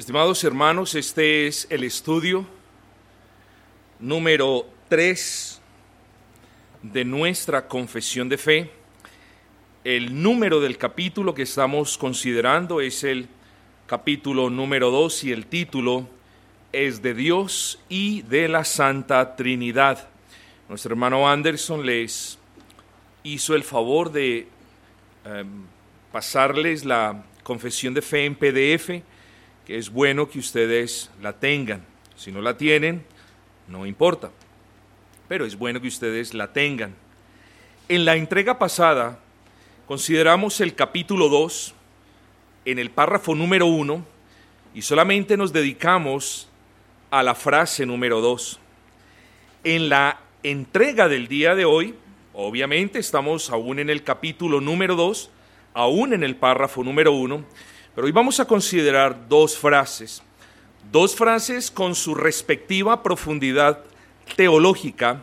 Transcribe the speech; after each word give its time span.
Estimados 0.00 0.42
hermanos, 0.44 0.94
este 0.94 1.46
es 1.46 1.66
el 1.68 1.84
estudio 1.84 2.46
número 3.98 4.66
3 4.88 5.60
de 6.82 7.04
nuestra 7.04 7.68
confesión 7.68 8.26
de 8.26 8.38
fe. 8.38 8.70
El 9.84 10.22
número 10.22 10.58
del 10.58 10.78
capítulo 10.78 11.34
que 11.34 11.42
estamos 11.42 11.98
considerando 11.98 12.80
es 12.80 13.04
el 13.04 13.28
capítulo 13.86 14.48
número 14.48 14.90
2 14.90 15.24
y 15.24 15.32
el 15.32 15.44
título 15.44 16.08
es 16.72 17.02
de 17.02 17.12
Dios 17.12 17.78
y 17.90 18.22
de 18.22 18.48
la 18.48 18.64
Santa 18.64 19.36
Trinidad. 19.36 20.08
Nuestro 20.70 20.92
hermano 20.92 21.28
Anderson 21.28 21.84
les 21.84 22.38
hizo 23.22 23.54
el 23.54 23.64
favor 23.64 24.10
de 24.10 24.48
eh, 25.26 25.44
pasarles 26.10 26.86
la 26.86 27.22
confesión 27.42 27.92
de 27.92 28.00
fe 28.00 28.24
en 28.24 28.34
PDF 28.34 29.09
es 29.70 29.90
bueno 29.90 30.28
que 30.28 30.38
ustedes 30.38 31.10
la 31.22 31.34
tengan. 31.34 31.84
Si 32.16 32.32
no 32.32 32.40
la 32.40 32.56
tienen, 32.56 33.04
no 33.68 33.86
importa, 33.86 34.30
pero 35.28 35.46
es 35.46 35.56
bueno 35.56 35.80
que 35.80 35.88
ustedes 35.88 36.34
la 36.34 36.52
tengan. 36.52 36.94
En 37.88 38.04
la 38.04 38.16
entrega 38.16 38.58
pasada 38.58 39.20
consideramos 39.86 40.60
el 40.60 40.74
capítulo 40.74 41.28
2 41.28 41.74
en 42.64 42.78
el 42.78 42.90
párrafo 42.90 43.34
número 43.34 43.66
1 43.66 44.04
y 44.74 44.82
solamente 44.82 45.36
nos 45.36 45.52
dedicamos 45.52 46.48
a 47.10 47.22
la 47.22 47.34
frase 47.34 47.86
número 47.86 48.20
2. 48.20 48.58
En 49.64 49.88
la 49.88 50.20
entrega 50.42 51.08
del 51.08 51.28
día 51.28 51.54
de 51.54 51.64
hoy, 51.64 51.94
obviamente 52.32 52.98
estamos 52.98 53.50
aún 53.50 53.78
en 53.78 53.90
el 53.90 54.02
capítulo 54.02 54.60
número 54.60 54.96
2, 54.96 55.30
aún 55.74 56.12
en 56.12 56.24
el 56.24 56.36
párrafo 56.36 56.82
número 56.82 57.12
1, 57.12 57.44
pero 57.94 58.06
hoy 58.06 58.12
vamos 58.12 58.40
a 58.40 58.44
considerar 58.44 59.28
dos 59.28 59.56
frases, 59.56 60.22
dos 60.90 61.14
frases 61.14 61.70
con 61.70 61.94
su 61.94 62.14
respectiva 62.14 63.02
profundidad 63.02 63.84
teológica, 64.36 65.22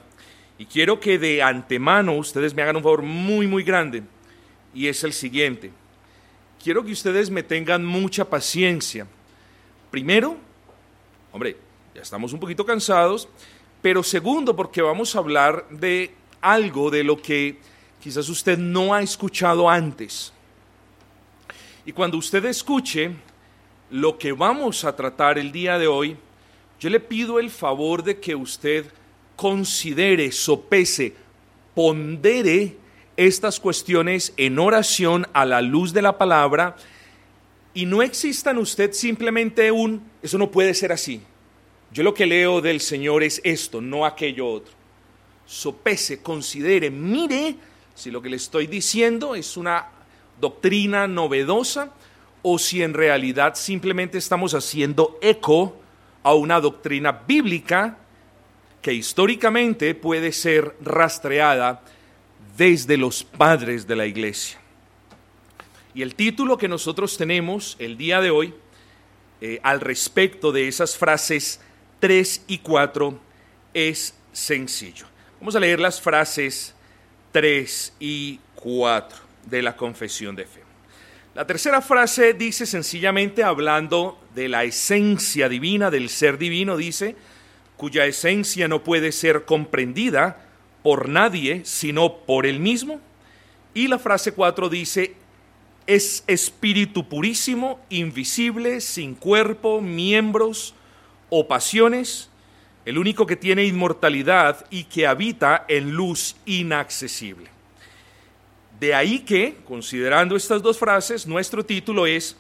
y 0.57 0.65
quiero 0.65 0.99
que 0.99 1.19
de 1.19 1.41
antemano 1.41 2.17
ustedes 2.17 2.53
me 2.53 2.61
hagan 2.61 2.77
un 2.77 2.83
favor 2.83 3.03
muy, 3.03 3.47
muy 3.47 3.63
grande, 3.63 4.03
y 4.73 4.87
es 4.87 5.03
el 5.03 5.13
siguiente. 5.13 5.71
Quiero 6.61 6.83
que 6.83 6.91
ustedes 6.91 7.29
me 7.29 7.43
tengan 7.43 7.85
mucha 7.85 8.25
paciencia. 8.25 9.07
Primero, 9.91 10.35
hombre, 11.31 11.55
ya 11.95 12.01
estamos 12.01 12.33
un 12.33 12.39
poquito 12.39 12.65
cansados, 12.65 13.29
pero 13.81 14.03
segundo, 14.03 14.55
porque 14.55 14.81
vamos 14.81 15.15
a 15.15 15.19
hablar 15.19 15.65
de 15.69 16.13
algo 16.41 16.89
de 16.89 17.03
lo 17.03 17.21
que 17.21 17.59
quizás 18.01 18.27
usted 18.29 18.57
no 18.57 18.93
ha 18.93 19.01
escuchado 19.01 19.69
antes. 19.69 20.33
Y 21.87 21.93
cuando 21.93 22.17
usted 22.17 22.43
escuche 22.43 23.11
lo 23.91 24.17
que 24.17 24.33
vamos 24.33 24.83
a 24.83 24.93
tratar 24.93 25.39
el 25.39 25.53
día 25.53 25.79
de 25.79 25.87
hoy, 25.87 26.17
yo 26.81 26.89
le 26.89 26.99
pido 26.99 27.39
el 27.39 27.49
favor 27.49 28.03
de 28.03 28.19
que 28.19 28.35
usted 28.35 28.91
considere, 29.37 30.33
sopese, 30.33 31.15
pondere 31.73 32.75
estas 33.15 33.57
cuestiones 33.57 34.33
en 34.35 34.59
oración 34.59 35.27
a 35.31 35.45
la 35.45 35.61
luz 35.61 35.93
de 35.93 36.01
la 36.01 36.17
palabra 36.17 36.75
y 37.73 37.85
no 37.85 38.01
exista 38.01 38.51
en 38.51 38.57
usted 38.57 38.91
simplemente 38.91 39.71
un, 39.71 40.03
eso 40.21 40.37
no 40.37 40.51
puede 40.51 40.73
ser 40.73 40.91
así. 40.91 41.21
Yo 41.93 42.03
lo 42.03 42.13
que 42.13 42.25
leo 42.25 42.59
del 42.59 42.81
Señor 42.81 43.23
es 43.23 43.39
esto, 43.45 43.79
no 43.79 44.05
aquello 44.05 44.45
otro. 44.45 44.73
Sopese, 45.45 46.21
considere, 46.21 46.89
mire 46.91 47.55
si 47.95 48.11
lo 48.11 48.21
que 48.21 48.29
le 48.29 48.35
estoy 48.35 48.67
diciendo 48.67 49.35
es 49.35 49.55
una 49.55 49.96
doctrina 50.39 51.07
novedosa 51.07 51.91
o 52.41 52.59
si 52.59 52.83
en 52.83 52.93
realidad 52.93 53.55
simplemente 53.55 54.17
estamos 54.17 54.53
haciendo 54.53 55.17
eco 55.21 55.75
a 56.23 56.33
una 56.33 56.59
doctrina 56.59 57.11
bíblica 57.11 57.97
que 58.81 58.93
históricamente 58.93 59.95
puede 59.95 60.31
ser 60.31 60.75
rastreada 60.81 61.81
desde 62.55 62.97
los 62.97 63.23
padres 63.23 63.87
de 63.87 63.95
la 63.95 64.05
iglesia. 64.05 64.59
Y 65.93 66.01
el 66.03 66.15
título 66.15 66.57
que 66.57 66.67
nosotros 66.67 67.17
tenemos 67.17 67.75
el 67.79 67.97
día 67.97 68.21
de 68.21 68.29
hoy 68.29 68.53
eh, 69.41 69.59
al 69.63 69.81
respecto 69.81 70.51
de 70.51 70.67
esas 70.67 70.97
frases 70.97 71.59
3 71.99 72.45
y 72.47 72.59
4 72.59 73.19
es 73.73 74.15
sencillo. 74.31 75.05
Vamos 75.39 75.55
a 75.55 75.59
leer 75.59 75.79
las 75.79 75.99
frases 75.99 76.75
3 77.31 77.93
y 77.99 78.39
4 78.55 79.26
de 79.49 79.61
la 79.61 79.75
confesión 79.75 80.35
de 80.35 80.45
fe. 80.45 80.61
La 81.35 81.45
tercera 81.45 81.81
frase 81.81 82.33
dice 82.33 82.65
sencillamente, 82.65 83.43
hablando 83.43 84.19
de 84.33 84.49
la 84.49 84.63
esencia 84.63 85.47
divina, 85.47 85.91
del 85.91 86.09
ser 86.09 86.37
divino, 86.37 86.77
dice, 86.77 87.15
cuya 87.75 88.05
esencia 88.05 88.67
no 88.67 88.83
puede 88.83 89.11
ser 89.11 89.45
comprendida 89.45 90.43
por 90.81 91.09
nadie 91.09 91.61
sino 91.63 92.19
por 92.25 92.45
él 92.45 92.59
mismo. 92.59 92.99
Y 93.73 93.87
la 93.87 93.99
frase 93.99 94.31
4 94.31 94.69
dice, 94.69 95.15
es 95.85 96.23
espíritu 96.27 97.07
purísimo, 97.07 97.79
invisible, 97.89 98.81
sin 98.81 99.13
cuerpo, 99.13 99.79
miembros 99.79 100.73
o 101.29 101.47
pasiones, 101.47 102.29
el 102.85 102.97
único 102.97 103.27
que 103.27 103.35
tiene 103.35 103.65
inmortalidad 103.65 104.65
y 104.69 104.85
que 104.85 105.05
habita 105.05 105.65
en 105.67 105.91
luz 105.91 106.35
inaccesible. 106.45 107.56
De 108.79 108.93
ahí 108.93 109.19
que, 109.19 109.57
considerando 109.65 110.35
estas 110.35 110.61
dos 110.61 110.77
frases, 110.77 111.25
nuestro 111.25 111.65
título 111.65 112.05
es 112.05 112.37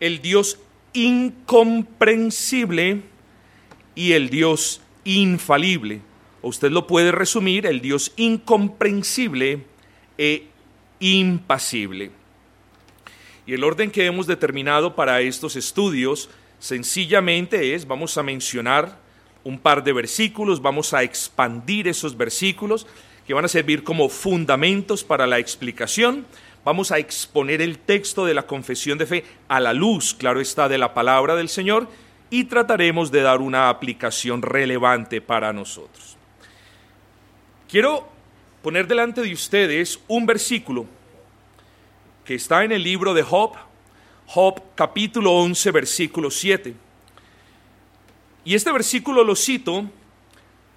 El 0.00 0.22
Dios 0.22 0.58
incomprensible 0.94 3.02
y 3.94 4.12
el 4.12 4.30
Dios 4.30 4.80
infalible. 5.04 6.00
O 6.40 6.48
usted 6.48 6.70
lo 6.70 6.86
puede 6.86 7.12
resumir, 7.12 7.66
el 7.66 7.82
Dios 7.82 8.14
incomprensible 8.16 9.66
e 10.16 10.46
impasible. 11.00 12.12
Y 13.46 13.52
el 13.52 13.62
orden 13.62 13.90
que 13.90 14.06
hemos 14.06 14.26
determinado 14.26 14.96
para 14.96 15.20
estos 15.20 15.54
estudios 15.54 16.30
sencillamente 16.58 17.74
es, 17.74 17.86
vamos 17.86 18.16
a 18.16 18.22
mencionar 18.22 18.98
un 19.42 19.58
par 19.58 19.84
de 19.84 19.92
versículos, 19.92 20.62
vamos 20.62 20.94
a 20.94 21.02
expandir 21.02 21.88
esos 21.88 22.16
versículos 22.16 22.86
que 23.26 23.34
van 23.34 23.44
a 23.44 23.48
servir 23.48 23.84
como 23.84 24.08
fundamentos 24.08 25.04
para 25.04 25.26
la 25.26 25.38
explicación. 25.38 26.26
Vamos 26.64 26.92
a 26.92 26.98
exponer 26.98 27.60
el 27.60 27.78
texto 27.78 28.24
de 28.24 28.34
la 28.34 28.46
confesión 28.46 28.98
de 28.98 29.06
fe 29.06 29.24
a 29.48 29.60
la 29.60 29.72
luz, 29.72 30.14
claro 30.14 30.40
está, 30.40 30.68
de 30.68 30.78
la 30.78 30.94
palabra 30.94 31.36
del 31.36 31.48
Señor 31.48 31.88
y 32.30 32.44
trataremos 32.44 33.10
de 33.10 33.22
dar 33.22 33.40
una 33.40 33.68
aplicación 33.68 34.42
relevante 34.42 35.20
para 35.20 35.52
nosotros. 35.52 36.16
Quiero 37.68 38.08
poner 38.62 38.86
delante 38.86 39.20
de 39.20 39.32
ustedes 39.32 40.00
un 40.08 40.26
versículo 40.26 40.86
que 42.24 42.34
está 42.34 42.64
en 42.64 42.72
el 42.72 42.82
libro 42.82 43.14
de 43.14 43.22
Job, 43.22 43.52
Job 44.26 44.62
capítulo 44.74 45.32
11, 45.32 45.70
versículo 45.70 46.30
7. 46.30 46.74
Y 48.44 48.54
este 48.54 48.72
versículo 48.72 49.22
lo 49.22 49.36
cito 49.36 49.84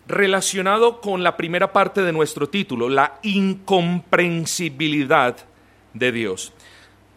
relacionado 0.08 1.02
con 1.02 1.22
la 1.22 1.36
primera 1.36 1.74
parte 1.74 2.02
de 2.02 2.14
nuestro 2.14 2.48
título, 2.48 2.90
la 2.90 3.20
incomprensibilidad 3.24 5.36
de 5.94 6.12
Dios. 6.12 6.54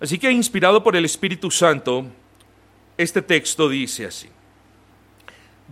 Así 0.01 0.19
que 0.19 0.31
inspirado 0.31 0.83
por 0.83 0.97
el 0.97 1.05
Espíritu 1.05 1.51
Santo, 1.51 2.07
este 2.97 3.21
texto 3.23 3.69
dice 3.69 4.07
así, 4.07 4.29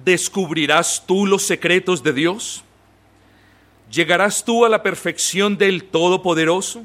¿descubrirás 0.05 1.05
tú 1.06 1.26
los 1.26 1.43
secretos 1.43 2.03
de 2.03 2.12
Dios? 2.12 2.62
¿Llegarás 3.91 4.44
tú 4.44 4.64
a 4.64 4.69
la 4.69 4.82
perfección 4.82 5.59
del 5.59 5.85
Todopoderoso? 5.85 6.85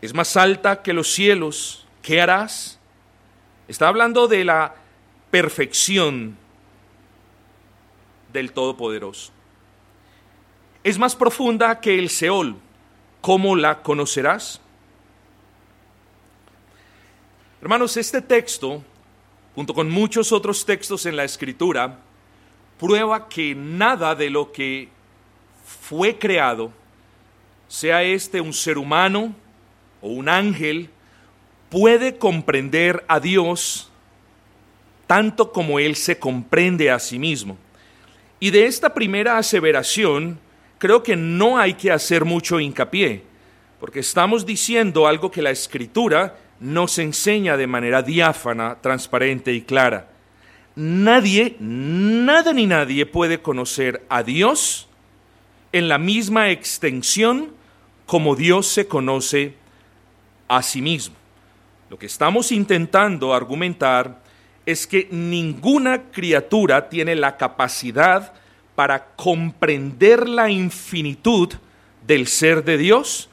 Es 0.00 0.14
más 0.14 0.36
alta 0.36 0.82
que 0.82 0.92
los 0.92 1.12
cielos, 1.12 1.86
¿qué 2.02 2.20
harás? 2.20 2.78
Está 3.68 3.88
hablando 3.88 4.28
de 4.28 4.44
la 4.44 4.74
perfección 5.30 6.36
del 8.32 8.52
Todopoderoso. 8.52 9.32
Es 10.82 10.98
más 10.98 11.14
profunda 11.14 11.80
que 11.80 11.98
el 11.98 12.08
Seol. 12.08 12.56
¿Cómo 13.20 13.54
la 13.54 13.82
conocerás? 13.82 14.60
Hermanos, 17.60 17.96
este 17.98 18.22
texto, 18.22 18.82
junto 19.54 19.74
con 19.74 19.90
muchos 19.90 20.32
otros 20.32 20.64
textos 20.64 21.04
en 21.04 21.16
la 21.16 21.24
Escritura, 21.24 21.98
prueba 22.78 23.28
que 23.28 23.54
nada 23.54 24.14
de 24.14 24.30
lo 24.30 24.52
que 24.52 24.88
fue 25.64 26.18
creado, 26.18 26.72
sea 27.68 28.02
este 28.02 28.40
un 28.40 28.54
ser 28.54 28.78
humano 28.78 29.34
o 30.00 30.08
un 30.08 30.30
ángel, 30.30 30.88
puede 31.68 32.16
comprender 32.16 33.04
a 33.06 33.20
Dios 33.20 33.90
tanto 35.06 35.52
como 35.52 35.78
Él 35.78 35.96
se 35.96 36.18
comprende 36.18 36.90
a 36.90 36.98
sí 36.98 37.18
mismo. 37.18 37.58
Y 38.40 38.50
de 38.50 38.66
esta 38.66 38.94
primera 38.94 39.36
aseveración, 39.36 40.40
creo 40.78 41.02
que 41.02 41.14
no 41.14 41.58
hay 41.58 41.74
que 41.74 41.92
hacer 41.92 42.24
mucho 42.24 42.58
hincapié, 42.58 43.22
porque 43.78 44.00
estamos 44.00 44.46
diciendo 44.46 45.06
algo 45.06 45.30
que 45.30 45.42
la 45.42 45.50
escritura 45.50 46.38
nos 46.58 46.98
enseña 46.98 47.58
de 47.58 47.66
manera 47.66 48.02
diáfana, 48.02 48.78
transparente 48.80 49.52
y 49.52 49.60
clara. 49.60 50.08
Nadie, 50.74 51.56
nada 51.60 52.54
ni 52.54 52.66
nadie 52.66 53.04
puede 53.04 53.42
conocer 53.42 54.04
a 54.08 54.22
Dios 54.22 54.88
en 55.72 55.88
la 55.88 55.98
misma 55.98 56.50
extensión 56.50 57.52
como 58.06 58.36
Dios 58.36 58.66
se 58.66 58.88
conoce 58.88 59.54
a 60.48 60.62
sí 60.62 60.80
mismo. 60.80 61.14
Lo 61.90 61.98
que 61.98 62.06
estamos 62.06 62.52
intentando 62.52 63.34
argumentar 63.34 64.19
es 64.70 64.86
que 64.86 65.08
ninguna 65.10 66.10
criatura 66.10 66.88
tiene 66.88 67.14
la 67.14 67.36
capacidad 67.36 68.32
para 68.74 69.08
comprender 69.16 70.28
la 70.28 70.50
infinitud 70.50 71.52
del 72.06 72.26
ser 72.26 72.64
de 72.64 72.78
Dios 72.78 73.28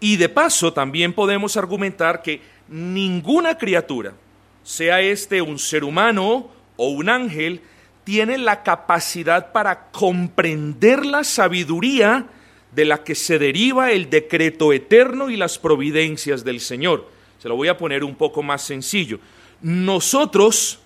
y 0.00 0.16
de 0.16 0.28
paso 0.28 0.72
también 0.72 1.12
podemos 1.12 1.56
argumentar 1.56 2.22
que 2.22 2.40
ninguna 2.68 3.58
criatura, 3.58 4.14
sea 4.62 5.00
este 5.00 5.42
un 5.42 5.58
ser 5.58 5.84
humano 5.84 6.50
o 6.76 6.88
un 6.90 7.08
ángel, 7.08 7.62
tiene 8.04 8.38
la 8.38 8.62
capacidad 8.62 9.52
para 9.52 9.90
comprender 9.90 11.04
la 11.04 11.24
sabiduría 11.24 12.26
de 12.72 12.84
la 12.84 13.02
que 13.02 13.14
se 13.14 13.38
deriva 13.38 13.92
el 13.92 14.08
decreto 14.08 14.72
eterno 14.72 15.30
y 15.30 15.36
las 15.36 15.58
providencias 15.58 16.44
del 16.44 16.60
Señor. 16.60 17.08
Se 17.38 17.48
lo 17.48 17.56
voy 17.56 17.68
a 17.68 17.76
poner 17.76 18.04
un 18.04 18.14
poco 18.14 18.42
más 18.42 18.62
sencillo. 18.62 19.18
Nosotros 19.60 20.78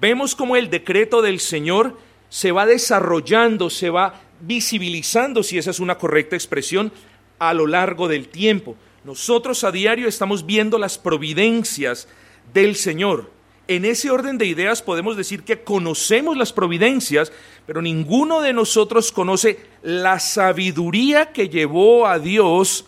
vemos 0.00 0.34
cómo 0.34 0.56
el 0.56 0.70
decreto 0.70 1.22
del 1.22 1.40
Señor 1.40 1.98
se 2.28 2.52
va 2.52 2.66
desarrollando, 2.66 3.70
se 3.70 3.90
va 3.90 4.20
visibilizando, 4.40 5.42
si 5.42 5.58
esa 5.58 5.70
es 5.70 5.80
una 5.80 5.96
correcta 5.96 6.36
expresión, 6.36 6.92
a 7.38 7.54
lo 7.54 7.66
largo 7.66 8.08
del 8.08 8.28
tiempo. 8.28 8.76
Nosotros 9.04 9.64
a 9.64 9.70
diario 9.70 10.08
estamos 10.08 10.46
viendo 10.46 10.78
las 10.78 10.98
providencias 10.98 12.08
del 12.52 12.74
Señor. 12.74 13.30
En 13.66 13.84
ese 13.84 14.10
orden 14.10 14.36
de 14.36 14.46
ideas 14.46 14.82
podemos 14.82 15.16
decir 15.16 15.42
que 15.42 15.62
conocemos 15.62 16.36
las 16.36 16.52
providencias, 16.52 17.32
pero 17.66 17.80
ninguno 17.80 18.40
de 18.40 18.52
nosotros 18.52 19.12
conoce 19.12 19.58
la 19.82 20.20
sabiduría 20.20 21.32
que 21.32 21.48
llevó 21.48 22.06
a 22.06 22.18
Dios 22.18 22.86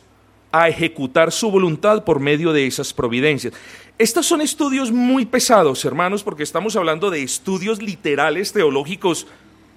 a 0.52 0.68
ejecutar 0.68 1.32
su 1.32 1.50
voluntad 1.50 2.04
por 2.04 2.20
medio 2.20 2.52
de 2.52 2.66
esas 2.66 2.92
providencias. 2.92 3.54
Estos 3.98 4.26
son 4.26 4.42
estudios 4.42 4.92
muy 4.92 5.24
pesados, 5.24 5.82
hermanos, 5.86 6.22
porque 6.22 6.42
estamos 6.42 6.76
hablando 6.76 7.10
de 7.10 7.22
estudios 7.22 7.80
literales 7.80 8.52
teológicos 8.52 9.26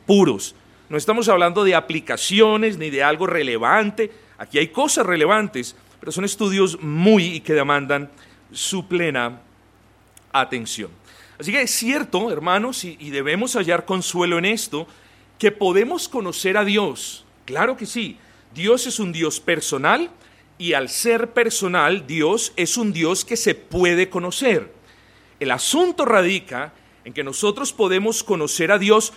puros. 0.06 0.56
No 0.90 0.98
estamos 0.98 1.30
hablando 1.30 1.64
de 1.64 1.74
aplicaciones 1.74 2.78
ni 2.78 2.90
de 2.90 3.02
algo 3.02 3.28
relevante. 3.28 4.12
Aquí 4.38 4.58
hay 4.58 4.68
cosas 4.68 5.06
relevantes, 5.06 5.78
pero 6.02 6.12
son 6.12 6.26
estudios 6.26 6.82
muy 6.82 7.36
y 7.36 7.40
que 7.40 7.54
demandan 7.54 8.10
su 8.52 8.90
plena 8.90 9.40
atención. 10.34 10.92
Así 11.40 11.54
que 11.54 11.62
es 11.62 11.72
cierto, 11.72 12.30
hermanos, 12.30 12.84
y, 12.84 12.98
y 13.00 13.12
debemos 13.12 13.56
hallar 13.56 13.86
consuelo 13.86 14.38
en 14.38 14.44
esto, 14.44 14.86
que 15.38 15.54
podemos 15.54 16.10
conocer 16.10 16.58
a 16.58 16.66
Dios. 16.66 17.24
Claro 17.46 17.78
que 17.78 17.86
sí. 17.86 18.18
Dios 18.54 18.86
es 18.86 19.00
un 19.00 19.14
Dios 19.14 19.40
personal 19.40 20.10
y 20.60 20.74
al 20.74 20.90
ser 20.90 21.32
personal, 21.32 22.06
Dios 22.06 22.52
es 22.58 22.76
un 22.76 22.92
Dios 22.92 23.24
que 23.24 23.38
se 23.38 23.56
puede 23.56 24.10
conocer. 24.10 24.72
El 25.40 25.52
asunto 25.52 26.04
radica 26.04 26.74
en 27.06 27.14
que 27.14 27.24
nosotros 27.24 27.72
podemos 27.72 28.24
conocer 28.26 28.72
a 28.74 28.78
Dios 28.78 29.14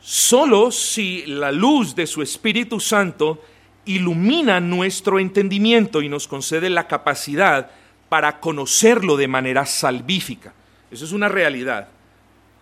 solo 0.00 0.70
si 0.70 1.26
la 1.26 1.52
luz 1.52 1.94
de 1.94 2.06
su 2.06 2.22
Espíritu 2.22 2.80
Santo 2.80 3.44
ilumina 3.84 4.58
nuestro 4.58 5.18
entendimiento 5.18 6.00
y 6.00 6.08
nos 6.08 6.26
concede 6.26 6.70
la 6.70 6.88
capacidad 6.88 7.70
para 8.08 8.40
conocerlo 8.40 9.18
de 9.18 9.28
manera 9.28 9.66
salvífica. 9.66 10.54
Eso 10.90 11.04
es 11.04 11.12
una 11.12 11.28
realidad. 11.28 11.88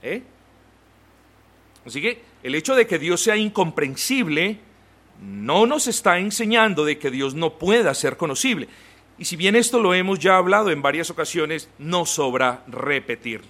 ¿eh? 0.02 0.24
Así 1.86 2.02
que 2.02 2.20
el 2.42 2.56
hecho 2.56 2.74
de 2.74 2.88
que 2.88 2.98
Dios 2.98 3.20
sea 3.20 3.36
incomprensible 3.36 4.58
no 5.20 5.66
nos 5.66 5.86
está 5.86 6.18
enseñando 6.18 6.84
de 6.84 6.98
que 6.98 7.10
Dios 7.10 7.34
no 7.34 7.58
pueda 7.58 7.94
ser 7.94 8.16
conocible. 8.16 8.68
Y 9.18 9.24
si 9.24 9.36
bien 9.36 9.56
esto 9.56 9.80
lo 9.80 9.94
hemos 9.94 10.18
ya 10.18 10.36
hablado 10.36 10.70
en 10.70 10.82
varias 10.82 11.10
ocasiones, 11.10 11.68
no 11.78 12.06
sobra 12.06 12.62
repetirlo. 12.68 13.48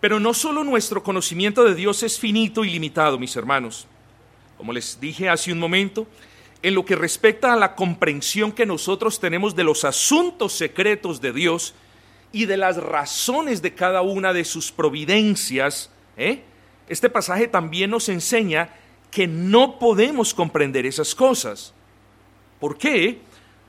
Pero 0.00 0.20
no 0.20 0.34
solo 0.34 0.62
nuestro 0.62 1.02
conocimiento 1.02 1.64
de 1.64 1.74
Dios 1.74 2.02
es 2.02 2.18
finito 2.18 2.64
y 2.64 2.70
limitado, 2.70 3.18
mis 3.18 3.34
hermanos. 3.36 3.86
Como 4.56 4.72
les 4.72 5.00
dije 5.00 5.28
hace 5.28 5.52
un 5.52 5.58
momento, 5.58 6.06
en 6.62 6.74
lo 6.74 6.84
que 6.84 6.94
respecta 6.94 7.52
a 7.52 7.56
la 7.56 7.74
comprensión 7.74 8.52
que 8.52 8.66
nosotros 8.66 9.18
tenemos 9.18 9.56
de 9.56 9.64
los 9.64 9.84
asuntos 9.84 10.52
secretos 10.52 11.20
de 11.20 11.32
Dios 11.32 11.74
y 12.32 12.46
de 12.46 12.56
las 12.56 12.76
razones 12.76 13.62
de 13.62 13.74
cada 13.74 14.02
una 14.02 14.32
de 14.32 14.44
sus 14.44 14.70
providencias, 14.70 15.90
¿eh? 16.16 16.42
este 16.88 17.10
pasaje 17.10 17.48
también 17.48 17.90
nos 17.90 18.08
enseña 18.08 18.70
que 19.14 19.28
no 19.28 19.78
podemos 19.78 20.34
comprender 20.34 20.84
esas 20.86 21.14
cosas. 21.14 21.72
¿Por 22.58 22.76
qué? 22.76 23.20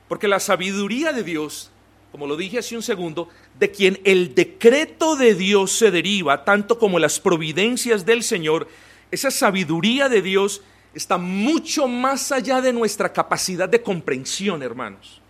Porque 0.08 0.28
la 0.28 0.40
sabiduría 0.40 1.14
de 1.14 1.22
Dios, 1.22 1.70
como 2.12 2.26
lo 2.26 2.36
dije 2.36 2.58
hace 2.58 2.76
un 2.76 2.82
segundo, 2.82 3.30
de 3.60 3.70
quien 3.70 4.02
el 4.06 4.34
decreto 4.34 5.16
de 5.16 5.36
Dios 5.36 5.72
se 5.72 5.92
deriva, 5.92 6.44
tanto 6.44 6.80
como 6.80 6.98
las 6.98 7.20
providencias 7.20 8.08
del 8.08 8.24
Señor, 8.24 8.68
esa 9.12 9.30
sabiduría 9.30 10.10
de 10.10 10.24
Dios 10.24 10.64
está 10.96 11.20
mucho 11.20 11.88
más 11.88 12.32
allá 12.32 12.60
de 12.60 12.74
nuestra 12.74 13.14
capacidad 13.14 13.70
de 13.70 13.84
comprensión, 13.84 14.64
hermanos. 14.64 15.22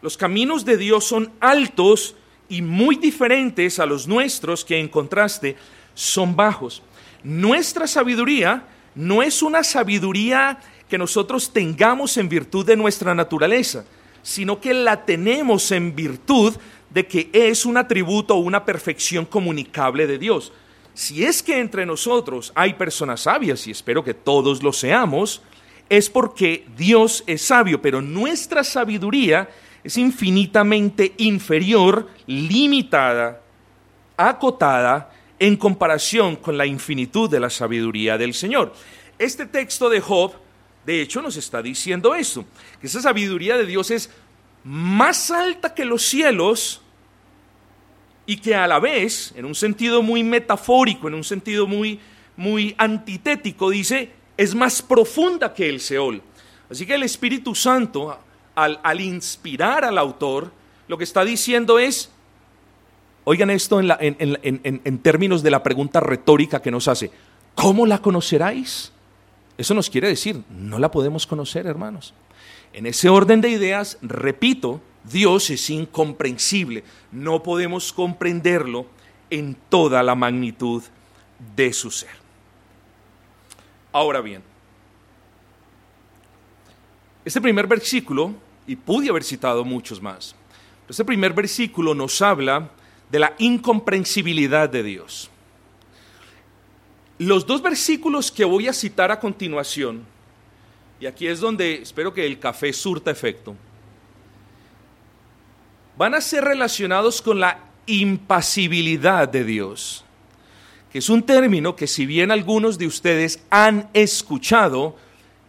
Los 0.00 0.16
caminos 0.16 0.64
de 0.64 0.78
Dios 0.78 1.04
son 1.04 1.30
altos 1.40 2.16
y 2.48 2.62
muy 2.62 2.96
diferentes 2.96 3.78
a 3.78 3.84
los 3.84 4.08
nuestros, 4.08 4.64
que 4.64 4.78
en 4.78 4.88
contraste 4.88 5.54
son 5.92 6.34
bajos. 6.34 6.82
Nuestra 7.22 7.86
sabiduría 7.86 8.64
no 8.98 9.22
es 9.22 9.42
una 9.42 9.62
sabiduría 9.62 10.58
que 10.88 10.98
nosotros 10.98 11.52
tengamos 11.52 12.16
en 12.16 12.28
virtud 12.28 12.66
de 12.66 12.76
nuestra 12.76 13.14
naturaleza, 13.14 13.84
sino 14.24 14.60
que 14.60 14.74
la 14.74 15.04
tenemos 15.04 15.70
en 15.70 15.94
virtud 15.94 16.56
de 16.90 17.06
que 17.06 17.30
es 17.32 17.64
un 17.64 17.76
atributo 17.76 18.34
o 18.34 18.40
una 18.40 18.64
perfección 18.64 19.24
comunicable 19.24 20.08
de 20.08 20.18
Dios. 20.18 20.52
Si 20.94 21.24
es 21.24 21.44
que 21.44 21.60
entre 21.60 21.86
nosotros 21.86 22.50
hay 22.56 22.74
personas 22.74 23.20
sabias, 23.20 23.68
y 23.68 23.70
espero 23.70 24.02
que 24.02 24.14
todos 24.14 24.64
lo 24.64 24.72
seamos, 24.72 25.42
es 25.88 26.10
porque 26.10 26.66
Dios 26.76 27.22
es 27.28 27.42
sabio, 27.42 27.80
pero 27.80 28.02
nuestra 28.02 28.64
sabiduría 28.64 29.48
es 29.84 29.96
infinitamente 29.96 31.14
inferior, 31.18 32.08
limitada, 32.26 33.42
acotada 34.16 35.12
en 35.38 35.56
comparación 35.56 36.36
con 36.36 36.58
la 36.58 36.66
infinitud 36.66 37.30
de 37.30 37.40
la 37.40 37.50
sabiduría 37.50 38.18
del 38.18 38.34
Señor. 38.34 38.72
Este 39.18 39.46
texto 39.46 39.88
de 39.88 40.00
Job, 40.00 40.32
de 40.84 41.02
hecho, 41.02 41.22
nos 41.22 41.36
está 41.36 41.62
diciendo 41.62 42.14
esto, 42.14 42.44
que 42.80 42.86
esa 42.86 43.00
sabiduría 43.00 43.56
de 43.56 43.66
Dios 43.66 43.90
es 43.90 44.10
más 44.64 45.30
alta 45.30 45.74
que 45.74 45.84
los 45.84 46.02
cielos, 46.02 46.82
y 48.28 48.36
que 48.36 48.54
a 48.54 48.66
la 48.66 48.78
vez, 48.78 49.32
en 49.36 49.46
un 49.46 49.54
sentido 49.54 50.02
muy 50.02 50.22
metafórico, 50.22 51.08
en 51.08 51.14
un 51.14 51.24
sentido 51.24 51.66
muy, 51.66 51.98
muy 52.36 52.74
antitético, 52.76 53.70
dice, 53.70 54.12
es 54.36 54.54
más 54.54 54.82
profunda 54.82 55.54
que 55.54 55.66
el 55.66 55.80
Seol. 55.80 56.20
Así 56.68 56.84
que 56.84 56.94
el 56.94 57.04
Espíritu 57.04 57.54
Santo, 57.54 58.18
al, 58.54 58.80
al 58.82 59.00
inspirar 59.00 59.82
al 59.82 59.96
autor, 59.96 60.52
lo 60.88 60.98
que 60.98 61.04
está 61.04 61.24
diciendo 61.24 61.78
es, 61.78 62.12
oigan 63.28 63.50
esto 63.50 63.78
en, 63.78 64.98
términos 65.00 65.42
de 65.42 65.50
la 65.50 65.62
pregunta 65.62 66.00
retórica 66.00 66.62
que 66.62 66.70
nos 66.70 66.88
hace, 66.88 67.10
¿cómo 67.54 67.84
la 67.84 68.00
conoceráis? 68.00 68.90
Eso 69.58 69.74
nos 69.74 69.90
quiere 69.90 70.08
decir, 70.08 70.42
no 70.48 70.78
la 70.78 70.90
podemos 70.90 71.26
conocer, 71.26 71.66
hermanos. 71.66 72.14
En 72.72 72.86
ese 72.86 73.10
orden 73.10 73.42
de 73.42 73.50
ideas, 73.50 73.98
repito, 74.00 74.80
Dios 75.04 75.50
es 75.50 75.68
incomprensible, 75.68 76.84
no 77.12 77.42
podemos 77.42 77.92
comprenderlo 77.92 78.86
en 79.28 79.58
toda 79.68 80.02
la 80.02 80.14
magnitud 80.14 80.82
de 81.54 81.74
su 81.74 81.90
ser. 81.90 82.16
Ahora 83.92 84.22
bien, 84.22 84.42
este 87.26 87.42
primer 87.42 87.66
versículo, 87.66 88.32
y 88.66 88.74
pude 88.74 89.10
haber 89.10 89.22
citado 89.22 89.66
muchos 89.66 90.00
más, 90.00 90.34
este 90.88 91.04
primer 91.04 91.34
versículo 91.34 91.94
nos 91.94 92.22
habla 92.22 92.70
de 93.10 93.18
la 93.18 93.34
incomprensibilidad 93.38 94.68
de 94.68 94.82
Dios. 94.82 95.30
Los 97.18 97.46
dos 97.46 97.62
versículos 97.62 98.30
que 98.30 98.44
voy 98.44 98.68
a 98.68 98.72
citar 98.72 99.10
a 99.10 99.18
continuación, 99.18 100.04
y 101.00 101.06
aquí 101.06 101.26
es 101.26 101.40
donde 101.40 101.82
espero 101.82 102.12
que 102.12 102.24
el 102.24 102.38
café 102.38 102.72
surta 102.72 103.10
efecto, 103.10 103.56
van 105.96 106.14
a 106.14 106.20
ser 106.20 106.44
relacionados 106.44 107.20
con 107.20 107.40
la 107.40 107.58
impasibilidad 107.86 109.28
de 109.28 109.44
Dios, 109.44 110.04
que 110.92 110.98
es 110.98 111.08
un 111.08 111.22
término 111.22 111.74
que 111.74 111.86
si 111.86 112.06
bien 112.06 112.30
algunos 112.30 112.78
de 112.78 112.86
ustedes 112.86 113.40
han 113.50 113.88
escuchado, 113.94 114.96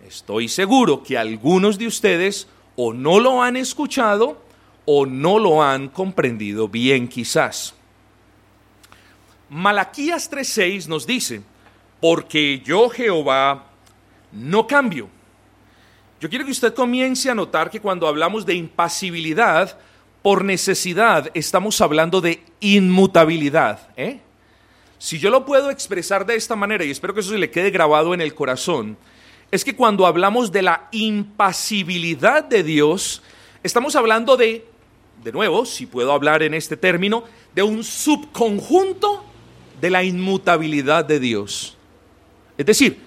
estoy 0.08 0.48
seguro 0.50 1.04
que 1.04 1.18
algunos 1.18 1.78
de 1.78 1.88
ustedes 1.88 2.48
o 2.76 2.94
no 2.94 3.20
lo 3.20 3.44
han 3.44 3.58
escuchado 3.58 4.42
o 4.92 5.06
no 5.06 5.38
lo 5.38 5.62
han 5.62 5.88
comprendido 5.90 6.68
bien 6.68 7.08
quizás. 7.08 7.76
Malaquías 9.48 10.32
3:6 10.32 10.88
nos 10.88 11.06
dice, 11.06 11.44
porque 12.02 12.60
yo 12.66 12.90
Jehová 12.90 13.66
no 14.32 14.66
cambio. 14.66 15.08
Yo 16.20 16.28
quiero 16.28 16.44
que 16.44 16.50
usted 16.50 16.74
comience 16.74 17.30
a 17.30 17.36
notar 17.36 17.70
que 17.70 17.80
cuando 17.80 18.08
hablamos 18.08 18.48
de 18.48 18.56
impasibilidad, 18.56 19.78
por 20.24 20.44
necesidad, 20.44 21.30
estamos 21.36 21.80
hablando 21.82 22.20
de 22.20 22.44
inmutabilidad. 22.60 23.90
¿eh? 23.96 24.20
Si 24.98 25.20
yo 25.20 25.30
lo 25.30 25.46
puedo 25.46 25.70
expresar 25.70 26.26
de 26.26 26.36
esta 26.36 26.56
manera, 26.56 26.84
y 26.84 26.90
espero 26.90 27.14
que 27.14 27.20
eso 27.20 27.30
se 27.30 27.38
le 27.38 27.52
quede 27.52 27.70
grabado 27.70 28.16
en 28.16 28.22
el 28.22 28.34
corazón, 28.34 28.98
es 29.52 29.64
que 29.64 29.76
cuando 29.76 30.08
hablamos 30.08 30.52
de 30.52 30.64
la 30.64 30.88
impasibilidad 30.92 32.44
de 32.44 32.64
Dios, 32.64 33.22
estamos 33.62 33.96
hablando 33.96 34.36
de, 34.36 34.69
de 35.24 35.32
nuevo, 35.32 35.66
si 35.66 35.86
puedo 35.86 36.12
hablar 36.14 36.44
en 36.44 36.54
este 36.54 36.78
término, 36.78 37.24
de 37.54 37.64
un 37.64 37.84
subconjunto 37.84 39.24
de 39.82 39.90
la 39.90 40.04
inmutabilidad 40.04 41.06
de 41.06 41.20
Dios. 41.20 41.78
Es 42.58 42.66
decir, 42.66 43.00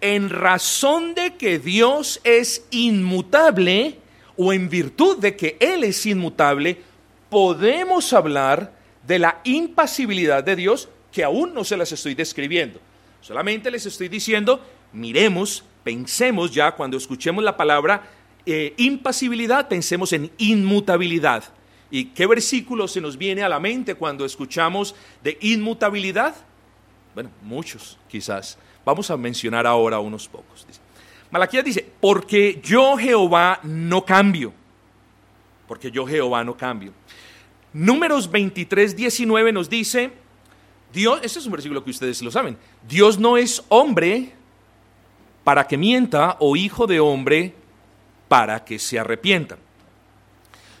en 0.00 0.30
razón 0.30 1.14
de 1.14 1.34
que 1.34 1.58
Dios 1.58 2.20
es 2.24 2.66
inmutable 2.70 3.98
o 4.36 4.52
en 4.52 4.68
virtud 4.68 5.18
de 5.18 5.36
que 5.36 5.56
Él 5.60 5.84
es 5.84 6.04
inmutable, 6.06 6.80
podemos 7.30 8.12
hablar 8.12 8.72
de 9.06 9.18
la 9.18 9.40
impasibilidad 9.44 10.42
de 10.42 10.56
Dios 10.56 10.88
que 11.10 11.24
aún 11.24 11.54
no 11.54 11.64
se 11.64 11.76
las 11.76 11.92
estoy 11.92 12.14
describiendo. 12.14 12.80
Solamente 13.20 13.70
les 13.70 13.86
estoy 13.86 14.08
diciendo, 14.08 14.60
miremos, 14.92 15.64
pensemos 15.84 16.52
ya 16.52 16.72
cuando 16.72 16.96
escuchemos 16.96 17.44
la 17.44 17.56
palabra 17.56 18.10
eh, 18.46 18.74
impasibilidad, 18.76 19.68
pensemos 19.68 20.12
en 20.12 20.30
inmutabilidad. 20.38 21.44
¿Y 21.90 22.06
qué 22.06 22.26
versículo 22.26 22.88
se 22.88 23.00
nos 23.00 23.18
viene 23.18 23.42
a 23.42 23.48
la 23.48 23.60
mente 23.60 23.94
cuando 23.94 24.24
escuchamos 24.24 24.94
de 25.22 25.36
inmutabilidad? 25.42 26.34
Bueno, 27.14 27.30
muchos 27.42 27.98
quizás. 28.08 28.58
Vamos 28.84 29.10
a 29.10 29.16
mencionar 29.16 29.66
ahora 29.66 30.00
unos 30.00 30.26
pocos. 30.26 30.66
Malaquías 31.30 31.64
dice, 31.64 31.86
porque 32.00 32.60
yo 32.62 32.96
Jehová 32.96 33.60
no 33.62 34.04
cambio. 34.04 34.52
Porque 35.68 35.90
yo 35.90 36.06
Jehová 36.06 36.42
no 36.44 36.56
cambio. 36.56 36.92
Números 37.72 38.30
23, 38.30 38.96
19 38.96 39.52
nos 39.52 39.70
dice, 39.70 40.12
Dios, 40.92 41.20
este 41.22 41.38
es 41.38 41.46
un 41.46 41.52
versículo 41.52 41.82
que 41.82 41.90
ustedes 41.90 42.20
lo 42.22 42.30
saben, 42.30 42.58
Dios 42.86 43.18
no 43.18 43.36
es 43.36 43.64
hombre 43.68 44.32
para 45.44 45.66
que 45.66 45.78
mienta 45.78 46.36
o 46.38 46.54
hijo 46.56 46.86
de 46.86 47.00
hombre 47.00 47.54
para 48.32 48.64
que 48.64 48.78
se 48.78 48.98
arrepienta. 48.98 49.58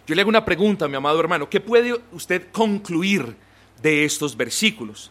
Yo 0.06 0.14
le 0.14 0.22
hago 0.22 0.30
una 0.30 0.42
pregunta, 0.42 0.88
mi 0.88 0.96
amado 0.96 1.20
hermano, 1.20 1.50
¿qué 1.50 1.60
puede 1.60 2.00
usted 2.12 2.50
concluir 2.50 3.36
de 3.82 4.06
estos 4.06 4.34
versículos? 4.34 5.10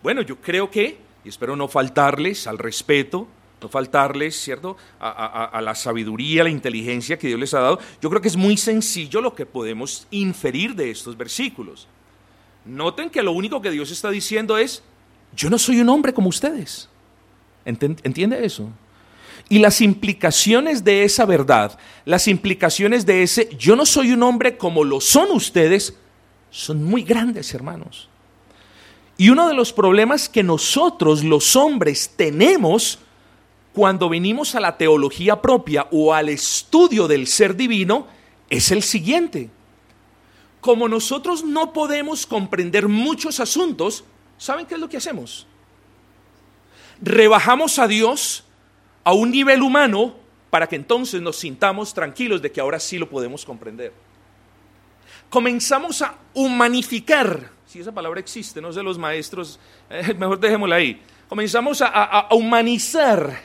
Bueno, 0.00 0.22
yo 0.22 0.40
creo 0.40 0.70
que, 0.70 0.96
y 1.24 1.28
espero 1.28 1.56
no 1.56 1.66
faltarles 1.66 2.46
al 2.46 2.58
respeto, 2.58 3.26
no 3.60 3.68
faltarles, 3.68 4.40
¿cierto?, 4.40 4.76
a, 5.00 5.46
a, 5.46 5.60
la 5.60 5.74
sabiduría, 5.74 6.42
a 6.42 6.44
la 6.44 6.50
inteligencia 6.50 7.18
que 7.18 7.26
Dios 7.26 7.40
les 7.40 7.52
ha 7.52 7.58
dado. 7.58 7.80
Yo 8.00 8.10
creo 8.10 8.22
que 8.22 8.28
es 8.28 8.36
muy 8.36 8.56
sencillo 8.56 9.20
lo 9.20 9.34
que 9.34 9.44
podemos 9.44 10.06
inferir 10.12 10.76
de 10.76 10.92
estos 10.92 11.16
versículos. 11.16 11.88
Noten 12.64 13.10
que 13.10 13.24
lo 13.24 13.32
único 13.32 13.60
que 13.60 13.72
Dios 13.72 13.90
está 13.90 14.12
diciendo 14.12 14.56
es, 14.56 14.84
yo 15.34 15.50
no 15.50 15.58
soy 15.58 15.80
un 15.80 15.88
hombre 15.88 16.14
como 16.14 16.28
ustedes. 16.28 16.88
¿Entiende 17.64 18.46
eso? 18.46 18.70
Y 19.48 19.58
las 19.58 19.80
implicaciones 19.80 20.84
de 20.84 21.04
esa 21.04 21.24
verdad, 21.24 21.78
las 22.04 22.28
implicaciones 22.28 23.06
de 23.06 23.22
ese, 23.22 23.48
yo 23.58 23.76
no 23.76 23.86
soy 23.86 24.12
un 24.12 24.22
hombre 24.22 24.56
como 24.56 24.84
lo 24.84 25.00
son 25.00 25.30
ustedes, 25.30 25.96
son 26.50 26.84
muy 26.84 27.02
grandes, 27.02 27.52
hermanos. 27.54 28.08
Y 29.18 29.30
uno 29.30 29.48
de 29.48 29.54
los 29.54 29.72
problemas 29.72 30.28
que 30.28 30.42
nosotros 30.42 31.24
los 31.24 31.56
hombres 31.56 32.12
tenemos 32.16 32.98
cuando 33.72 34.08
venimos 34.08 34.54
a 34.54 34.60
la 34.60 34.76
teología 34.76 35.40
propia 35.40 35.86
o 35.90 36.12
al 36.12 36.28
estudio 36.28 37.06
del 37.08 37.26
ser 37.26 37.56
divino 37.56 38.06
es 38.50 38.70
el 38.70 38.82
siguiente. 38.82 39.50
Como 40.60 40.88
nosotros 40.88 41.44
no 41.44 41.72
podemos 41.72 42.26
comprender 42.26 42.88
muchos 42.88 43.38
asuntos, 43.38 44.04
¿saben 44.38 44.66
qué 44.66 44.74
es 44.74 44.80
lo 44.80 44.88
que 44.88 44.96
hacemos? 44.96 45.46
Rebajamos 47.00 47.78
a 47.78 47.86
Dios 47.86 48.44
a 49.06 49.12
un 49.12 49.30
nivel 49.30 49.62
humano 49.62 50.16
para 50.50 50.66
que 50.66 50.74
entonces 50.74 51.22
nos 51.22 51.36
sintamos 51.36 51.94
tranquilos 51.94 52.42
de 52.42 52.50
que 52.50 52.60
ahora 52.60 52.80
sí 52.80 52.98
lo 52.98 53.08
podemos 53.08 53.44
comprender. 53.44 53.92
Comenzamos 55.30 56.02
a 56.02 56.16
humanificar, 56.34 57.50
si 57.68 57.78
esa 57.78 57.92
palabra 57.92 58.18
existe, 58.18 58.60
no 58.60 58.72
sé 58.72 58.82
los 58.82 58.98
maestros, 58.98 59.60
eh, 59.90 60.12
mejor 60.18 60.40
dejémosla 60.40 60.74
ahí. 60.74 61.00
Comenzamos 61.28 61.82
a, 61.82 61.86
a 61.86 62.34
humanizar 62.34 63.44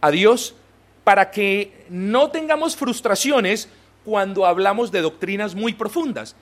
a 0.00 0.10
Dios 0.10 0.56
para 1.04 1.30
que 1.30 1.86
no 1.88 2.32
tengamos 2.32 2.74
frustraciones 2.74 3.68
cuando 4.04 4.46
hablamos 4.46 4.90
de 4.90 5.00
doctrinas 5.00 5.54
muy 5.54 5.74
profundas. 5.74 6.34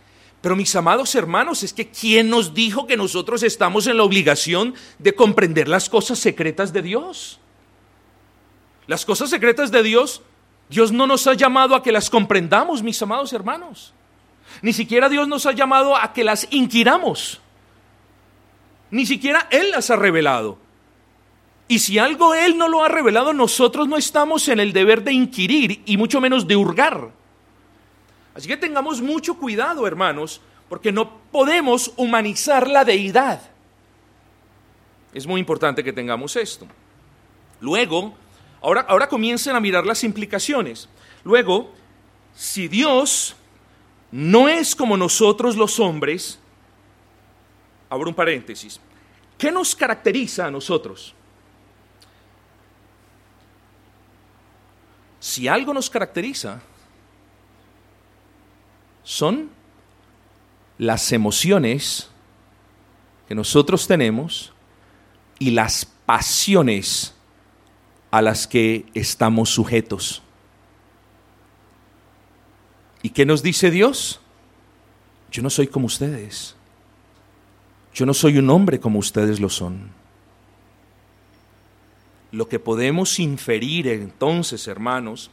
Pero 0.42 0.56
mis 0.56 0.74
amados 0.74 1.14
hermanos, 1.14 1.62
es 1.62 1.72
que 1.72 1.88
¿quién 1.88 2.28
nos 2.28 2.52
dijo 2.52 2.86
que 2.86 2.96
nosotros 2.96 3.44
estamos 3.44 3.86
en 3.86 3.96
la 3.96 4.02
obligación 4.02 4.74
de 4.98 5.14
comprender 5.14 5.68
las 5.68 5.88
cosas 5.88 6.18
secretas 6.18 6.72
de 6.72 6.82
Dios? 6.82 7.38
Las 8.88 9.06
cosas 9.06 9.30
secretas 9.30 9.70
de 9.70 9.84
Dios, 9.84 10.20
Dios 10.68 10.90
no 10.90 11.06
nos 11.06 11.28
ha 11.28 11.34
llamado 11.34 11.76
a 11.76 11.82
que 11.82 11.92
las 11.92 12.10
comprendamos, 12.10 12.82
mis 12.82 13.00
amados 13.00 13.32
hermanos. 13.32 13.94
Ni 14.60 14.72
siquiera 14.72 15.08
Dios 15.08 15.28
nos 15.28 15.46
ha 15.46 15.52
llamado 15.52 15.96
a 15.96 16.12
que 16.12 16.24
las 16.24 16.48
inquiramos. 16.50 17.40
Ni 18.90 19.06
siquiera 19.06 19.46
Él 19.50 19.70
las 19.70 19.90
ha 19.90 19.96
revelado. 19.96 20.58
Y 21.68 21.78
si 21.78 21.98
algo 21.98 22.34
Él 22.34 22.58
no 22.58 22.68
lo 22.68 22.84
ha 22.84 22.88
revelado, 22.88 23.32
nosotros 23.32 23.86
no 23.86 23.96
estamos 23.96 24.48
en 24.48 24.58
el 24.58 24.72
deber 24.72 25.04
de 25.04 25.12
inquirir 25.12 25.82
y 25.86 25.96
mucho 25.96 26.20
menos 26.20 26.48
de 26.48 26.56
hurgar. 26.56 27.21
Así 28.34 28.48
que 28.48 28.56
tengamos 28.56 29.00
mucho 29.00 29.36
cuidado, 29.36 29.86
hermanos, 29.86 30.40
porque 30.68 30.92
no 30.92 31.18
podemos 31.30 31.92
humanizar 31.96 32.68
la 32.68 32.84
deidad. 32.84 33.42
Es 35.12 35.26
muy 35.26 35.40
importante 35.40 35.84
que 35.84 35.92
tengamos 35.92 36.36
esto. 36.36 36.66
Luego, 37.60 38.14
ahora, 38.60 38.80
ahora 38.88 39.08
comiencen 39.08 39.54
a 39.54 39.60
mirar 39.60 39.84
las 39.84 40.02
implicaciones. 40.04 40.88
Luego, 41.24 41.72
si 42.34 42.68
Dios 42.68 43.36
no 44.10 44.48
es 44.48 44.74
como 44.74 44.96
nosotros 44.96 45.56
los 45.56 45.78
hombres, 45.78 46.38
abro 47.90 48.08
un 48.08 48.14
paréntesis, 48.14 48.80
¿qué 49.36 49.52
nos 49.52 49.74
caracteriza 49.74 50.46
a 50.46 50.50
nosotros? 50.50 51.14
si 55.22 55.46
algo 55.46 55.72
nos 55.72 55.88
caracteriza, 55.88 56.60
son 59.12 59.50
las 60.78 61.12
emociones 61.12 62.08
que 63.28 63.34
nosotros 63.34 63.86
tenemos 63.86 64.54
y 65.38 65.50
las 65.50 65.84
pasiones 65.84 67.14
a 68.10 68.22
las 68.22 68.46
que 68.46 68.86
estamos 68.94 69.50
sujetos. 69.50 70.22
¿Y 73.02 73.10
qué 73.10 73.26
nos 73.26 73.42
dice 73.42 73.70
Dios? 73.70 74.18
Yo 75.30 75.42
no 75.42 75.50
soy 75.50 75.66
como 75.66 75.86
ustedes. 75.86 76.56
Yo 77.92 78.06
no 78.06 78.14
soy 78.14 78.38
un 78.38 78.48
hombre 78.48 78.80
como 78.80 78.98
ustedes 78.98 79.40
lo 79.40 79.50
son. 79.50 79.90
Lo 82.30 82.48
que 82.48 82.58
podemos 82.58 83.18
inferir 83.18 83.88
entonces, 83.88 84.66
hermanos, 84.68 85.30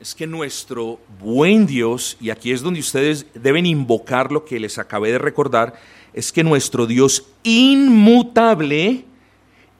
es 0.00 0.14
que 0.14 0.26
nuestro 0.26 1.00
buen 1.20 1.66
Dios, 1.66 2.16
y 2.20 2.30
aquí 2.30 2.52
es 2.52 2.62
donde 2.62 2.80
ustedes 2.80 3.26
deben 3.34 3.66
invocar 3.66 4.30
lo 4.30 4.44
que 4.44 4.60
les 4.60 4.78
acabé 4.78 5.12
de 5.12 5.18
recordar, 5.18 5.74
es 6.12 6.32
que 6.32 6.44
nuestro 6.44 6.86
Dios 6.86 7.26
inmutable, 7.42 9.04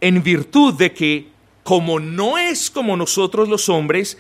en 0.00 0.22
virtud 0.22 0.74
de 0.74 0.92
que 0.92 1.28
como 1.62 1.98
no 2.00 2.38
es 2.38 2.70
como 2.70 2.96
nosotros 2.96 3.48
los 3.48 3.68
hombres, 3.68 4.18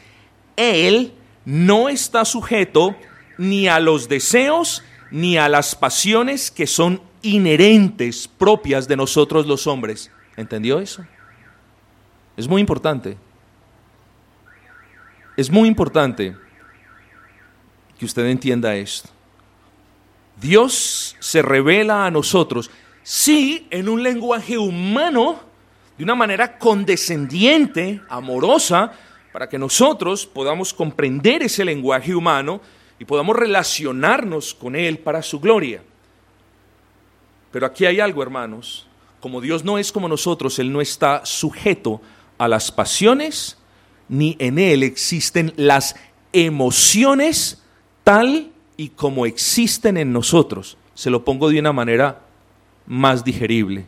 Él 0.56 1.12
no 1.44 1.88
está 1.88 2.24
sujeto 2.24 2.96
ni 3.38 3.68
a 3.68 3.78
los 3.78 4.08
deseos 4.08 4.82
ni 5.10 5.36
a 5.36 5.48
las 5.48 5.74
pasiones 5.74 6.50
que 6.50 6.66
son 6.66 7.00
inherentes, 7.22 8.28
propias 8.28 8.88
de 8.88 8.96
nosotros 8.96 9.46
los 9.46 9.66
hombres. 9.66 10.10
¿Entendió 10.36 10.80
eso? 10.80 11.04
Es 12.36 12.48
muy 12.48 12.60
importante. 12.60 13.16
Es 15.36 15.50
muy 15.50 15.68
importante 15.68 16.34
que 17.98 18.04
usted 18.04 18.24
entienda 18.26 18.74
esto. 18.74 19.10
Dios 20.40 21.16
se 21.18 21.42
revela 21.42 22.06
a 22.06 22.10
nosotros, 22.10 22.70
sí, 23.02 23.66
en 23.70 23.88
un 23.88 24.02
lenguaje 24.02 24.58
humano, 24.58 25.40
de 25.96 26.04
una 26.04 26.14
manera 26.14 26.58
condescendiente, 26.58 28.02
amorosa, 28.08 28.92
para 29.32 29.48
que 29.48 29.58
nosotros 29.58 30.26
podamos 30.26 30.72
comprender 30.72 31.42
ese 31.42 31.64
lenguaje 31.64 32.14
humano 32.14 32.60
y 32.98 33.04
podamos 33.04 33.36
relacionarnos 33.36 34.54
con 34.54 34.76
Él 34.76 34.98
para 34.98 35.22
su 35.22 35.40
gloria. 35.40 35.82
Pero 37.50 37.66
aquí 37.66 37.86
hay 37.86 38.00
algo, 38.00 38.22
hermanos. 38.22 38.86
Como 39.20 39.40
Dios 39.40 39.64
no 39.64 39.78
es 39.78 39.92
como 39.92 40.08
nosotros, 40.08 40.58
Él 40.58 40.72
no 40.72 40.80
está 40.80 41.24
sujeto 41.24 42.00
a 42.38 42.48
las 42.48 42.70
pasiones, 42.70 43.58
ni 44.08 44.36
en 44.38 44.58
Él 44.58 44.82
existen 44.82 45.52
las 45.56 45.96
emociones 46.32 47.62
tal 48.04 48.52
y 48.76 48.90
como 48.90 49.26
existen 49.26 49.96
en 49.96 50.12
nosotros. 50.12 50.76
Se 50.94 51.10
lo 51.10 51.24
pongo 51.24 51.48
de 51.48 51.58
una 51.58 51.72
manera 51.72 52.22
más 52.86 53.24
digerible. 53.24 53.86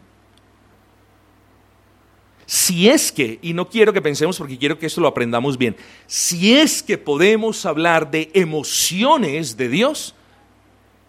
Si 2.46 2.88
es 2.88 3.12
que, 3.12 3.38
y 3.42 3.52
no 3.52 3.68
quiero 3.68 3.92
que 3.92 4.00
pensemos 4.00 4.38
porque 4.38 4.56
quiero 4.56 4.78
que 4.78 4.86
esto 4.86 5.02
lo 5.02 5.08
aprendamos 5.08 5.58
bien, 5.58 5.76
si 6.06 6.54
es 6.54 6.82
que 6.82 6.96
podemos 6.96 7.66
hablar 7.66 8.10
de 8.10 8.30
emociones 8.32 9.58
de 9.58 9.68
Dios, 9.68 10.14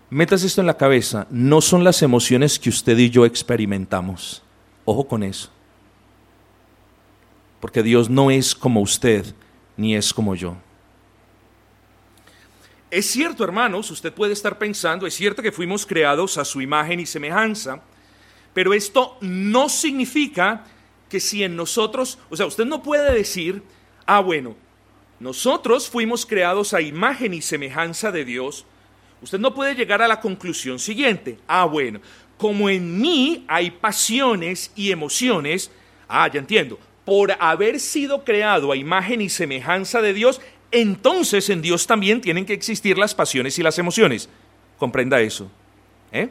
metas 0.09 0.43
esto 0.43 0.59
en 0.59 0.67
la 0.67 0.75
cabeza, 0.75 1.27
no 1.29 1.61
son 1.61 1.85
las 1.85 2.01
emociones 2.01 2.59
que 2.59 2.69
usted 2.69 2.97
y 2.97 3.09
yo 3.09 3.25
experimentamos. 3.25 4.43
Ojo 4.83 5.07
con 5.07 5.23
eso. 5.23 5.49
Porque 7.59 7.83
Dios 7.83 8.09
no 8.09 8.31
es 8.31 8.55
como 8.55 8.81
usted, 8.81 9.25
ni 9.77 9.95
es 9.95 10.13
como 10.13 10.35
yo. 10.35 10.57
Es 12.91 13.05
cierto, 13.05 13.43
hermanos, 13.43 13.91
usted 13.91 14.11
puede 14.11 14.33
estar 14.33 14.57
pensando, 14.57 15.05
es 15.05 15.13
cierto 15.13 15.43
que 15.43 15.51
fuimos 15.51 15.85
creados 15.85 16.39
a 16.39 16.45
su 16.45 16.59
imagen 16.59 16.99
y 16.99 17.05
semejanza, 17.05 17.81
pero 18.53 18.73
esto 18.73 19.15
no 19.21 19.69
significa 19.69 20.65
que 21.07 21.19
si 21.19 21.43
en 21.43 21.55
nosotros, 21.55 22.17
o 22.31 22.35
sea, 22.35 22.47
usted 22.47 22.65
no 22.65 22.81
puede 22.81 23.13
decir, 23.13 23.61
ah, 24.07 24.21
bueno, 24.21 24.55
nosotros 25.19 25.87
fuimos 25.87 26.25
creados 26.25 26.73
a 26.73 26.81
imagen 26.81 27.33
y 27.35 27.43
semejanza 27.43 28.11
de 28.11 28.25
Dios, 28.25 28.65
usted 29.21 29.37
no 29.37 29.53
puede 29.53 29.75
llegar 29.75 30.01
a 30.01 30.07
la 30.07 30.19
conclusión 30.19 30.79
siguiente, 30.79 31.37
ah, 31.48 31.65
bueno, 31.65 32.00
como 32.37 32.69
en 32.69 33.00
mí 33.00 33.45
hay 33.48 33.69
pasiones 33.69 34.72
y 34.75 34.91
emociones, 34.91 35.69
ah, 36.07 36.27
ya 36.27 36.39
entiendo, 36.39 36.79
por 37.09 37.35
haber 37.39 37.79
sido 37.79 38.24
creado 38.24 38.72
a 38.72 38.75
imagen 38.75 39.19
y 39.19 39.29
semejanza 39.29 40.00
de 40.00 40.13
Dios, 40.13 40.39
entonces 40.69 41.50
en 41.50 41.63
Dios 41.63 41.87
también 41.87 42.22
tienen 42.22 42.45
que 42.45 42.53
existir 42.53 43.00
las 43.00 43.15
pasiones 43.15 43.57
y 43.57 43.63
las 43.63 43.79
emociones. 43.79 44.29
Comprenda 44.77 45.19
eso. 45.19 45.50
¿eh? 46.11 46.29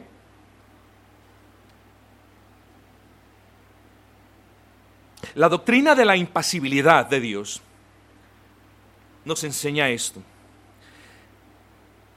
La 5.35 5.49
doctrina 5.49 5.95
de 5.95 6.05
la 6.05 6.15
impasibilidad 6.15 7.05
de 7.07 7.19
Dios 7.19 7.61
nos 9.25 9.43
enseña 9.43 9.89
esto. 9.89 10.23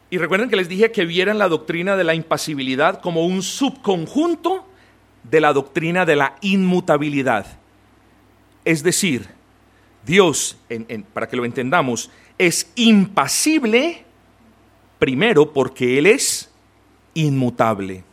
Y 0.09 0.19
recuerden 0.19 0.49
que 0.49 0.55
les 0.55 0.69
dije 0.69 0.93
que 0.93 1.05
vieran 1.05 1.39
la 1.39 1.49
doctrina 1.49 1.97
de 1.97 2.05
la 2.05 2.15
impasibilidad 2.15 3.01
como 3.01 3.27
un 3.27 3.43
subconjunto 3.43 4.65
de 5.25 5.41
la 5.41 5.53
doctrina 5.53 6.07
de 6.07 6.15
la 6.15 6.37
inmutabilidad. 6.43 7.59
Es 8.65 8.83
decir, 8.83 9.29
Dios, 10.05 10.57
para 11.13 11.29
que 11.29 11.37
lo 11.37 11.45
entendamos, 11.45 12.11
es 12.39 12.71
impasible 12.75 14.05
primero 14.99 15.53
porque 15.53 15.99
Él 15.99 16.07
es 16.07 16.51
inmutable. 17.15 18.05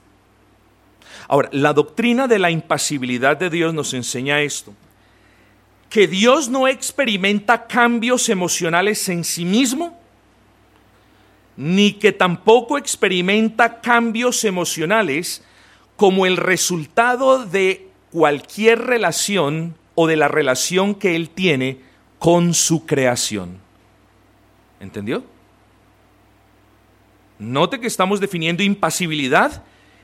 Ahora, 1.27 1.49
la 1.51 1.73
doctrina 1.73 2.27
de 2.27 2.39
la 2.39 2.49
impasibilidad 2.49 3.37
de 3.37 3.49
Dios 3.49 3.73
nos 3.73 3.93
enseña 3.93 4.41
esto, 4.41 4.73
que 5.89 6.07
Dios 6.07 6.49
no 6.49 6.67
experimenta 6.67 7.67
cambios 7.67 8.29
emocionales 8.29 9.07
en 9.09 9.23
sí 9.23 9.45
mismo, 9.45 9.99
ni 11.55 11.93
que 11.93 12.11
tampoco 12.11 12.77
experimenta 12.77 13.81
cambios 13.81 14.43
emocionales 14.43 15.43
como 15.95 16.25
el 16.25 16.37
resultado 16.37 17.45
de 17.45 17.89
cualquier 18.11 18.79
relación 18.79 19.75
o 19.95 20.07
de 20.07 20.15
la 20.15 20.27
relación 20.27 20.95
que 20.95 21.15
Él 21.15 21.29
tiene 21.29 21.79
con 22.19 22.53
su 22.53 22.85
creación. 22.85 23.59
¿Entendió? 24.79 25.23
Note 27.37 27.79
que 27.79 27.87
estamos 27.87 28.19
definiendo 28.19 28.63
impasibilidad 28.63 29.63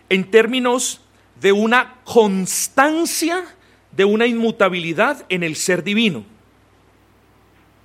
en 0.10 0.30
términos 0.30 1.02
de 1.40 1.52
una 1.52 1.96
constancia, 2.06 3.44
de 3.92 4.06
una 4.06 4.26
inmutabilidad 4.26 5.26
en 5.30 5.44
el 5.44 5.56
ser 5.56 5.84
divino. 5.84 6.26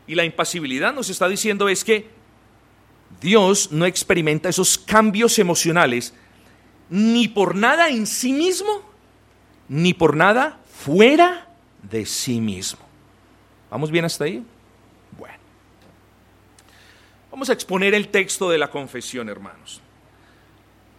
Y 0.06 0.14
la 0.14 0.24
impasibilidad 0.24 0.92
nos 0.92 1.10
está 1.10 1.28
diciendo 1.28 1.68
es 1.68 1.84
que 1.84 2.08
Dios 3.20 3.72
no 3.72 3.86
experimenta 3.86 4.48
esos 4.48 4.78
cambios 4.78 5.38
emocionales 5.38 6.14
ni 6.88 7.28
por 7.28 7.54
nada 7.54 7.88
en 7.88 8.06
sí 8.06 8.32
mismo, 8.32 8.82
ni 9.68 9.94
por 9.94 10.16
nada 10.16 10.60
fuera 10.72 11.49
de 11.82 12.06
sí 12.06 12.40
mismo. 12.40 12.80
¿Vamos 13.70 13.90
bien 13.90 14.04
hasta 14.04 14.24
ahí? 14.24 14.44
Bueno. 15.18 15.38
Vamos 17.30 17.48
a 17.50 17.52
exponer 17.52 17.94
el 17.94 18.08
texto 18.08 18.50
de 18.50 18.58
la 18.58 18.70
confesión, 18.70 19.28
hermanos. 19.28 19.80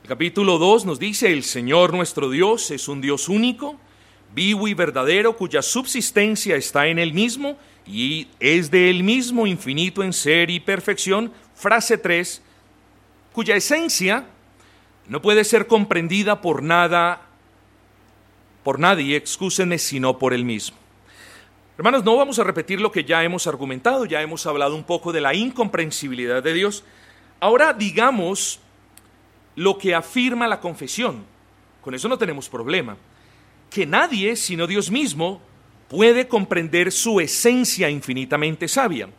El 0.03 0.09
capítulo 0.09 0.57
2 0.57 0.85
nos 0.85 0.99
dice, 0.99 1.31
el 1.31 1.43
Señor 1.43 1.93
nuestro 1.93 2.29
Dios 2.29 2.71
es 2.71 2.87
un 2.87 3.01
Dios 3.01 3.29
único, 3.29 3.77
vivo 4.33 4.67
y 4.67 4.73
verdadero, 4.73 5.35
cuya 5.35 5.61
subsistencia 5.61 6.55
está 6.55 6.87
en 6.87 6.97
Él 6.99 7.13
mismo 7.13 7.57
y 7.85 8.27
es 8.39 8.71
de 8.71 8.89
Él 8.89 9.03
mismo, 9.03 9.45
infinito 9.45 10.03
en 10.03 10.13
ser 10.13 10.49
y 10.49 10.59
perfección. 10.59 11.31
Frase 11.53 11.97
3, 11.97 12.41
cuya 13.33 13.55
esencia 13.55 14.25
no 15.07 15.21
puede 15.21 15.43
ser 15.43 15.67
comprendida 15.67 16.41
por 16.41 16.63
nada, 16.63 17.21
por 18.63 18.79
nadie, 18.79 19.15
excúsenme, 19.15 19.77
sino 19.77 20.17
por 20.17 20.33
Él 20.33 20.45
mismo. 20.45 20.77
Hermanos, 21.77 22.03
no 22.03 22.15
vamos 22.15 22.37
a 22.37 22.43
repetir 22.43 22.79
lo 22.79 22.91
que 22.91 23.03
ya 23.03 23.23
hemos 23.23 23.47
argumentado, 23.47 24.05
ya 24.05 24.21
hemos 24.21 24.45
hablado 24.45 24.75
un 24.75 24.83
poco 24.83 25.11
de 25.11 25.21
la 25.21 25.33
incomprensibilidad 25.33 26.43
de 26.43 26.53
Dios. 26.53 26.83
Ahora 27.39 27.73
digamos 27.73 28.59
lo 29.55 29.77
que 29.77 29.95
afirma 29.95 30.47
la 30.47 30.59
confesión. 30.59 31.23
Con 31.81 31.95
eso 31.95 32.07
no 32.07 32.17
tenemos 32.17 32.49
problema. 32.49 32.97
Que 33.69 33.85
nadie, 33.85 34.35
sino 34.35 34.67
Dios 34.67 34.91
mismo, 34.91 35.41
puede 35.87 36.27
comprender 36.27 36.91
su 36.91 37.19
esencia 37.19 37.89
infinitamente 37.89 38.67
sabia. 38.67 39.09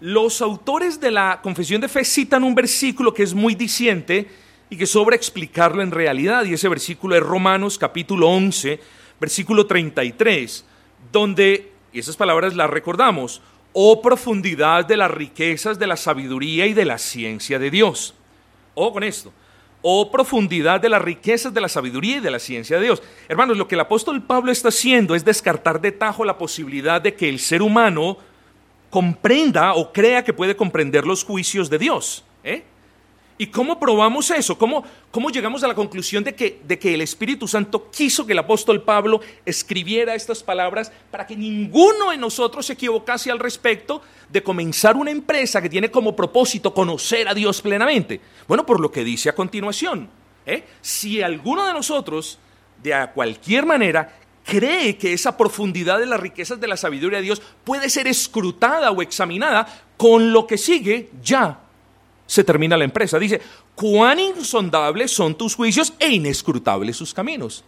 Los 0.00 0.40
autores 0.40 1.00
de 1.00 1.10
la 1.10 1.40
confesión 1.42 1.80
de 1.80 1.88
fe 1.88 2.04
citan 2.04 2.44
un 2.44 2.54
versículo 2.54 3.12
que 3.12 3.24
es 3.24 3.34
muy 3.34 3.54
diciente 3.54 4.30
y 4.70 4.76
que 4.76 4.86
sobra 4.86 5.16
explicarlo 5.16 5.82
en 5.82 5.90
realidad, 5.90 6.44
y 6.44 6.54
ese 6.54 6.68
versículo 6.68 7.16
es 7.16 7.22
Romanos 7.22 7.78
capítulo 7.78 8.28
11, 8.28 8.80
versículo 9.20 9.66
33, 9.66 10.64
donde, 11.10 11.72
y 11.92 11.98
esas 11.98 12.16
palabras 12.16 12.54
las 12.54 12.68
recordamos, 12.68 13.40
oh 13.72 14.02
profundidad 14.02 14.84
de 14.84 14.96
las 14.96 15.10
riquezas 15.10 15.78
de 15.78 15.86
la 15.86 15.96
sabiduría 15.96 16.66
y 16.66 16.74
de 16.74 16.84
la 16.84 16.98
ciencia 16.98 17.58
de 17.58 17.70
Dios. 17.70 18.14
O 18.74 18.92
con 18.92 19.02
esto. 19.02 19.32
Oh 19.80 20.10
profundidad 20.10 20.80
de 20.80 20.88
las 20.88 21.00
riquezas 21.00 21.54
de 21.54 21.60
la 21.60 21.68
sabiduría 21.68 22.16
y 22.16 22.20
de 22.20 22.30
la 22.30 22.38
ciencia 22.38 22.76
de 22.76 22.84
Dios. 22.84 23.02
Hermanos, 23.28 23.56
lo 23.56 23.68
que 23.68 23.76
el 23.76 23.80
apóstol 23.80 24.22
Pablo 24.22 24.50
está 24.50 24.68
haciendo 24.68 25.14
es 25.14 25.24
descartar 25.24 25.80
de 25.80 25.92
tajo 25.92 26.24
la 26.24 26.36
posibilidad 26.36 27.00
de 27.00 27.14
que 27.14 27.28
el 27.28 27.38
ser 27.38 27.62
humano 27.62 28.18
comprenda 28.90 29.74
o 29.74 29.92
crea 29.92 30.24
que 30.24 30.32
puede 30.32 30.56
comprender 30.56 31.06
los 31.06 31.24
juicios 31.24 31.70
de 31.70 31.78
Dios. 31.78 32.24
¿Y 33.40 33.46
cómo 33.46 33.78
probamos 33.78 34.32
eso? 34.32 34.58
¿Cómo, 34.58 34.82
cómo 35.12 35.30
llegamos 35.30 35.62
a 35.62 35.68
la 35.68 35.74
conclusión 35.74 36.24
de 36.24 36.34
que, 36.34 36.60
de 36.66 36.76
que 36.76 36.94
el 36.94 37.00
Espíritu 37.00 37.46
Santo 37.46 37.88
quiso 37.88 38.26
que 38.26 38.32
el 38.32 38.40
apóstol 38.40 38.82
Pablo 38.82 39.20
escribiera 39.46 40.16
estas 40.16 40.42
palabras 40.42 40.90
para 41.08 41.24
que 41.24 41.36
ninguno 41.36 42.10
de 42.10 42.16
nosotros 42.16 42.66
se 42.66 42.72
equivocase 42.72 43.30
al 43.30 43.38
respecto 43.38 44.02
de 44.28 44.42
comenzar 44.42 44.96
una 44.96 45.12
empresa 45.12 45.62
que 45.62 45.70
tiene 45.70 45.88
como 45.88 46.16
propósito 46.16 46.74
conocer 46.74 47.28
a 47.28 47.34
Dios 47.34 47.62
plenamente? 47.62 48.20
Bueno, 48.48 48.66
por 48.66 48.80
lo 48.80 48.90
que 48.90 49.04
dice 49.04 49.28
a 49.28 49.36
continuación. 49.36 50.10
¿eh? 50.44 50.64
Si 50.80 51.22
alguno 51.22 51.64
de 51.64 51.72
nosotros, 51.72 52.40
de 52.82 53.08
cualquier 53.14 53.64
manera, 53.64 54.18
cree 54.44 54.96
que 54.96 55.12
esa 55.12 55.36
profundidad 55.36 56.00
de 56.00 56.06
las 56.06 56.18
riquezas 56.18 56.58
de 56.58 56.66
la 56.66 56.76
sabiduría 56.76 57.18
de 57.18 57.24
Dios 57.24 57.40
puede 57.62 57.88
ser 57.88 58.08
escrutada 58.08 58.90
o 58.90 59.00
examinada, 59.00 59.84
con 59.96 60.32
lo 60.32 60.44
que 60.44 60.58
sigue 60.58 61.10
ya 61.22 61.60
se 62.28 62.44
termina 62.44 62.76
la 62.76 62.84
empresa. 62.84 63.18
Dice, 63.18 63.40
cuán 63.74 64.20
insondables 64.20 65.10
son 65.10 65.36
tus 65.36 65.56
juicios 65.56 65.94
e 65.98 66.10
inescrutables 66.10 66.96
sus 66.96 67.12
caminos. 67.12 67.64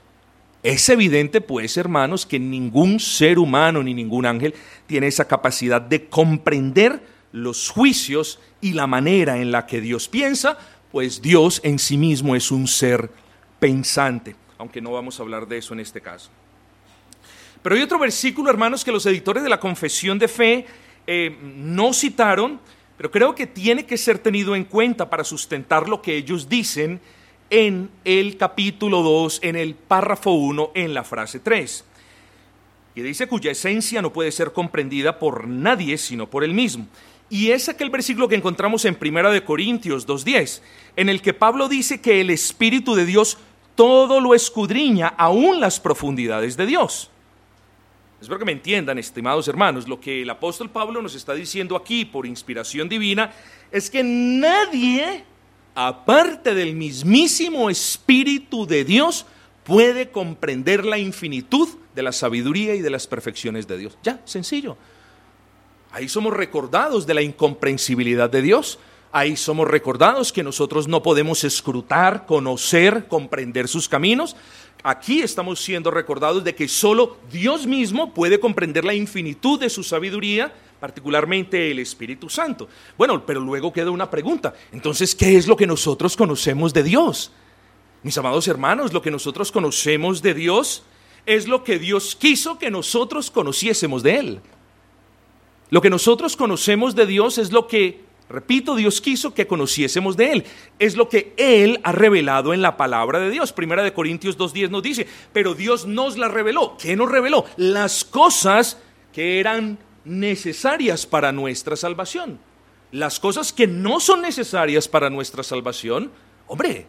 Es 0.62 0.88
evidente, 0.90 1.40
pues, 1.40 1.78
hermanos, 1.78 2.26
que 2.26 2.38
ningún 2.38 3.00
ser 3.00 3.38
humano 3.38 3.82
ni 3.82 3.94
ningún 3.94 4.26
ángel 4.26 4.54
tiene 4.86 5.06
esa 5.06 5.26
capacidad 5.26 5.80
de 5.80 6.08
comprender 6.08 7.02
los 7.32 7.70
juicios 7.70 8.38
y 8.60 8.74
la 8.74 8.86
manera 8.86 9.38
en 9.38 9.50
la 9.50 9.66
que 9.66 9.80
Dios 9.80 10.08
piensa, 10.08 10.58
pues 10.92 11.22
Dios 11.22 11.60
en 11.64 11.78
sí 11.78 11.96
mismo 11.96 12.36
es 12.36 12.50
un 12.50 12.68
ser 12.68 13.10
pensante, 13.58 14.36
aunque 14.58 14.82
no 14.82 14.92
vamos 14.92 15.18
a 15.18 15.22
hablar 15.22 15.48
de 15.48 15.56
eso 15.56 15.72
en 15.72 15.80
este 15.80 16.02
caso. 16.02 16.30
Pero 17.62 17.76
hay 17.76 17.82
otro 17.82 17.98
versículo, 17.98 18.50
hermanos, 18.50 18.84
que 18.84 18.92
los 18.92 19.06
editores 19.06 19.42
de 19.42 19.48
la 19.48 19.60
confesión 19.60 20.18
de 20.18 20.28
fe 20.28 20.66
eh, 21.06 21.38
no 21.42 21.94
citaron, 21.94 22.60
pero 23.00 23.10
creo 23.10 23.34
que 23.34 23.46
tiene 23.46 23.86
que 23.86 23.96
ser 23.96 24.18
tenido 24.18 24.54
en 24.54 24.64
cuenta 24.64 25.08
para 25.08 25.24
sustentar 25.24 25.88
lo 25.88 26.02
que 26.02 26.18
ellos 26.18 26.50
dicen 26.50 27.00
en 27.48 27.88
el 28.04 28.36
capítulo 28.36 29.00
2, 29.00 29.38
en 29.42 29.56
el 29.56 29.74
párrafo 29.74 30.32
1, 30.32 30.72
en 30.74 30.92
la 30.92 31.02
frase 31.02 31.40
3. 31.40 31.82
Y 32.94 33.00
dice 33.00 33.26
cuya 33.26 33.52
esencia 33.52 34.02
no 34.02 34.12
puede 34.12 34.30
ser 34.30 34.52
comprendida 34.52 35.18
por 35.18 35.48
nadie 35.48 35.96
sino 35.96 36.28
por 36.28 36.44
él 36.44 36.52
mismo. 36.52 36.88
Y 37.30 37.52
es 37.52 37.70
aquel 37.70 37.88
versículo 37.88 38.28
que 38.28 38.34
encontramos 38.34 38.84
en 38.84 38.94
Primera 38.94 39.30
de 39.30 39.44
Corintios 39.44 40.06
2.10, 40.06 40.60
en 40.96 41.08
el 41.08 41.22
que 41.22 41.32
Pablo 41.32 41.70
dice 41.70 42.02
que 42.02 42.20
el 42.20 42.28
Espíritu 42.28 42.94
de 42.94 43.06
Dios 43.06 43.38
todo 43.76 44.20
lo 44.20 44.34
escudriña, 44.34 45.14
aún 45.16 45.58
las 45.58 45.80
profundidades 45.80 46.58
de 46.58 46.66
Dios. 46.66 47.10
Espero 48.20 48.38
que 48.38 48.44
me 48.44 48.52
entiendan, 48.52 48.98
estimados 48.98 49.48
hermanos, 49.48 49.88
lo 49.88 49.98
que 49.98 50.22
el 50.22 50.30
apóstol 50.30 50.70
Pablo 50.70 51.00
nos 51.00 51.14
está 51.14 51.32
diciendo 51.34 51.74
aquí 51.74 52.04
por 52.04 52.26
inspiración 52.26 52.88
divina 52.88 53.32
es 53.72 53.88
que 53.88 54.02
nadie 54.02 55.24
aparte 55.74 56.54
del 56.54 56.74
mismísimo 56.74 57.70
Espíritu 57.70 58.66
de 58.66 58.84
Dios, 58.84 59.26
puede 59.64 60.10
comprender 60.10 60.84
la 60.84 60.98
infinitud 60.98 61.68
de 61.94 62.02
la 62.02 62.12
sabiduría 62.12 62.74
y 62.74 62.80
de 62.80 62.90
las 62.90 63.06
perfecciones 63.06 63.66
de 63.68 63.78
Dios. 63.78 63.98
Ya, 64.02 64.20
sencillo. 64.24 64.76
Ahí 65.92 66.08
somos 66.08 66.32
recordados 66.32 67.06
de 67.06 67.14
la 67.14 67.22
incomprensibilidad 67.22 68.30
de 68.30 68.42
Dios. 68.42 68.78
Ahí 69.12 69.36
somos 69.36 69.66
recordados 69.66 70.32
que 70.32 70.44
nosotros 70.44 70.86
no 70.86 71.02
podemos 71.02 71.42
escrutar, 71.44 72.26
conocer, 72.26 73.06
comprender 73.08 73.66
sus 73.66 73.88
caminos. 73.88 74.36
Aquí 74.82 75.20
estamos 75.20 75.60
siendo 75.60 75.90
recordados 75.90 76.42
de 76.42 76.54
que 76.54 76.66
solo 76.66 77.18
Dios 77.30 77.66
mismo 77.66 78.14
puede 78.14 78.40
comprender 78.40 78.84
la 78.84 78.94
infinitud 78.94 79.60
de 79.60 79.68
su 79.68 79.82
sabiduría, 79.82 80.52
particularmente 80.80 81.70
el 81.70 81.80
Espíritu 81.80 82.30
Santo. 82.30 82.68
Bueno, 82.96 83.24
pero 83.26 83.40
luego 83.40 83.72
queda 83.72 83.90
una 83.90 84.08
pregunta. 84.08 84.54
Entonces, 84.72 85.14
¿qué 85.14 85.36
es 85.36 85.46
lo 85.46 85.56
que 85.56 85.66
nosotros 85.66 86.16
conocemos 86.16 86.72
de 86.72 86.82
Dios? 86.82 87.30
Mis 88.02 88.16
amados 88.16 88.48
hermanos, 88.48 88.94
lo 88.94 89.02
que 89.02 89.10
nosotros 89.10 89.52
conocemos 89.52 90.22
de 90.22 90.32
Dios 90.32 90.82
es 91.26 91.46
lo 91.46 91.62
que 91.62 91.78
Dios 91.78 92.16
quiso 92.16 92.58
que 92.58 92.70
nosotros 92.70 93.30
conociésemos 93.30 94.02
de 94.02 94.16
Él. 94.16 94.40
Lo 95.68 95.82
que 95.82 95.90
nosotros 95.90 96.36
conocemos 96.36 96.94
de 96.94 97.06
Dios 97.06 97.36
es 97.36 97.52
lo 97.52 97.68
que, 97.68 98.00
repito, 98.30 98.76
Dios 98.76 99.00
quiso 99.00 99.34
que 99.34 99.46
conociésemos 99.46 100.16
de 100.16 100.32
Él. 100.32 100.44
Es 100.78 100.96
lo 100.96 101.08
que 101.08 101.34
Él 101.36 101.80
ha 101.82 101.92
revelado 101.92 102.54
en 102.54 102.62
la 102.62 102.76
palabra 102.76 103.18
de 103.18 103.30
Dios. 103.30 103.52
Primera 103.52 103.82
de 103.82 103.92
Corintios 103.92 104.38
2.10 104.38 104.70
nos 104.70 104.82
dice, 104.82 105.06
pero 105.32 105.54
Dios 105.54 105.86
nos 105.86 106.16
la 106.16 106.28
reveló. 106.28 106.76
¿Qué 106.78 106.96
nos 106.96 107.10
reveló? 107.10 107.44
Las 107.56 108.04
cosas 108.04 108.78
que 109.12 109.40
eran 109.40 109.78
necesarias 110.04 111.06
para 111.06 111.32
nuestra 111.32 111.76
salvación. 111.76 112.38
Las 112.92 113.20
cosas 113.20 113.52
que 113.52 113.66
no 113.66 114.00
son 114.00 114.22
necesarias 114.22 114.88
para 114.88 115.10
nuestra 115.10 115.42
salvación, 115.42 116.10
hombre, 116.46 116.86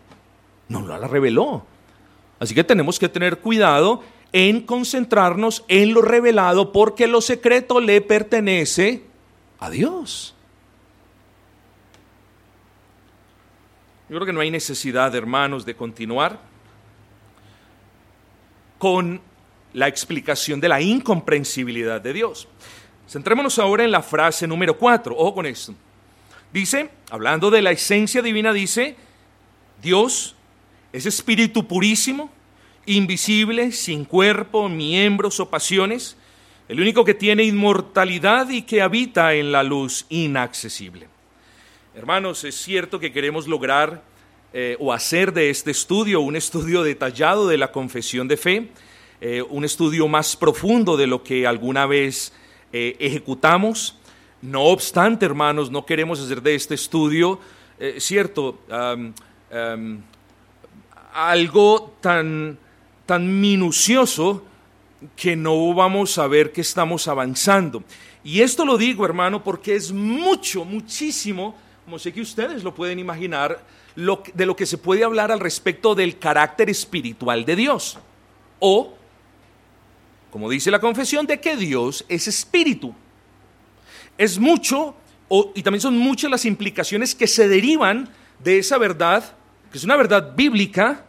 no 0.67 0.87
la 0.87 1.07
reveló. 1.07 1.65
Así 2.39 2.55
que 2.55 2.63
tenemos 2.63 2.97
que 2.97 3.09
tener 3.09 3.39
cuidado 3.39 4.01
en 4.31 4.61
concentrarnos 4.61 5.63
en 5.67 5.93
lo 5.93 6.01
revelado 6.01 6.71
porque 6.71 7.07
lo 7.07 7.21
secreto 7.21 7.79
le 7.79 8.01
pertenece 8.01 9.03
a 9.59 9.69
Dios. 9.69 10.33
Yo 14.11 14.17
creo 14.17 14.25
que 14.25 14.33
no 14.33 14.41
hay 14.41 14.51
necesidad, 14.51 15.15
hermanos, 15.15 15.65
de 15.65 15.73
continuar 15.73 16.37
con 18.77 19.21
la 19.71 19.87
explicación 19.87 20.59
de 20.59 20.67
la 20.67 20.81
incomprensibilidad 20.81 22.01
de 22.01 22.11
Dios. 22.11 22.45
Centrémonos 23.07 23.57
ahora 23.57 23.85
en 23.85 23.91
la 23.91 24.03
frase 24.03 24.45
número 24.45 24.77
4. 24.77 25.15
Ojo 25.17 25.35
con 25.35 25.45
esto. 25.45 25.73
Dice, 26.51 26.89
hablando 27.09 27.49
de 27.49 27.61
la 27.61 27.71
esencia 27.71 28.21
divina, 28.21 28.51
dice, 28.51 28.97
Dios 29.81 30.35
es 30.91 31.05
espíritu 31.05 31.65
purísimo, 31.65 32.29
invisible, 32.85 33.71
sin 33.71 34.03
cuerpo, 34.03 34.67
miembros 34.67 35.39
o 35.39 35.49
pasiones, 35.49 36.17
el 36.67 36.81
único 36.81 37.05
que 37.05 37.13
tiene 37.13 37.43
inmortalidad 37.43 38.49
y 38.49 38.63
que 38.63 38.81
habita 38.81 39.35
en 39.35 39.53
la 39.53 39.63
luz 39.63 40.05
inaccesible. 40.09 41.10
Hermanos, 41.93 42.45
es 42.45 42.55
cierto 42.55 43.01
que 43.01 43.11
queremos 43.11 43.49
lograr 43.49 44.01
eh, 44.53 44.77
o 44.79 44.93
hacer 44.93 45.33
de 45.33 45.49
este 45.49 45.71
estudio 45.71 46.21
un 46.21 46.37
estudio 46.37 46.83
detallado 46.83 47.49
de 47.49 47.57
la 47.57 47.73
confesión 47.73 48.29
de 48.29 48.37
fe, 48.37 48.69
eh, 49.19 49.41
un 49.41 49.65
estudio 49.65 50.07
más 50.07 50.37
profundo 50.37 50.95
de 50.95 51.05
lo 51.05 51.21
que 51.21 51.45
alguna 51.45 51.85
vez 51.85 52.31
eh, 52.71 52.95
ejecutamos. 52.97 53.99
No 54.41 54.63
obstante, 54.67 55.25
hermanos, 55.25 55.69
no 55.69 55.85
queremos 55.85 56.21
hacer 56.21 56.41
de 56.41 56.55
este 56.55 56.75
estudio, 56.75 57.39
cierto, 57.97 58.59
algo 61.13 61.93
tan, 61.99 62.57
tan 63.05 63.41
minucioso 63.41 64.45
que 65.17 65.35
no 65.35 65.73
vamos 65.73 66.17
a 66.17 66.27
ver 66.27 66.53
que 66.53 66.61
estamos 66.61 67.09
avanzando. 67.09 67.83
Y 68.23 68.41
esto 68.41 68.63
lo 68.63 68.77
digo, 68.77 69.03
hermano, 69.03 69.43
porque 69.43 69.75
es 69.75 69.91
mucho, 69.91 70.63
muchísimo, 70.63 71.55
como 71.91 71.99
sé 71.99 72.13
que 72.13 72.21
ustedes 72.21 72.63
lo 72.63 72.73
pueden 72.73 72.99
imaginar, 72.99 73.65
de 73.97 74.45
lo 74.45 74.55
que 74.55 74.65
se 74.65 74.77
puede 74.77 75.03
hablar 75.03 75.29
al 75.29 75.41
respecto 75.41 75.93
del 75.93 76.17
carácter 76.17 76.69
espiritual 76.69 77.43
de 77.43 77.57
Dios. 77.57 77.97
O 78.59 78.93
como 80.31 80.49
dice 80.49 80.71
la 80.71 80.79
confesión, 80.79 81.27
de 81.27 81.41
que 81.41 81.57
Dios 81.57 82.05
es 82.07 82.29
espíritu. 82.29 82.95
Es 84.17 84.39
mucho, 84.39 84.95
y 85.53 85.61
también 85.63 85.81
son 85.81 85.97
muchas 85.97 86.31
las 86.31 86.45
implicaciones 86.45 87.13
que 87.13 87.27
se 87.27 87.49
derivan 87.49 88.07
de 88.39 88.59
esa 88.59 88.77
verdad, 88.77 89.35
que 89.69 89.77
es 89.77 89.83
una 89.83 89.97
verdad 89.97 90.33
bíblica, 90.33 91.03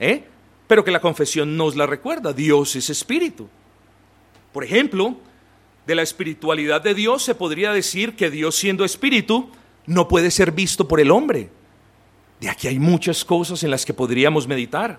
¿eh? 0.00 0.24
pero 0.66 0.82
que 0.82 0.92
la 0.92 1.02
confesión 1.02 1.58
nos 1.58 1.76
la 1.76 1.84
recuerda. 1.84 2.32
Dios 2.32 2.74
es 2.74 2.88
espíritu. 2.88 3.50
Por 4.50 4.64
ejemplo, 4.64 5.14
de 5.86 5.94
la 5.94 6.00
espiritualidad 6.00 6.80
de 6.80 6.94
Dios 6.94 7.22
se 7.22 7.34
podría 7.34 7.74
decir 7.74 8.16
que 8.16 8.30
Dios 8.30 8.56
siendo 8.56 8.86
espíritu 8.86 9.50
no 9.86 10.08
puede 10.08 10.30
ser 10.30 10.52
visto 10.52 10.86
por 10.86 11.00
el 11.00 11.10
hombre. 11.10 11.50
De 12.40 12.48
aquí 12.48 12.68
hay 12.68 12.78
muchas 12.78 13.24
cosas 13.24 13.62
en 13.62 13.70
las 13.70 13.84
que 13.84 13.94
podríamos 13.94 14.46
meditar. 14.46 14.98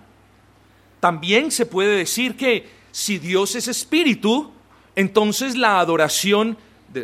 También 0.99 1.51
se 1.51 1.65
puede 1.65 1.97
decir 1.97 2.37
que 2.37 2.65
si 2.91 3.17
Dios 3.17 3.55
es 3.55 3.67
espíritu, 3.67 4.51
entonces 4.95 5.57
la 5.57 5.79
adoración, 5.79 6.57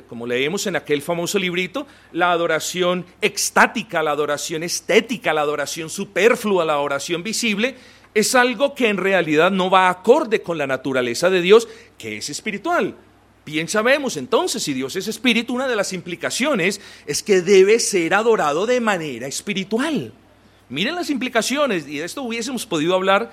como 0.08 0.26
leemos 0.26 0.68
en 0.68 0.76
aquel 0.76 1.02
famoso 1.02 1.40
librito, 1.40 1.86
la 2.14 2.32
adoración 2.32 3.06
extática, 3.22 4.02
la 4.02 4.12
adoración 4.12 4.64
estética, 4.64 5.34
la 5.34 5.42
adoración 5.42 5.90
superflua, 5.90 6.64
la 6.64 6.74
adoración 6.74 7.24
visible, 7.24 7.76
es 8.14 8.36
algo 8.36 8.74
que 8.76 8.88
en 8.88 8.98
realidad 8.98 9.52
no 9.52 9.70
va 9.70 9.90
acorde 9.90 10.42
con 10.42 10.58
la 10.58 10.68
naturaleza 10.68 11.30
de 11.30 11.42
Dios, 11.42 11.68
que 11.98 12.18
es 12.18 12.30
espiritual. 12.30 12.96
Bien 13.52 13.68
sabemos 13.68 14.16
entonces, 14.16 14.62
si 14.62 14.74
Dios 14.76 14.96
es 14.96 15.08
espíritu, 15.08 15.56
una 15.56 15.68
de 15.68 15.76
las 15.76 15.92
implicaciones 15.92 16.80
es 17.08 17.24
que 17.24 17.42
debe 17.42 17.80
ser 17.80 18.14
adorado 18.14 18.68
de 18.68 18.80
manera 18.80 19.26
espiritual. 19.26 20.14
Miren 20.70 20.94
las 20.94 21.10
implicaciones, 21.10 21.88
y 21.88 21.98
de 21.98 22.06
esto 22.06 22.22
hubiésemos 22.22 22.68
podido 22.68 22.94
hablar 22.94 23.32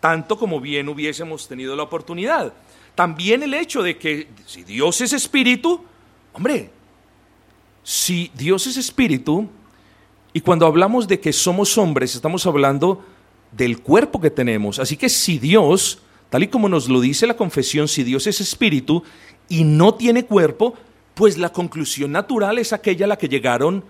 tanto 0.00 0.36
como 0.36 0.60
bien 0.60 0.88
hubiésemos 0.88 1.46
tenido 1.46 1.76
la 1.76 1.84
oportunidad. 1.84 2.52
También 2.96 3.44
el 3.44 3.54
hecho 3.54 3.80
de 3.84 3.96
que 3.96 4.26
si 4.44 4.64
Dios 4.64 5.00
es 5.00 5.12
espíritu, 5.12 5.84
hombre, 6.32 6.70
si 7.84 8.32
Dios 8.34 8.66
es 8.66 8.76
espíritu, 8.76 9.48
y 10.32 10.40
cuando 10.40 10.66
hablamos 10.66 11.06
de 11.06 11.20
que 11.20 11.32
somos 11.32 11.78
hombres, 11.78 12.16
estamos 12.16 12.44
hablando 12.44 13.04
del 13.52 13.78
cuerpo 13.78 14.20
que 14.20 14.30
tenemos. 14.30 14.80
Así 14.80 14.96
que 14.96 15.08
si 15.08 15.38
Dios, 15.38 16.00
tal 16.28 16.42
y 16.42 16.48
como 16.48 16.68
nos 16.68 16.88
lo 16.88 17.00
dice 17.00 17.28
la 17.28 17.36
confesión, 17.36 17.86
si 17.86 18.02
Dios 18.02 18.26
es 18.26 18.40
espíritu 18.40 19.04
y 19.48 19.64
no 19.64 19.94
tiene 19.94 20.24
cuerpo, 20.24 20.74
pues 21.14 21.38
la 21.38 21.52
conclusión 21.52 22.12
natural 22.12 22.58
es 22.58 22.72
aquella 22.72 23.06
a 23.06 23.08
la 23.08 23.18
que 23.18 23.28
llegaron 23.28 23.84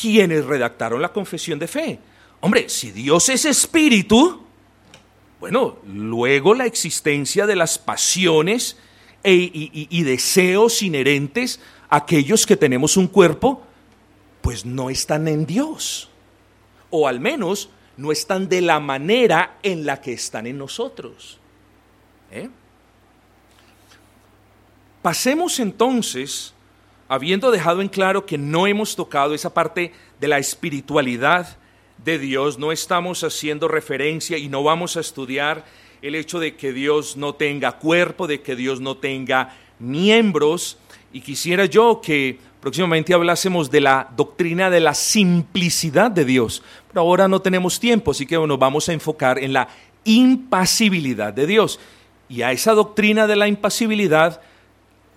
quienes 0.00 0.44
redactaron 0.44 1.02
la 1.02 1.12
confesión 1.12 1.58
de 1.58 1.66
fe. 1.66 1.98
Hombre, 2.40 2.68
si 2.68 2.92
Dios 2.92 3.28
es 3.28 3.44
espíritu, 3.44 4.42
bueno, 5.40 5.78
luego 5.86 6.54
la 6.54 6.66
existencia 6.66 7.46
de 7.46 7.56
las 7.56 7.78
pasiones 7.78 8.76
e, 9.24 9.32
y, 9.34 10.02
deseos 10.02 10.82
inherentes 10.82 11.60
a 11.88 11.96
aquellos 11.96 12.46
que 12.46 12.56
tenemos 12.56 12.96
un 12.96 13.08
cuerpo, 13.08 13.62
pues 14.40 14.64
no 14.64 14.90
están 14.90 15.26
en 15.26 15.46
Dios. 15.46 16.08
O 16.90 17.08
al 17.08 17.18
menos 17.18 17.70
no 17.96 18.12
están 18.12 18.48
de 18.48 18.60
la 18.60 18.78
manera 18.78 19.58
en 19.62 19.84
la 19.84 20.00
que 20.00 20.12
están 20.12 20.46
en 20.46 20.58
nosotros. 20.58 21.38
¿Eh? 22.30 22.48
Pasemos 25.02 25.60
entonces, 25.60 26.54
habiendo 27.08 27.50
dejado 27.50 27.80
en 27.80 27.88
claro 27.88 28.26
que 28.26 28.36
no 28.36 28.66
hemos 28.66 28.96
tocado 28.96 29.34
esa 29.34 29.54
parte 29.54 29.92
de 30.20 30.28
la 30.28 30.38
espiritualidad 30.38 31.56
de 32.04 32.18
Dios, 32.18 32.58
no 32.58 32.72
estamos 32.72 33.22
haciendo 33.22 33.68
referencia 33.68 34.38
y 34.38 34.48
no 34.48 34.62
vamos 34.62 34.96
a 34.96 35.00
estudiar 35.00 35.64
el 36.02 36.14
hecho 36.14 36.40
de 36.40 36.56
que 36.56 36.72
Dios 36.72 37.16
no 37.16 37.34
tenga 37.34 37.78
cuerpo, 37.78 38.26
de 38.26 38.40
que 38.40 38.56
Dios 38.56 38.80
no 38.80 38.96
tenga 38.96 39.56
miembros 39.78 40.78
y 41.12 41.20
quisiera 41.20 41.64
yo 41.66 42.00
que 42.02 42.38
próximamente 42.60 43.14
hablásemos 43.14 43.70
de 43.70 43.80
la 43.80 44.08
doctrina 44.16 44.68
de 44.68 44.80
la 44.80 44.94
simplicidad 44.94 46.10
de 46.10 46.24
Dios. 46.24 46.62
Pero 46.88 47.00
ahora 47.00 47.28
no 47.28 47.40
tenemos 47.40 47.80
tiempo, 47.80 48.10
así 48.10 48.26
que 48.26 48.36
nos 48.36 48.58
vamos 48.58 48.88
a 48.88 48.92
enfocar 48.92 49.38
en 49.38 49.52
la 49.52 49.68
impasibilidad 50.04 51.32
de 51.32 51.46
Dios. 51.46 51.80
Y 52.28 52.42
a 52.42 52.52
esa 52.52 52.72
doctrina 52.72 53.26
de 53.26 53.36
la 53.36 53.48
impasibilidad, 53.48 54.40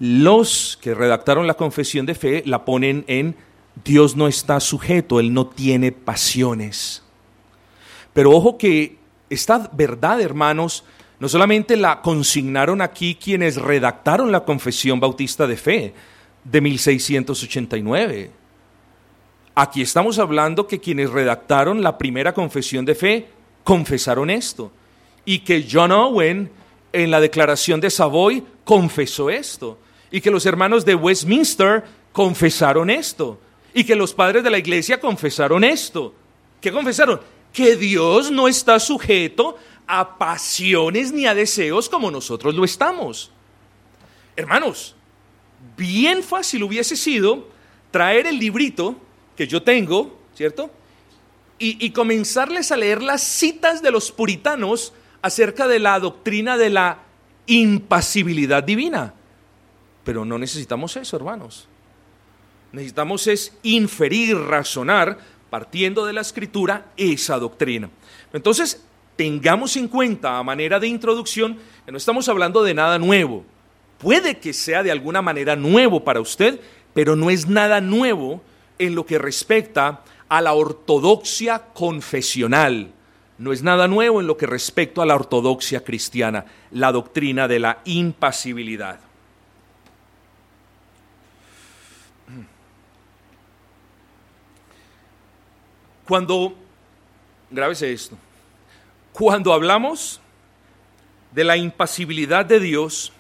los 0.02 0.80
que 0.82 0.96
redactaron 0.96 1.46
la 1.46 1.54
confesión 1.54 2.08
de 2.08 2.16
fe 2.16 2.42
la 2.48 2.66
ponen 2.66 3.06
en 3.06 3.36
Dios 3.86 4.16
no 4.16 4.28
está 4.28 4.60
sujeto, 4.60 5.20
Él 5.20 5.32
no 5.32 5.46
tiene 5.46 5.92
pasiones. 5.92 7.04
Pero 8.12 8.32
ojo 8.32 8.58
que 8.58 8.98
esta 9.30 9.70
verdad, 9.72 10.20
hermanos, 10.20 10.84
no 11.20 11.30
solamente 11.30 11.78
la 11.78 12.02
consignaron 12.02 12.82
aquí 12.82 13.14
quienes 13.14 13.58
redactaron 13.58 14.32
la 14.32 14.44
confesión 14.44 15.00
bautista 15.00 15.46
de 15.46 15.56
fe 15.56 15.94
de 16.46 16.62
1689. 16.62 18.32
Aquí 19.54 19.84
estamos 19.84 20.18
hablando 20.18 20.66
que 20.66 20.80
quienes 20.80 21.12
redactaron 21.12 21.84
la 21.84 22.00
primera 22.00 22.34
confesión 22.34 22.86
de 22.86 22.96
fe 22.96 23.28
confesaron 23.64 24.32
esto. 24.32 24.72
Y 25.26 25.42
que 25.42 25.68
John 25.72 25.92
Owen 25.92 26.50
en 26.92 27.12
la 27.12 27.22
declaración 27.22 27.80
de 27.80 27.92
Savoy 27.92 28.44
confesó 28.64 29.30
esto. 29.30 29.78
Y 30.12 30.22
que 30.22 30.32
los 30.32 30.46
hermanos 30.46 30.86
de 30.86 30.96
Westminster 30.96 31.84
confesaron 32.12 32.90
esto. 32.90 33.40
Y 33.74 33.84
que 33.84 33.96
los 33.96 34.14
padres 34.14 34.44
de 34.44 34.50
la 34.50 34.58
iglesia 34.58 35.00
confesaron 35.00 35.64
esto. 35.64 36.14
¿Qué 36.60 36.72
confesaron? 36.72 37.22
que 37.54 37.76
Dios 37.76 38.32
no 38.32 38.48
está 38.48 38.80
sujeto 38.80 39.58
a 39.88 40.18
pasiones 40.18 41.12
ni 41.12 41.26
a 41.26 41.36
deseos 41.36 41.90
como 41.90 42.12
nosotros 42.12 42.56
lo 42.56 42.64
estamos. 42.64 43.32
Hermanos, 44.36 44.96
bien 45.76 46.24
fácil 46.24 46.64
hubiese 46.64 46.96
sido 46.96 47.50
traer 47.92 48.28
el 48.28 48.40
librito 48.40 48.96
que 49.36 49.48
yo 49.48 49.62
tengo, 49.62 50.18
¿cierto? 50.36 50.72
Y, 51.64 51.92
comenzarles 51.92 52.72
a 52.72 52.78
leer 52.78 53.04
las 53.04 53.22
citas 53.22 53.84
de 53.84 53.92
los 53.92 54.12
puritanos 54.12 54.94
acerca 55.22 55.68
de 55.68 55.78
la 55.78 56.00
doctrina 56.00 56.58
de 56.58 56.72
la 56.72 57.04
impasibilidad 57.46 58.64
divina. 58.64 59.14
Pero 60.04 60.26
no 60.26 60.38
necesitamos 60.38 60.96
eso, 60.98 61.16
hermanos. 61.16 61.68
Necesitamos 62.72 63.28
es 63.28 63.58
inferir, 63.64 64.38
razonar 64.38 65.18
partiendo 65.50 66.06
de 66.06 66.14
la 66.14 66.22
escritura, 66.22 66.86
esa 66.96 67.38
doctrina. 67.38 67.90
Entonces, 68.32 68.82
tengamos 69.18 69.76
en 69.76 69.90
cuenta 69.90 70.40
a 70.40 70.44
manera 70.44 70.80
de 70.80 70.88
introducción 70.88 71.60
que 71.86 71.92
no 71.92 71.98
estamos 71.98 72.30
hablando 72.30 72.64
de 72.64 72.74
nada 72.74 72.98
nuevo. 72.98 73.44
Puede 73.98 74.40
que 74.40 74.54
sea 74.54 74.82
de 74.82 74.92
alguna 74.92 75.22
manera 75.22 75.56
nuevo 75.56 76.04
para 76.04 76.22
usted, 76.22 76.60
pero 76.94 77.16
no 77.16 77.30
es 77.30 77.48
nada 77.48 77.82
nuevo 77.82 78.42
en 78.80 78.96
lo 78.96 79.06
que 79.06 79.20
respecta 79.20 80.02
a 80.30 80.42
la 80.42 80.54
ortodoxia 80.54 81.60
confesional. 81.74 82.92
No 83.38 83.52
es 83.52 83.62
nada 83.62 83.90
nuevo 83.90 84.22
en 84.22 84.28
lo 84.28 84.38
que 84.38 84.48
respecta 84.48 85.04
a 85.04 85.06
la 85.06 85.16
ortodoxia 85.16 85.84
cristiana, 85.84 86.46
la 86.72 86.94
doctrina 86.94 87.50
de 87.50 87.60
la 87.60 87.80
impasibilidad. 87.84 89.00
Cuando, 96.06 96.56
grábese 97.50 97.92
esto, 97.92 98.18
cuando 99.14 99.54
hablamos 99.54 100.20
de 101.32 101.44
la 101.44 101.58
impasibilidad 101.58 102.46
de 102.46 102.60
Dios, 102.60 103.14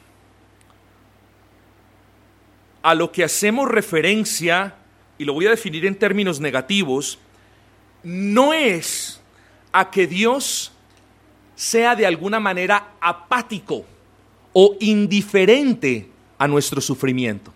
a 2.81 2.95
lo 2.95 3.11
que 3.11 3.23
hacemos 3.23 3.69
referencia, 3.69 4.75
y 5.17 5.25
lo 5.25 5.33
voy 5.33 5.47
a 5.47 5.51
definir 5.51 5.85
en 5.85 5.95
términos 5.95 6.39
negativos, 6.39 7.19
no 8.03 8.53
es 8.53 9.21
a 9.71 9.91
que 9.91 10.07
Dios 10.07 10.71
sea 11.55 11.95
de 11.95 12.05
alguna 12.07 12.39
manera 12.39 12.93
apático 12.99 13.85
o 14.53 14.75
indiferente 14.79 16.09
a 16.37 16.47
nuestro 16.47 16.81
sufrimiento. 16.81 17.53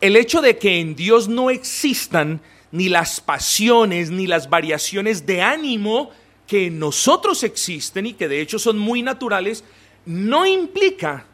El 0.00 0.16
hecho 0.16 0.40
de 0.40 0.58
que 0.58 0.80
en 0.80 0.94
Dios 0.96 1.28
no 1.28 1.50
existan 1.50 2.40
ni 2.70 2.88
las 2.88 3.20
pasiones, 3.20 4.10
ni 4.10 4.26
las 4.26 4.50
variaciones 4.50 5.26
de 5.26 5.42
ánimo 5.42 6.10
que 6.46 6.66
en 6.66 6.78
nosotros 6.78 7.42
existen 7.44 8.06
y 8.06 8.14
que 8.14 8.28
de 8.28 8.40
hecho 8.40 8.58
son 8.58 8.78
muy 8.78 9.02
naturales, 9.02 9.64
no 10.06 10.46
implica 10.46 11.26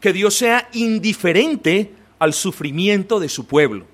que 0.00 0.12
Dios 0.12 0.34
sea 0.34 0.68
indiferente 0.72 1.92
al 2.18 2.32
sufrimiento 2.32 3.20
de 3.20 3.28
su 3.28 3.46
pueblo. 3.46 3.86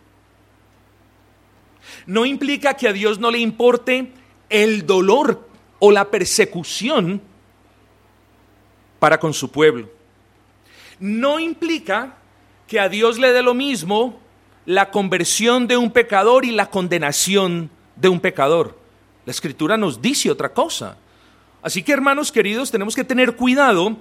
No 2.07 2.25
implica 2.25 2.75
que 2.75 2.89
a 2.89 2.93
Dios 2.93 3.19
no 3.19 3.31
le 3.31 3.39
importe 3.39 4.13
el 4.49 4.87
dolor 4.87 5.49
o 5.79 5.91
la 5.91 6.11
persecución 6.11 7.21
para 8.99 9.19
con 9.19 9.35
su 9.35 9.51
pueblo. 9.51 9.91
No 10.99 11.41
implica 11.41 12.17
que 12.69 12.79
a 12.79 12.89
Dios 12.89 13.19
le 13.19 13.33
dé 13.33 13.43
lo 13.43 13.55
mismo 13.55 14.21
la 14.71 14.93
conversión 14.93 15.67
de 15.67 15.77
un 15.77 15.91
pecador 15.91 16.45
y 16.45 16.53
la 16.53 16.71
condenación 16.71 17.71
de 17.97 18.09
un 18.09 18.21
pecador. 18.21 18.79
La 19.27 19.33
escritura 19.33 19.77
nos 19.77 20.01
dice 20.01 20.31
otra 20.31 20.51
cosa. 20.51 20.97
Así 21.61 21.83
que 21.83 21.91
hermanos 21.91 22.31
queridos, 22.31 22.71
tenemos 22.71 22.95
que 22.95 23.03
tener 23.03 23.35
cuidado 23.35 23.97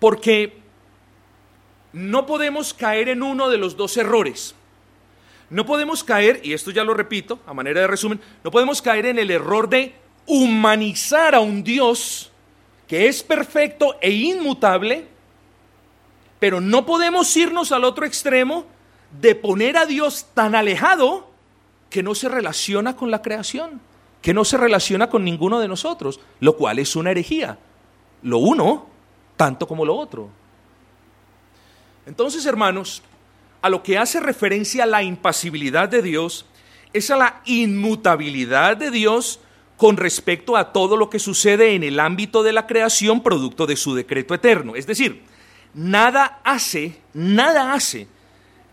porque 0.00 0.56
no 1.92 2.24
podemos 2.24 2.72
caer 2.72 3.10
en 3.10 3.22
uno 3.22 3.50
de 3.50 3.58
los 3.58 3.76
dos 3.76 3.94
errores. 3.98 4.54
No 5.50 5.66
podemos 5.66 6.02
caer, 6.02 6.40
y 6.42 6.54
esto 6.54 6.70
ya 6.70 6.82
lo 6.82 6.94
repito 6.94 7.38
a 7.46 7.52
manera 7.52 7.82
de 7.82 7.86
resumen, 7.86 8.18
no 8.42 8.50
podemos 8.50 8.80
caer 8.80 9.04
en 9.04 9.18
el 9.18 9.30
error 9.30 9.68
de 9.68 9.94
humanizar 10.24 11.34
a 11.34 11.40
un 11.40 11.62
Dios 11.62 12.32
que 12.88 13.06
es 13.06 13.22
perfecto 13.22 13.98
e 14.00 14.12
inmutable, 14.12 15.08
pero 16.40 16.62
no 16.62 16.86
podemos 16.86 17.36
irnos 17.36 17.70
al 17.70 17.84
otro 17.84 18.06
extremo 18.06 18.75
de 19.20 19.34
poner 19.34 19.76
a 19.76 19.86
Dios 19.86 20.26
tan 20.34 20.54
alejado 20.54 21.30
que 21.90 22.02
no 22.02 22.14
se 22.14 22.28
relaciona 22.28 22.96
con 22.96 23.10
la 23.10 23.22
creación, 23.22 23.80
que 24.20 24.34
no 24.34 24.44
se 24.44 24.56
relaciona 24.56 25.08
con 25.08 25.24
ninguno 25.24 25.60
de 25.60 25.68
nosotros, 25.68 26.20
lo 26.40 26.56
cual 26.56 26.78
es 26.78 26.96
una 26.96 27.10
herejía. 27.10 27.58
Lo 28.22 28.38
uno, 28.38 28.86
tanto 29.36 29.66
como 29.66 29.84
lo 29.84 29.96
otro. 29.96 30.28
Entonces, 32.06 32.44
hermanos, 32.46 33.02
a 33.62 33.68
lo 33.68 33.82
que 33.82 33.98
hace 33.98 34.20
referencia 34.20 34.86
la 34.86 35.02
impasibilidad 35.02 35.88
de 35.88 36.02
Dios 36.02 36.46
es 36.92 37.10
a 37.10 37.16
la 37.16 37.42
inmutabilidad 37.44 38.76
de 38.76 38.90
Dios 38.90 39.40
con 39.76 39.96
respecto 39.96 40.56
a 40.56 40.72
todo 40.72 40.96
lo 40.96 41.10
que 41.10 41.18
sucede 41.18 41.74
en 41.74 41.82
el 41.82 42.00
ámbito 42.00 42.42
de 42.42 42.52
la 42.52 42.66
creación 42.66 43.22
producto 43.22 43.66
de 43.66 43.76
su 43.76 43.94
decreto 43.94 44.34
eterno. 44.34 44.76
Es 44.76 44.86
decir, 44.86 45.24
nada 45.74 46.40
hace, 46.44 47.00
nada 47.12 47.74
hace 47.74 48.08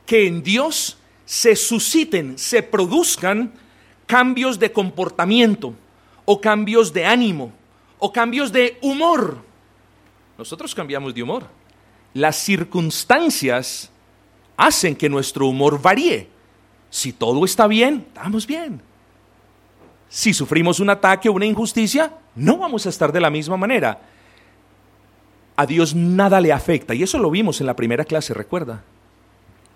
que 0.05 0.27
en 0.27 0.43
Dios 0.43 0.97
se 1.25 1.55
susciten, 1.55 2.37
se 2.37 2.61
produzcan 2.61 3.53
cambios 4.05 4.59
de 4.59 4.71
comportamiento 4.71 5.73
o 6.25 6.39
cambios 6.39 6.91
de 6.93 7.05
ánimo 7.05 7.51
o 7.99 8.11
cambios 8.11 8.51
de 8.51 8.77
humor. 8.81 9.37
Nosotros 10.37 10.75
cambiamos 10.75 11.13
de 11.13 11.23
humor. 11.23 11.47
Las 12.13 12.35
circunstancias 12.35 13.89
hacen 14.57 14.95
que 14.95 15.09
nuestro 15.09 15.47
humor 15.47 15.81
varíe. 15.81 16.27
Si 16.89 17.13
todo 17.13 17.45
está 17.45 17.65
bien, 17.65 18.05
estamos 18.07 18.45
bien. 18.45 18.81
Si 20.09 20.33
sufrimos 20.33 20.79
un 20.79 20.89
ataque 20.89 21.29
o 21.29 21.33
una 21.33 21.45
injusticia, 21.45 22.13
no 22.35 22.57
vamos 22.57 22.85
a 22.85 22.89
estar 22.89 23.11
de 23.11 23.21
la 23.21 23.31
misma 23.31 23.57
manera. 23.57 23.99
A 25.55 25.65
Dios 25.65 25.95
nada 25.95 26.39
le 26.39 26.51
afecta, 26.51 26.93
y 26.93 27.01
eso 27.01 27.17
lo 27.17 27.31
vimos 27.31 27.61
en 27.61 27.67
la 27.67 27.75
primera 27.75 28.05
clase, 28.05 28.33
recuerda 28.33 28.83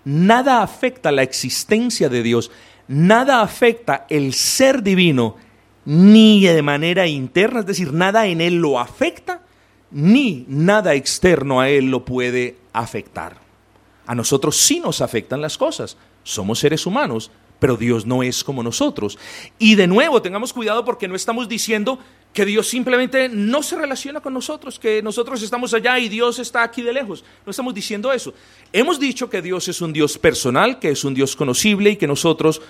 nada 0.04 0.62
afecta 0.62 1.12
la 1.12 1.22
existencia 1.22 2.08
de 2.08 2.22
Dios, 2.22 2.50
nada 2.86 3.42
afecta 3.42 4.06
el 4.08 4.32
ser 4.34 4.82
divino, 4.82 5.36
ni 5.84 6.44
de 6.44 6.62
manera 6.62 7.06
interna, 7.06 7.60
es 7.60 7.66
decir, 7.66 7.92
nada 7.92 8.26
en 8.26 8.40
Él 8.40 8.56
lo 8.56 8.78
afecta, 8.78 9.42
ni 9.90 10.44
nada 10.48 10.94
externo 10.94 11.60
a 11.60 11.70
Él 11.70 11.90
lo 11.90 12.04
puede 12.04 12.56
afectar. 12.72 13.38
A 14.06 14.14
nosotros 14.14 14.56
sí 14.56 14.80
nos 14.80 15.00
afectan 15.00 15.40
las 15.40 15.58
cosas, 15.58 15.96
somos 16.22 16.58
seres 16.58 16.86
humanos, 16.86 17.30
pero 17.58 17.76
Dios 17.76 18.06
no 18.06 18.22
es 18.22 18.44
como 18.44 18.62
nosotros. 18.62 19.18
Y 19.58 19.74
de 19.74 19.86
nuevo, 19.86 20.22
tengamos 20.22 20.52
cuidado 20.52 20.84
porque 20.84 21.08
no 21.08 21.16
estamos 21.16 21.48
diciendo 21.48 21.98
que 22.32 22.44
Dios 22.44 22.68
simplemente 22.68 23.28
no 23.28 23.62
se 23.62 23.76
relaciona 23.76 24.20
con 24.20 24.32
nosotros, 24.32 24.78
que 24.78 25.02
nosotros 25.02 25.42
estamos 25.42 25.74
allá 25.74 25.98
y 25.98 26.08
Dios 26.08 26.38
está 26.38 26.62
aquí 26.62 26.82
de 26.82 26.92
lejos. 26.92 27.24
No 27.44 27.50
estamos 27.50 27.74
diciendo 27.74 28.12
eso. 28.12 28.32
Hemos 28.72 29.00
dicho 29.00 29.28
que 29.28 29.42
Dios 29.42 29.68
es 29.68 29.80
un 29.80 29.92
Dios 29.92 30.18
personal, 30.18 30.78
que 30.78 30.90
es 30.90 31.04
un 31.04 31.14
Dios 31.14 31.34
conocible 31.34 31.90
y 31.90 31.96
que 31.96 32.06
nosotros, 32.06 32.62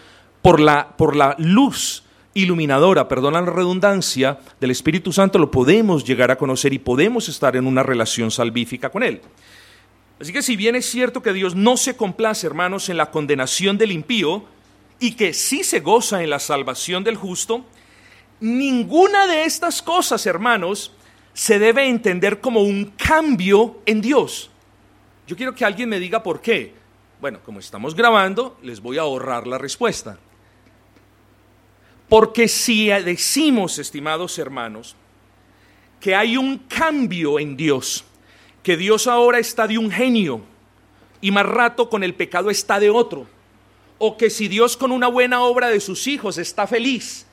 por 0.42 0.60
la, 0.60 0.96
por 0.96 1.16
la 1.16 1.34
luz 1.38 2.04
iluminadora, 2.34 3.08
perdona 3.08 3.42
la 3.42 3.50
redundancia, 3.50 4.38
del 4.60 4.70
Espíritu 4.70 5.12
Santo, 5.12 5.38
lo 5.38 5.50
podemos 5.50 6.04
llegar 6.04 6.30
a 6.30 6.36
conocer 6.36 6.72
y 6.72 6.78
podemos 6.78 7.28
estar 7.28 7.56
en 7.56 7.66
una 7.66 7.82
relación 7.82 8.30
salvífica 8.30 8.90
con 8.90 9.02
Él. 9.02 9.20
Así 10.20 10.32
que 10.32 10.42
si 10.42 10.56
bien 10.56 10.76
es 10.76 10.86
cierto 10.86 11.22
que 11.22 11.32
Dios 11.32 11.54
no 11.54 11.76
se 11.76 11.96
complace, 11.96 12.46
hermanos, 12.46 12.88
en 12.88 12.96
la 12.96 13.10
condenación 13.10 13.78
del 13.78 13.92
impío 13.92 14.44
y 14.98 15.12
que 15.12 15.32
sí 15.32 15.62
se 15.62 15.80
goza 15.80 16.22
en 16.22 16.30
la 16.30 16.38
salvación 16.38 17.04
del 17.04 17.16
justo, 17.16 17.64
ninguna 18.40 19.26
de 19.26 19.44
estas 19.44 19.82
cosas, 19.82 20.26
hermanos, 20.26 20.92
se 21.32 21.58
debe 21.58 21.88
entender 21.88 22.40
como 22.40 22.62
un 22.62 22.86
cambio 22.96 23.80
en 23.86 24.00
Dios. 24.00 24.50
Yo 25.26 25.36
quiero 25.36 25.54
que 25.54 25.64
alguien 25.64 25.88
me 25.88 26.00
diga 26.00 26.22
por 26.22 26.40
qué. 26.40 26.74
Bueno, 27.20 27.40
como 27.44 27.60
estamos 27.60 27.94
grabando, 27.94 28.58
les 28.62 28.80
voy 28.80 28.98
a 28.98 29.02
ahorrar 29.02 29.46
la 29.46 29.58
respuesta. 29.58 30.18
Porque 32.08 32.48
si 32.48 32.88
decimos, 32.88 33.78
estimados 33.78 34.38
hermanos, 34.38 34.96
que 36.00 36.14
hay 36.14 36.36
un 36.36 36.58
cambio 36.58 37.38
en 37.38 37.56
Dios, 37.56 38.04
que 38.62 38.76
Dios 38.76 39.06
ahora 39.06 39.38
está 39.38 39.66
de 39.66 39.78
un 39.78 39.90
genio 39.90 40.40
y 41.20 41.30
más 41.30 41.46
rato 41.46 41.88
con 41.88 42.02
el 42.02 42.14
pecado 42.14 42.50
está 42.50 42.80
de 42.80 42.90
otro, 42.90 43.26
o 43.98 44.16
que 44.16 44.30
si 44.30 44.48
Dios 44.48 44.76
con 44.76 44.92
una 44.92 45.08
buena 45.08 45.42
obra 45.42 45.68
de 45.68 45.80
sus 45.80 46.06
hijos 46.06 46.38
está 46.38 46.66
feliz 46.66 47.27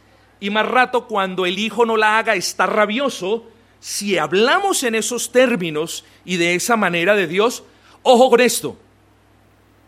y 0.46 0.52
más 0.52 0.68
rato 0.68 1.08
cuando 1.08 1.48
el 1.48 1.58
hijo 1.58 1.88
no 1.88 1.98
la 1.98 2.20
haga 2.20 2.36
está 2.36 2.68
rabioso, 2.68 3.46
si 3.80 4.20
hablamos 4.20 4.84
en 4.84 4.94
esos 4.94 5.32
términos 5.32 6.06
y 6.24 6.38
de 6.38 6.54
esa 6.54 6.76
manera 6.76 7.16
de 7.16 7.26
Dios, 7.26 7.64
ojo 8.04 8.30
con 8.30 8.42
esto, 8.42 8.78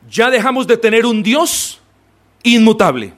ya 0.09 0.31
dejamos 0.31 0.65
de 0.65 0.77
tener 0.77 1.05
un 1.05 1.21
Dios 1.21 1.79
inmutable. 2.41 3.13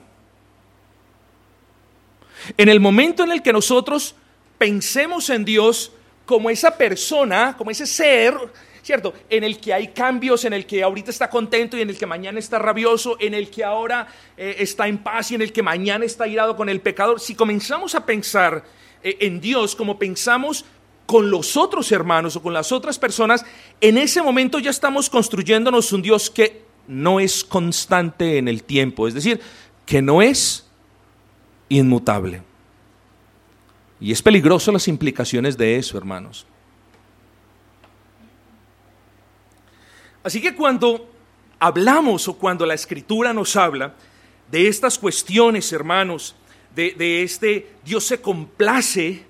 En 2.58 2.68
el 2.68 2.78
momento 2.78 3.24
en 3.24 3.32
el 3.32 3.40
que 3.40 3.54
nosotros 3.54 4.14
pensemos 4.58 5.30
en 5.30 5.46
Dios 5.46 5.92
como 6.26 6.50
esa 6.50 6.76
persona, 6.76 7.56
como 7.56 7.70
ese 7.70 7.86
ser, 7.86 8.34
¿cierto? 8.90 9.14
En 9.28 9.44
el 9.44 9.60
que 9.60 9.72
hay 9.72 9.88
cambios, 9.88 10.44
en 10.44 10.52
el 10.52 10.66
que 10.66 10.82
ahorita 10.82 11.12
está 11.12 11.30
contento 11.30 11.76
y 11.76 11.80
en 11.80 11.90
el 11.90 11.96
que 11.96 12.06
mañana 12.06 12.40
está 12.40 12.58
rabioso, 12.58 13.16
en 13.20 13.34
el 13.34 13.48
que 13.48 13.62
ahora 13.62 14.08
eh, 14.36 14.56
está 14.58 14.88
en 14.88 14.98
paz 14.98 15.30
y 15.30 15.36
en 15.36 15.42
el 15.42 15.52
que 15.52 15.62
mañana 15.62 16.04
está 16.04 16.26
irado 16.26 16.56
con 16.56 16.68
el 16.68 16.80
pecador. 16.80 17.20
Si 17.20 17.36
comenzamos 17.36 17.94
a 17.94 18.04
pensar 18.04 18.64
eh, 19.04 19.16
en 19.20 19.40
Dios 19.40 19.76
como 19.76 19.96
pensamos 19.96 20.64
con 21.06 21.30
los 21.30 21.56
otros 21.56 21.92
hermanos 21.92 22.34
o 22.34 22.42
con 22.42 22.52
las 22.52 22.72
otras 22.72 22.98
personas, 22.98 23.46
en 23.80 23.96
ese 23.96 24.22
momento 24.22 24.58
ya 24.58 24.70
estamos 24.70 25.08
construyéndonos 25.08 25.92
un 25.92 26.02
Dios 26.02 26.28
que 26.28 26.64
no 26.88 27.20
es 27.20 27.44
constante 27.44 28.38
en 28.38 28.48
el 28.48 28.64
tiempo, 28.64 29.06
es 29.06 29.14
decir, 29.14 29.40
que 29.86 30.02
no 30.02 30.20
es 30.20 30.66
inmutable. 31.68 32.42
Y 34.00 34.10
es 34.10 34.20
peligroso 34.20 34.72
las 34.72 34.88
implicaciones 34.88 35.56
de 35.56 35.76
eso, 35.76 35.96
hermanos. 35.96 36.44
Así 40.30 40.40
que 40.40 40.54
cuando 40.54 41.10
hablamos 41.58 42.28
o 42.28 42.34
cuando 42.34 42.64
la 42.64 42.74
escritura 42.74 43.32
nos 43.32 43.56
habla 43.56 43.96
de 44.48 44.68
estas 44.68 44.96
cuestiones, 44.96 45.72
hermanos, 45.72 46.36
de, 46.72 46.92
de 46.92 47.24
este 47.24 47.72
Dios 47.84 48.04
se 48.04 48.20
complace 48.20 49.24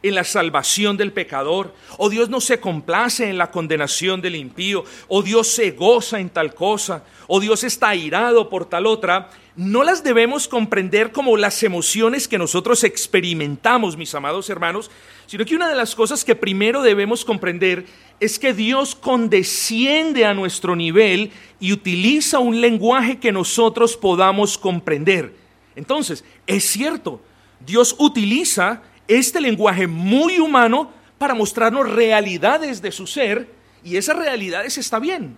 en 0.00 0.14
la 0.14 0.22
salvación 0.22 0.96
del 0.96 1.12
pecador, 1.12 1.74
o 1.96 2.08
Dios 2.08 2.28
no 2.28 2.40
se 2.40 2.60
complace 2.60 3.28
en 3.28 3.36
la 3.36 3.50
condenación 3.50 4.20
del 4.20 4.36
impío, 4.36 4.84
o 5.08 5.24
Dios 5.24 5.48
se 5.48 5.72
goza 5.72 6.20
en 6.20 6.30
tal 6.30 6.54
cosa, 6.54 7.02
o 7.26 7.40
Dios 7.40 7.64
está 7.64 7.88
airado 7.88 8.48
por 8.48 8.66
tal 8.66 8.86
otra, 8.86 9.30
no 9.56 9.82
las 9.82 10.04
debemos 10.04 10.46
comprender 10.46 11.10
como 11.10 11.36
las 11.36 11.64
emociones 11.64 12.28
que 12.28 12.38
nosotros 12.38 12.84
experimentamos, 12.84 13.96
mis 13.96 14.14
amados 14.14 14.48
hermanos, 14.50 14.88
sino 15.26 15.44
que 15.44 15.56
una 15.56 15.68
de 15.68 15.74
las 15.74 15.96
cosas 15.96 16.24
que 16.24 16.36
primero 16.36 16.80
debemos 16.80 17.24
comprender 17.24 17.86
es 18.20 18.38
que 18.38 18.52
Dios 18.52 18.94
condesciende 18.94 20.24
a 20.24 20.34
nuestro 20.34 20.74
nivel 20.74 21.30
y 21.60 21.72
utiliza 21.72 22.38
un 22.38 22.60
lenguaje 22.60 23.18
que 23.18 23.32
nosotros 23.32 23.96
podamos 23.96 24.58
comprender. 24.58 25.34
Entonces, 25.76 26.24
es 26.46 26.64
cierto, 26.64 27.20
Dios 27.64 27.94
utiliza 27.98 28.82
este 29.06 29.40
lenguaje 29.40 29.86
muy 29.86 30.38
humano 30.38 30.90
para 31.16 31.34
mostrarnos 31.34 31.90
realidades 31.90 32.82
de 32.82 32.92
su 32.92 33.06
ser 33.06 33.48
y 33.84 33.96
esas 33.96 34.16
realidades 34.16 34.78
está 34.78 34.98
bien. 34.98 35.36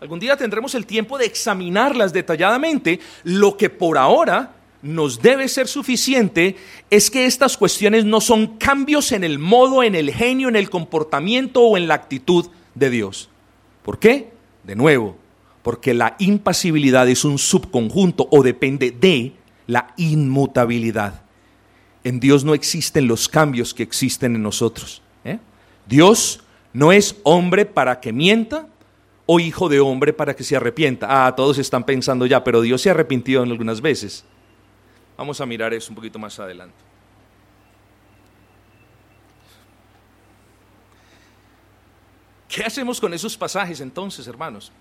Algún 0.00 0.18
día 0.18 0.36
tendremos 0.36 0.74
el 0.74 0.86
tiempo 0.86 1.18
de 1.18 1.26
examinarlas 1.26 2.12
detalladamente. 2.12 3.00
Lo 3.22 3.56
que 3.56 3.68
por 3.68 3.98
ahora 3.98 4.54
nos 4.82 5.20
debe 5.20 5.48
ser 5.48 5.68
suficiente 5.68 6.56
es 6.88 7.10
que 7.10 7.26
estas 7.26 7.56
cuestiones 7.56 8.04
no 8.04 8.20
son 8.20 8.58
cambios 8.58 9.12
en 9.12 9.24
el 9.24 9.38
modo, 9.38 9.82
en 9.82 9.94
el 9.94 10.10
genio, 10.12 10.48
en 10.48 10.56
el 10.56 10.70
comportamiento 10.70 11.62
o 11.62 11.76
en 11.76 11.88
la 11.88 11.94
actitud 11.94 12.46
de 12.74 12.90
Dios. 12.90 13.28
¿Por 13.82 13.98
qué? 13.98 14.32
De 14.64 14.76
nuevo, 14.76 15.16
porque 15.62 15.94
la 15.94 16.16
impasibilidad 16.18 17.08
es 17.08 17.24
un 17.24 17.38
subconjunto 17.38 18.28
o 18.30 18.42
depende 18.42 18.90
de 18.90 19.34
la 19.66 19.92
inmutabilidad. 19.96 21.22
En 22.02 22.18
Dios 22.18 22.44
no 22.44 22.54
existen 22.54 23.06
los 23.06 23.28
cambios 23.28 23.74
que 23.74 23.82
existen 23.82 24.34
en 24.34 24.42
nosotros. 24.42 25.02
¿eh? 25.24 25.38
Dios 25.86 26.40
no 26.72 26.92
es 26.92 27.16
hombre 27.24 27.66
para 27.66 28.00
que 28.00 28.12
mienta 28.12 28.66
o 29.26 29.38
hijo 29.38 29.68
de 29.68 29.80
hombre 29.80 30.12
para 30.12 30.34
que 30.34 30.42
se 30.42 30.56
arrepienta. 30.56 31.26
Ah, 31.26 31.36
todos 31.36 31.58
están 31.58 31.84
pensando 31.84 32.26
ya, 32.26 32.42
pero 32.42 32.62
Dios 32.62 32.80
se 32.82 32.90
arrepintió 32.90 33.42
en 33.42 33.50
algunas 33.50 33.80
veces. 33.80 34.24
Vamos 35.20 35.38
a 35.38 35.44
mirar 35.44 35.74
eso 35.74 35.90
un 35.90 35.96
poquito 35.96 36.18
más 36.18 36.40
adelante. 36.40 36.74
¿Qué 42.48 42.64
hacemos 42.64 42.98
con 42.98 43.12
esos 43.12 43.36
pasajes 43.36 43.82
entonces, 43.82 44.26
hermanos? 44.26 44.72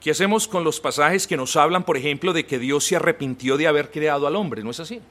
¿Qué 0.00 0.10
hacemos 0.10 0.48
con 0.48 0.64
los 0.64 0.80
pasajes 0.80 1.26
que 1.26 1.36
nos 1.36 1.54
hablan, 1.56 1.84
por 1.84 1.98
ejemplo, 1.98 2.32
de 2.32 2.46
que 2.46 2.58
Dios 2.58 2.84
se 2.84 2.96
arrepintió 2.96 3.58
de 3.58 3.66
haber 3.66 3.90
creado 3.90 4.26
al 4.26 4.36
hombre? 4.36 4.64
¿No 4.64 4.70
es 4.70 4.80
así? 4.80 5.02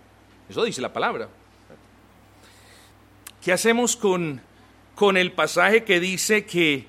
Eso 0.49 0.63
dice 0.63 0.81
la 0.81 0.91
palabra. 0.91 1.29
¿Qué 3.43 3.53
hacemos 3.53 3.95
con, 3.95 4.41
con 4.95 5.17
el 5.17 5.33
pasaje 5.33 5.83
que 5.83 5.99
dice 5.99 6.47
que, 6.47 6.87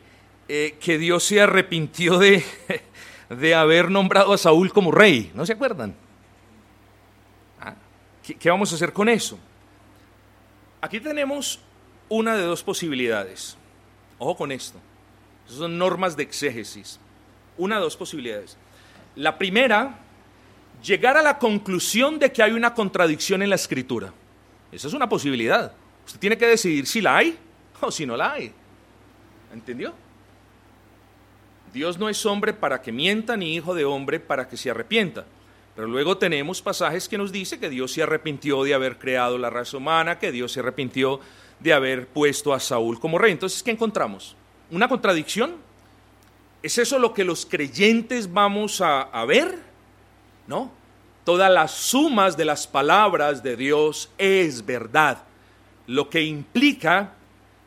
eh, 0.49 0.79
que 0.81 0.97
Dios 0.97 1.23
se 1.23 1.43
arrepintió 1.43 2.19
de, 2.19 2.43
de 3.29 3.55
haber 3.55 3.91
nombrado 3.91 4.33
a 4.33 4.39
Saúl 4.39 4.73
como 4.73 4.91
rey? 4.91 5.31
¿No 5.35 5.45
se 5.45 5.53
acuerdan? 5.53 6.03
Ah, 8.25 8.27
¿Qué, 8.27 8.35
¿Qué 8.35 8.51
vamos 8.51 8.73
a 8.73 8.77
hacer 8.77 8.93
con 8.93 9.09
eso? 9.09 9.39
Aquí 10.81 11.01
tenemos 11.01 11.61
una 12.09 12.37
de 12.37 12.43
dos 12.43 12.63
posibilidades. 12.63 13.57
Ojo 14.19 14.37
con 14.37 14.53
esto. 14.53 14.79
Esas 15.47 15.59
son 15.59 15.79
normas 15.79 16.17
de 16.17 16.23
exégesis. 16.23 16.99
Una 17.57 17.77
de 17.77 17.83
dos 17.83 17.97
posibilidades. 17.97 18.57
La 19.17 19.39
primera, 19.39 19.99
llegar 20.83 21.17
a 21.17 21.23
la 21.23 21.39
conclusión 21.39 22.19
de 22.19 22.33
que 22.33 22.43
hay 22.43 22.53
una 22.53 22.75
contradicción 22.75 23.43
en 23.43 23.51
la 23.51 23.57
escritura. 23.57 24.13
Esa 24.73 24.89
es 24.89 24.95
una 24.95 25.09
posibilidad. 25.09 25.73
Usted 26.07 26.19
tiene 26.19 26.39
que 26.39 26.47
decidir 26.47 26.87
si 26.87 27.01
la 27.01 27.17
hay 27.17 27.39
o 27.81 27.91
si 27.91 28.07
no 28.07 28.17
la 28.17 28.33
hay. 28.33 28.53
¿Entendió? 29.53 29.95
Dios 31.73 31.99
no 31.99 32.09
es 32.09 32.25
hombre 32.25 32.53
para 32.53 32.81
que 32.81 32.93
mienta, 32.93 33.37
ni 33.37 33.55
hijo 33.55 33.75
de 33.75 33.85
hombre 33.85 34.21
para 34.21 34.49
que 34.49 34.57
se 34.57 34.71
arrepienta. 34.71 35.25
Pero 35.75 35.89
luego 35.89 36.17
tenemos 36.17 36.63
pasajes 36.63 37.09
que 37.09 37.19
nos 37.19 37.33
dice 37.33 37.59
que 37.59 37.69
Dios 37.69 37.93
se 37.93 38.03
arrepintió 38.03 38.63
de 38.63 38.75
haber 38.75 38.99
creado 38.99 39.39
la 39.39 39.51
raza 39.51 39.77
humana, 39.77 40.19
que 40.19 40.31
Dios 40.31 40.53
se 40.53 40.61
arrepintió 40.61 41.21
de 41.59 41.73
haber 41.73 42.07
puesto 42.07 42.53
a 42.53 42.61
Saúl 42.61 43.01
como 43.01 43.19
rey. 43.19 43.33
Entonces, 43.33 43.63
¿qué 43.63 43.73
encontramos? 43.73 44.37
¿Una 44.71 44.89
contradicción? 44.89 45.57
¿Es 46.63 46.79
eso 46.79 46.99
lo 46.99 47.13
que 47.13 47.25
los 47.25 47.45
creyentes 47.45 48.33
vamos 48.33 48.81
a, 48.81 49.03
a 49.03 49.25
ver? 49.25 49.59
No. 50.47 50.71
Todas 51.25 51.51
las 51.51 51.73
sumas 51.73 52.37
de 52.37 52.45
las 52.45 52.67
palabras 52.67 53.43
de 53.43 53.57
Dios 53.57 54.11
es 54.19 54.65
verdad 54.65 55.25
lo 55.87 56.09
que 56.09 56.23
implica 56.23 57.15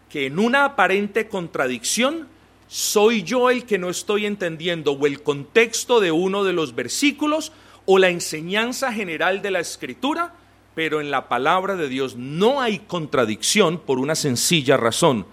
que 0.09 0.27
en 0.27 0.39
una 0.39 0.65
aparente 0.65 1.27
contradicción 1.27 2.27
soy 2.67 3.23
yo 3.23 3.49
el 3.49 3.65
que 3.65 3.77
no 3.77 3.89
estoy 3.89 4.25
entendiendo 4.25 4.93
o 4.93 5.05
el 5.05 5.21
contexto 5.23 5.99
de 5.99 6.11
uno 6.11 6.43
de 6.43 6.53
los 6.53 6.75
versículos 6.75 7.51
o 7.87 7.97
la 7.97 8.09
enseñanza 8.09 8.91
general 8.91 9.41
de 9.41 9.49
la 9.49 9.61
escritura, 9.61 10.33
pero 10.75 10.99
en 10.99 11.09
la 11.09 11.29
palabra 11.29 11.77
de 11.77 11.87
Dios 11.87 12.17
no 12.17 12.61
hay 12.61 12.79
contradicción 12.79 13.79
por 13.79 13.97
una 13.97 14.13
sencilla 14.13 14.75
razón, 14.75 15.25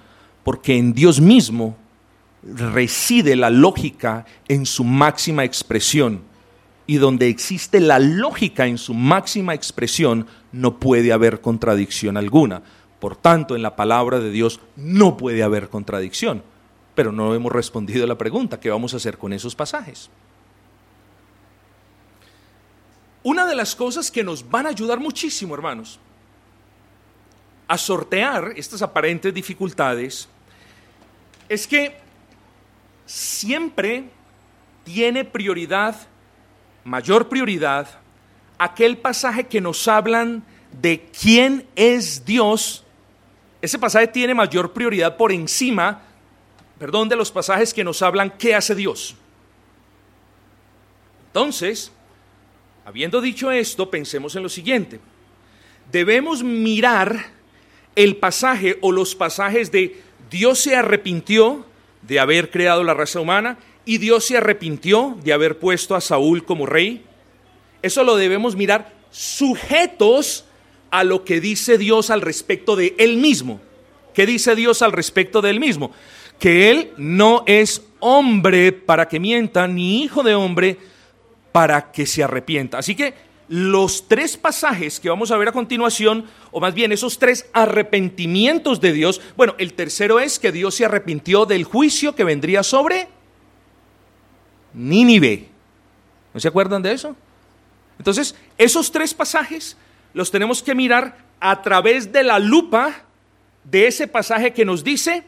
porque 0.44 0.78
en 0.78 0.94
Dios 0.94 1.20
mismo 1.20 1.76
reside 2.44 3.34
la 3.34 3.50
lógica 3.50 4.24
en 4.46 4.66
su 4.66 4.84
máxima 4.84 5.44
expresión. 5.44 6.22
Y 6.86 6.96
donde 6.96 7.28
existe 7.28 7.80
la 7.80 7.98
lógica 7.98 8.66
en 8.66 8.78
su 8.78 8.94
máxima 8.94 9.52
expresión, 9.52 10.26
no 10.52 10.78
puede 10.78 11.12
haber 11.12 11.40
contradicción 11.40 12.16
alguna. 12.16 12.62
Por 13.00 13.16
tanto, 13.16 13.57
en 13.57 13.62
la 13.62 13.74
palabra 13.74 14.20
de 14.20 14.30
Dios 14.30 14.61
no 14.76 15.16
puede 15.16 15.42
haber 15.42 15.70
contradicción. 15.70 16.42
Pero 16.94 17.11
no 17.11 17.34
hemos 17.34 17.50
respondido 17.50 18.05
a 18.05 18.07
la 18.07 18.18
pregunta, 18.18 18.61
¿qué 18.61 18.70
vamos 18.70 18.94
a 18.94 18.98
hacer 18.98 19.18
con 19.18 19.32
esos 19.32 19.57
pasajes? 19.57 20.09
Una 23.25 23.47
de 23.47 23.57
las 23.57 23.75
cosas 23.75 24.11
que 24.11 24.22
nos 24.22 24.49
van 24.49 24.66
a 24.66 24.68
ayudar 24.68 25.01
muchísimo, 25.01 25.55
hermanos, 25.55 25.99
a 27.66 27.79
sortear 27.79 28.53
estas 28.55 28.83
aparentes 28.83 29.33
dificultades, 29.33 30.29
es 31.49 31.66
que 31.66 31.97
siempre 33.07 34.11
tiene 34.85 35.25
prioridad, 35.25 35.97
mayor 36.85 37.31
prioridad, 37.31 37.89
aquel 38.59 38.99
pasaje 38.99 39.45
que 39.45 39.61
nos 39.61 39.89
hablan 39.89 40.45
de 40.70 41.09
quién 41.18 41.66
es 41.77 42.27
Dios. 42.27 42.85
Ese 43.62 43.79
pasaje 43.79 44.07
tiene 44.07 44.35
mayor 44.35 44.75
prioridad 44.75 45.16
por 45.16 45.33
encima, 45.33 46.03
perdón, 46.79 47.09
de 47.09 47.16
los 47.16 47.33
pasajes 47.33 47.72
que 47.72 47.85
nos 47.85 48.03
hablan 48.03 48.31
qué 48.37 48.55
hace 48.55 48.75
Dios. 48.75 49.16
Entonces, 51.29 51.91
habiendo 52.85 53.20
dicho 53.20 53.51
esto, 53.51 53.91
pensemos 53.91 54.37
en 54.37 54.43
lo 54.43 54.49
siguiente. 54.49 55.01
Debemos 55.91 56.43
mirar 56.43 57.26
el 57.97 58.16
pasaje 58.16 58.78
o 58.80 58.93
los 58.93 59.14
pasajes 59.14 59.70
de 59.70 60.01
Dios 60.30 60.59
se 60.59 60.76
arrepintió 60.76 61.64
de 62.03 62.20
haber 62.20 62.51
creado 62.51 62.85
la 62.85 62.95
raza 62.95 63.20
humana 63.20 63.59
y 63.85 63.99
Dios 63.99 64.24
se 64.24 64.37
arrepintió 64.37 65.16
de 65.22 65.32
haber 65.32 65.59
puesto 65.59 65.95
a 65.95 66.01
Saúl 66.01 66.45
como 66.45 66.66
rey. 66.66 67.05
Eso 67.82 68.03
lo 68.03 68.16
debemos 68.16 68.57
mirar 68.57 68.93
sujetos 69.11 70.45
a 70.91 71.05
lo 71.05 71.24
que 71.24 71.41
dice 71.41 71.78
Dios 71.78 72.11
al 72.11 72.20
respecto 72.20 72.76
de 72.76 72.95
él 72.99 73.16
mismo. 73.16 73.61
¿Qué 74.14 74.26
dice 74.26 74.55
Dios 74.55 74.82
al 74.82 74.93
respecto 74.93 75.43
de 75.43 75.51
él 75.51 75.61
mismo? 75.61 75.93
Que 76.39 76.70
él 76.70 76.93
no 76.97 77.43
es 77.47 77.82
hombre 78.01 78.72
para 78.72 79.09
que 79.09 79.20
mienta, 79.20 79.66
ni 79.66 80.03
hijo 80.03 80.22
de 80.22 80.35
hombre 80.35 80.78
para 81.55 81.92
que 81.92 82.05
se 82.05 82.24
arrepienta. 82.24 82.78
Así 82.78 82.96
que 82.96 83.14
los 83.46 84.09
tres 84.09 84.36
pasajes 84.36 84.98
que 84.98 85.09
vamos 85.09 85.30
a 85.30 85.36
ver 85.36 85.46
a 85.46 85.52
continuación, 85.52 86.24
o 86.50 86.59
más 86.59 86.74
bien 86.74 86.90
esos 86.90 87.20
tres 87.20 87.48
arrepentimientos 87.52 88.80
de 88.80 88.92
Dios, 88.92 89.20
bueno, 89.36 89.55
el 89.59 89.74
tercero 89.74 90.18
es 90.18 90.40
que 90.40 90.50
Dios 90.50 90.74
se 90.74 90.84
arrepintió 90.84 91.46
del 91.46 91.62
juicio 91.62 92.16
que 92.16 92.24
vendría 92.24 92.64
sobre 92.64 93.07
Nínive. 94.72 95.46
¿No 96.32 96.40
se 96.40 96.48
acuerdan 96.48 96.82
de 96.82 96.90
eso? 96.90 97.14
Entonces, 97.98 98.34
esos 98.59 98.90
tres 98.90 99.14
pasajes 99.14 99.76
los 100.12 100.32
tenemos 100.32 100.61
que 100.61 100.74
mirar 100.74 101.18
a 101.38 101.62
través 101.62 102.11
de 102.11 102.24
la 102.24 102.40
lupa 102.40 103.05
de 103.62 103.86
ese 103.86 104.09
pasaje 104.09 104.52
que 104.52 104.64
nos 104.64 104.82
dice, 104.82 105.22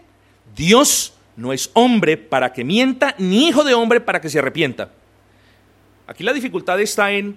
Dios 0.56 1.14
no 1.36 1.52
es 1.52 1.70
hombre 1.74 2.16
para 2.16 2.52
que 2.52 2.64
mienta, 2.64 3.14
ni 3.16 3.46
hijo 3.46 3.62
de 3.62 3.74
hombre 3.74 4.00
para 4.00 4.20
que 4.20 4.28
se 4.28 4.40
arrepienta. 4.40 4.90
Aquí 6.06 6.22
la 6.24 6.32
dificultad 6.32 6.80
está 6.80 7.10
en 7.10 7.36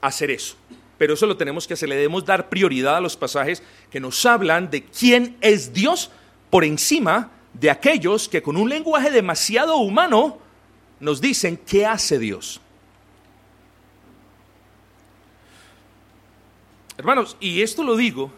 hacer 0.00 0.30
eso. 0.30 0.56
Pero 0.98 1.14
eso 1.14 1.26
lo 1.26 1.36
tenemos 1.36 1.66
que 1.66 1.74
hacer, 1.74 1.88
le 1.88 1.96
debemos 1.96 2.24
dar 2.24 2.48
prioridad 2.48 2.96
a 2.96 3.00
los 3.00 3.16
pasajes 3.16 3.62
que 3.90 4.00
nos 4.00 4.24
hablan 4.26 4.70
de 4.70 4.84
quién 4.84 5.36
es 5.40 5.72
Dios 5.72 6.10
por 6.50 6.64
encima 6.64 7.30
de 7.54 7.70
aquellos 7.70 8.28
que 8.28 8.42
con 8.42 8.56
un 8.56 8.68
lenguaje 8.68 9.10
demasiado 9.10 9.76
humano 9.76 10.38
nos 11.00 11.20
dicen 11.20 11.58
qué 11.66 11.86
hace 11.86 12.18
Dios. 12.18 12.60
Hermanos, 16.98 17.36
y 17.40 17.62
esto 17.62 17.82
lo 17.82 17.96
digo 17.96 18.30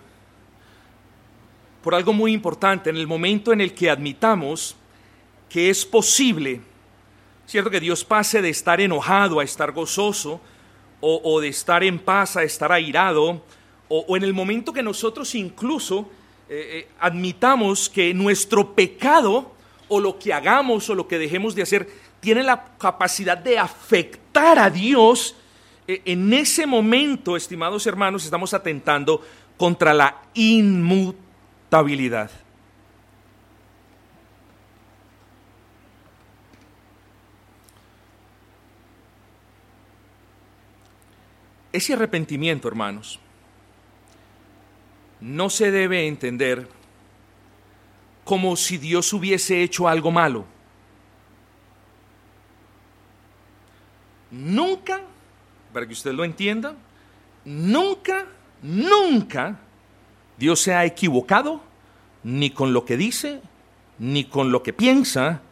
por 1.82 1.96
algo 1.96 2.12
muy 2.12 2.32
importante, 2.32 2.90
en 2.90 2.96
el 2.96 3.08
momento 3.08 3.52
en 3.52 3.60
el 3.60 3.74
que 3.74 3.90
admitamos 3.90 4.76
que 5.48 5.68
es 5.68 5.84
posible, 5.84 6.60
cierto 7.52 7.70
que 7.70 7.80
Dios 7.80 8.02
pase 8.02 8.40
de 8.40 8.48
estar 8.48 8.80
enojado 8.80 9.38
a 9.38 9.44
estar 9.44 9.72
gozoso, 9.72 10.40
o, 11.04 11.40
de 11.40 11.48
estar 11.48 11.82
en 11.82 11.98
paz 11.98 12.36
a 12.36 12.44
estar 12.44 12.72
airado, 12.72 13.44
o, 13.88 14.16
en 14.16 14.22
el 14.22 14.32
momento 14.32 14.72
que 14.72 14.82
nosotros 14.82 15.34
incluso 15.34 16.08
eh, 16.48 16.86
eh, 16.86 16.88
admitamos 16.98 17.90
que 17.90 18.14
nuestro 18.14 18.74
pecado 18.74 19.52
o 19.88 20.00
lo 20.00 20.18
que 20.18 20.32
hagamos 20.32 20.88
o 20.88 20.94
lo 20.94 21.06
que 21.06 21.18
dejemos 21.18 21.54
de 21.54 21.62
hacer 21.62 21.90
tiene 22.20 22.42
la 22.42 22.64
capacidad 22.78 23.36
de 23.36 23.58
afectar 23.58 24.58
a 24.58 24.70
Dios, 24.70 25.36
eh, 25.86 26.00
en 26.06 26.32
ese 26.32 26.66
momento, 26.66 27.36
estimados 27.36 27.86
hermanos, 27.86 28.24
estamos 28.24 28.54
atentando 28.54 29.20
contra 29.58 29.92
la 29.92 30.22
inmutabilidad. 30.32 32.30
Ese 41.72 41.94
arrepentimiento, 41.94 42.68
hermanos, 42.68 43.18
no 45.20 45.48
se 45.48 45.70
debe 45.70 46.06
entender 46.06 46.68
como 48.24 48.56
si 48.56 48.76
Dios 48.76 49.12
hubiese 49.12 49.62
hecho 49.62 49.88
algo 49.88 50.10
malo. 50.10 50.44
Nunca, 54.30 55.00
para 55.72 55.86
que 55.86 55.92
usted 55.92 56.12
lo 56.12 56.24
entienda, 56.24 56.74
nunca, 57.44 58.26
nunca 58.62 59.58
Dios 60.38 60.60
se 60.60 60.74
ha 60.74 60.84
equivocado 60.84 61.62
ni 62.24 62.50
con 62.50 62.72
lo 62.72 62.84
que 62.84 62.96
dice, 62.96 63.40
ni 63.98 64.24
con 64.24 64.50
lo 64.50 64.62
que 64.62 64.72
piensa, 64.72 65.42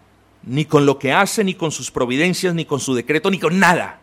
ni 0.42 0.64
con 0.64 0.86
lo 0.86 0.98
que 0.98 1.12
hace, 1.12 1.44
ni 1.44 1.54
con 1.54 1.70
sus 1.70 1.90
providencias, 1.90 2.54
ni 2.54 2.64
con 2.64 2.80
su 2.80 2.94
decreto, 2.94 3.30
ni 3.30 3.38
con 3.38 3.58
nada. 3.58 3.99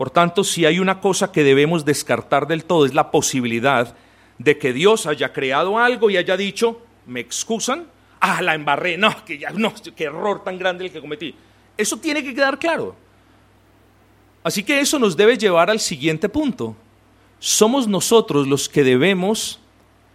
Por 0.00 0.08
tanto, 0.08 0.44
si 0.44 0.64
hay 0.64 0.78
una 0.78 0.98
cosa 0.98 1.30
que 1.30 1.44
debemos 1.44 1.84
descartar 1.84 2.46
del 2.46 2.64
todo 2.64 2.86
es 2.86 2.94
la 2.94 3.10
posibilidad 3.10 3.94
de 4.38 4.56
que 4.56 4.72
Dios 4.72 5.04
haya 5.04 5.34
creado 5.34 5.78
algo 5.78 6.08
y 6.08 6.16
haya 6.16 6.38
dicho, 6.38 6.80
¿me 7.04 7.20
excusan? 7.20 7.86
Ah, 8.18 8.40
la 8.40 8.54
embarré, 8.54 8.96
no, 8.96 9.14
que 9.26 9.36
ya, 9.36 9.50
no, 9.50 9.74
qué 9.94 10.04
error 10.04 10.42
tan 10.42 10.56
grande 10.56 10.86
el 10.86 10.90
que 10.90 11.02
cometí. 11.02 11.34
Eso 11.76 11.98
tiene 11.98 12.24
que 12.24 12.34
quedar 12.34 12.58
claro. 12.58 12.96
Así 14.42 14.62
que 14.62 14.80
eso 14.80 14.98
nos 14.98 15.18
debe 15.18 15.36
llevar 15.36 15.68
al 15.68 15.80
siguiente 15.80 16.30
punto. 16.30 16.74
Somos 17.38 17.86
nosotros 17.86 18.48
los 18.48 18.70
que 18.70 18.84
debemos 18.84 19.60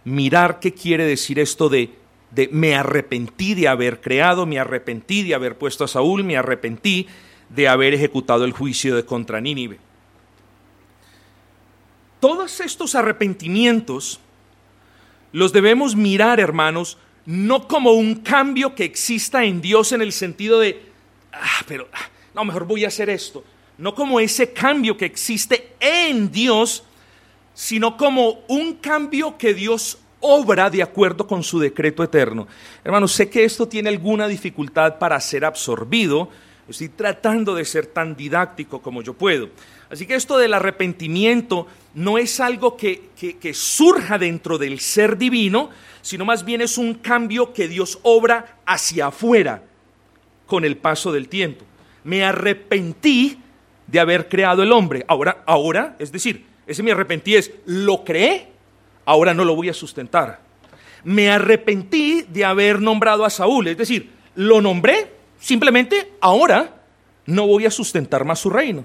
mirar 0.02 0.58
qué 0.58 0.74
quiere 0.74 1.04
decir 1.04 1.38
esto 1.38 1.68
de, 1.68 1.94
de 2.32 2.48
me 2.50 2.74
arrepentí 2.74 3.54
de 3.54 3.68
haber 3.68 4.00
creado, 4.00 4.46
me 4.46 4.58
arrepentí 4.58 5.22
de 5.22 5.36
haber 5.36 5.56
puesto 5.56 5.84
a 5.84 5.88
Saúl, 5.88 6.24
me 6.24 6.36
arrepentí 6.36 7.06
de 7.48 7.68
haber 7.68 7.94
ejecutado 7.94 8.44
el 8.44 8.52
juicio 8.52 8.96
de 8.96 9.04
contra 9.04 9.40
Nínive. 9.40 9.78
Todos 12.20 12.60
estos 12.60 12.94
arrepentimientos 12.94 14.20
los 15.32 15.52
debemos 15.52 15.94
mirar, 15.96 16.40
hermanos, 16.40 16.98
no 17.26 17.68
como 17.68 17.92
un 17.92 18.16
cambio 18.16 18.74
que 18.74 18.84
exista 18.84 19.44
en 19.44 19.60
Dios 19.60 19.92
en 19.92 20.00
el 20.00 20.12
sentido 20.12 20.60
de, 20.60 20.82
ah, 21.32 21.62
pero, 21.66 21.88
ah, 21.92 22.08
no, 22.34 22.44
mejor 22.44 22.66
voy 22.66 22.84
a 22.84 22.88
hacer 22.88 23.10
esto. 23.10 23.44
No 23.78 23.94
como 23.94 24.20
ese 24.20 24.52
cambio 24.52 24.96
que 24.96 25.04
existe 25.04 25.74
en 25.80 26.30
Dios, 26.30 26.84
sino 27.52 27.96
como 27.96 28.44
un 28.48 28.74
cambio 28.74 29.36
que 29.36 29.52
Dios 29.52 29.98
obra 30.20 30.70
de 30.70 30.82
acuerdo 30.82 31.26
con 31.26 31.42
su 31.42 31.58
decreto 31.58 32.02
eterno. 32.02 32.46
Hermanos, 32.84 33.12
sé 33.12 33.28
que 33.28 33.44
esto 33.44 33.68
tiene 33.68 33.88
alguna 33.88 34.28
dificultad 34.28 34.98
para 34.98 35.20
ser 35.20 35.44
absorbido, 35.44 36.30
Estoy 36.68 36.88
tratando 36.88 37.54
de 37.54 37.64
ser 37.64 37.86
tan 37.86 38.16
didáctico 38.16 38.82
como 38.82 39.02
yo 39.02 39.14
puedo. 39.14 39.50
Así 39.88 40.04
que 40.04 40.16
esto 40.16 40.36
del 40.36 40.52
arrepentimiento 40.52 41.68
no 41.94 42.18
es 42.18 42.40
algo 42.40 42.76
que, 42.76 43.10
que, 43.16 43.54
surja 43.54 44.18
dentro 44.18 44.58
del 44.58 44.80
ser 44.80 45.16
divino, 45.16 45.70
sino 46.02 46.24
más 46.24 46.44
bien 46.44 46.60
es 46.60 46.76
un 46.76 46.94
cambio 46.94 47.52
que 47.52 47.68
Dios 47.68 48.00
obra 48.02 48.58
hacia 48.66 49.06
afuera 49.06 49.62
con 50.46 50.64
el 50.64 50.76
paso 50.76 51.12
del 51.12 51.28
tiempo. 51.28 51.64
Me 52.02 52.24
arrepentí 52.24 53.38
de 53.86 54.00
haber 54.00 54.28
creado 54.28 54.64
el 54.64 54.72
hombre. 54.72 55.04
Ahora, 55.06 55.44
ahora, 55.46 55.94
es 56.00 56.10
decir, 56.10 56.46
ese 56.66 56.82
me 56.82 56.90
arrepentí 56.90 57.36
es, 57.36 57.52
lo 57.64 58.02
creé, 58.02 58.48
ahora 59.04 59.34
no 59.34 59.44
lo 59.44 59.54
voy 59.54 59.68
a 59.68 59.74
sustentar. 59.74 60.40
Me 61.04 61.30
arrepentí 61.30 62.22
de 62.28 62.44
haber 62.44 62.80
nombrado 62.82 63.24
a 63.24 63.30
Saúl, 63.30 63.68
es 63.68 63.78
decir, 63.78 64.10
lo 64.34 64.60
nombré, 64.60 65.15
Simplemente 65.38 66.12
ahora 66.20 66.82
no 67.26 67.46
voy 67.46 67.66
a 67.66 67.70
sustentar 67.70 68.24
más 68.24 68.38
su 68.38 68.50
reino. 68.50 68.84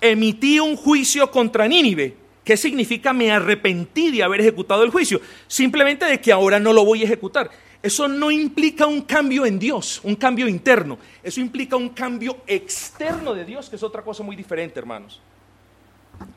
Emití 0.00 0.60
un 0.60 0.76
juicio 0.76 1.30
contra 1.30 1.66
Nínive. 1.66 2.16
¿Qué 2.44 2.56
significa 2.56 3.12
me 3.12 3.30
arrepentí 3.30 4.10
de 4.10 4.22
haber 4.22 4.40
ejecutado 4.40 4.82
el 4.82 4.90
juicio? 4.90 5.20
Simplemente 5.46 6.06
de 6.06 6.20
que 6.20 6.32
ahora 6.32 6.58
no 6.58 6.72
lo 6.72 6.84
voy 6.84 7.02
a 7.02 7.04
ejecutar. 7.04 7.50
Eso 7.82 8.08
no 8.08 8.30
implica 8.30 8.86
un 8.86 9.02
cambio 9.02 9.46
en 9.46 9.58
Dios, 9.58 10.00
un 10.02 10.16
cambio 10.16 10.48
interno. 10.48 10.98
Eso 11.22 11.40
implica 11.40 11.76
un 11.76 11.90
cambio 11.90 12.38
externo 12.46 13.34
de 13.34 13.44
Dios, 13.44 13.68
que 13.68 13.76
es 13.76 13.82
otra 13.82 14.02
cosa 14.02 14.22
muy 14.22 14.34
diferente, 14.34 14.78
hermanos. 14.78 15.20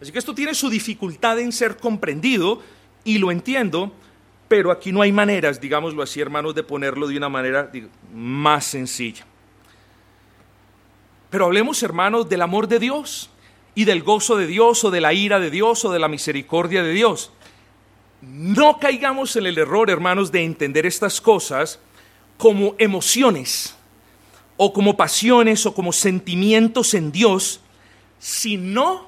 Así 0.02 0.12
que 0.12 0.20
esto 0.20 0.36
tiene 0.36 0.54
su 0.54 0.70
dificultad 0.70 1.40
en 1.40 1.52
ser 1.52 1.78
comprendido 1.78 2.62
y 3.04 3.18
lo 3.18 3.32
entiendo, 3.32 3.92
pero 4.52 4.70
aquí 4.70 4.92
no 4.92 5.02
hay 5.02 5.14
maneras, 5.14 5.62
digámoslo 5.62 6.04
así, 6.04 6.20
hermanos, 6.20 6.54
de 6.54 6.62
ponerlo 6.62 7.08
de 7.08 7.16
una 7.16 7.30
manera 7.30 7.72
más 8.14 8.66
sencilla. 8.66 9.26
Pero 11.30 11.46
hablemos, 11.46 11.82
hermanos, 11.84 12.28
del 12.28 12.42
amor 12.42 12.68
de 12.68 12.78
Dios 12.78 13.30
y 13.76 13.86
del 13.86 14.04
gozo 14.04 14.36
de 14.36 14.48
Dios 14.48 14.84
o 14.84 14.92
de 14.92 15.00
la 15.00 15.14
ira 15.14 15.40
de 15.40 15.52
Dios 15.52 15.86
o 15.86 15.92
de 15.94 16.00
la 16.00 16.10
misericordia 16.10 16.84
de 16.84 16.92
Dios. 16.92 17.32
No 18.22 18.78
caigamos 18.78 19.38
en 19.38 19.46
el 19.46 19.58
error, 19.58 19.90
hermanos, 19.90 20.34
de 20.34 20.44
entender 20.44 20.86
estas 20.86 21.22
cosas 21.22 21.80
como 22.38 22.76
emociones 22.78 23.78
o 24.58 24.74
como 24.74 24.98
pasiones 24.98 25.66
o 25.66 25.74
como 25.74 25.94
sentimientos 25.94 26.94
en 26.94 27.14
Dios, 27.14 27.62
sino 28.20 29.08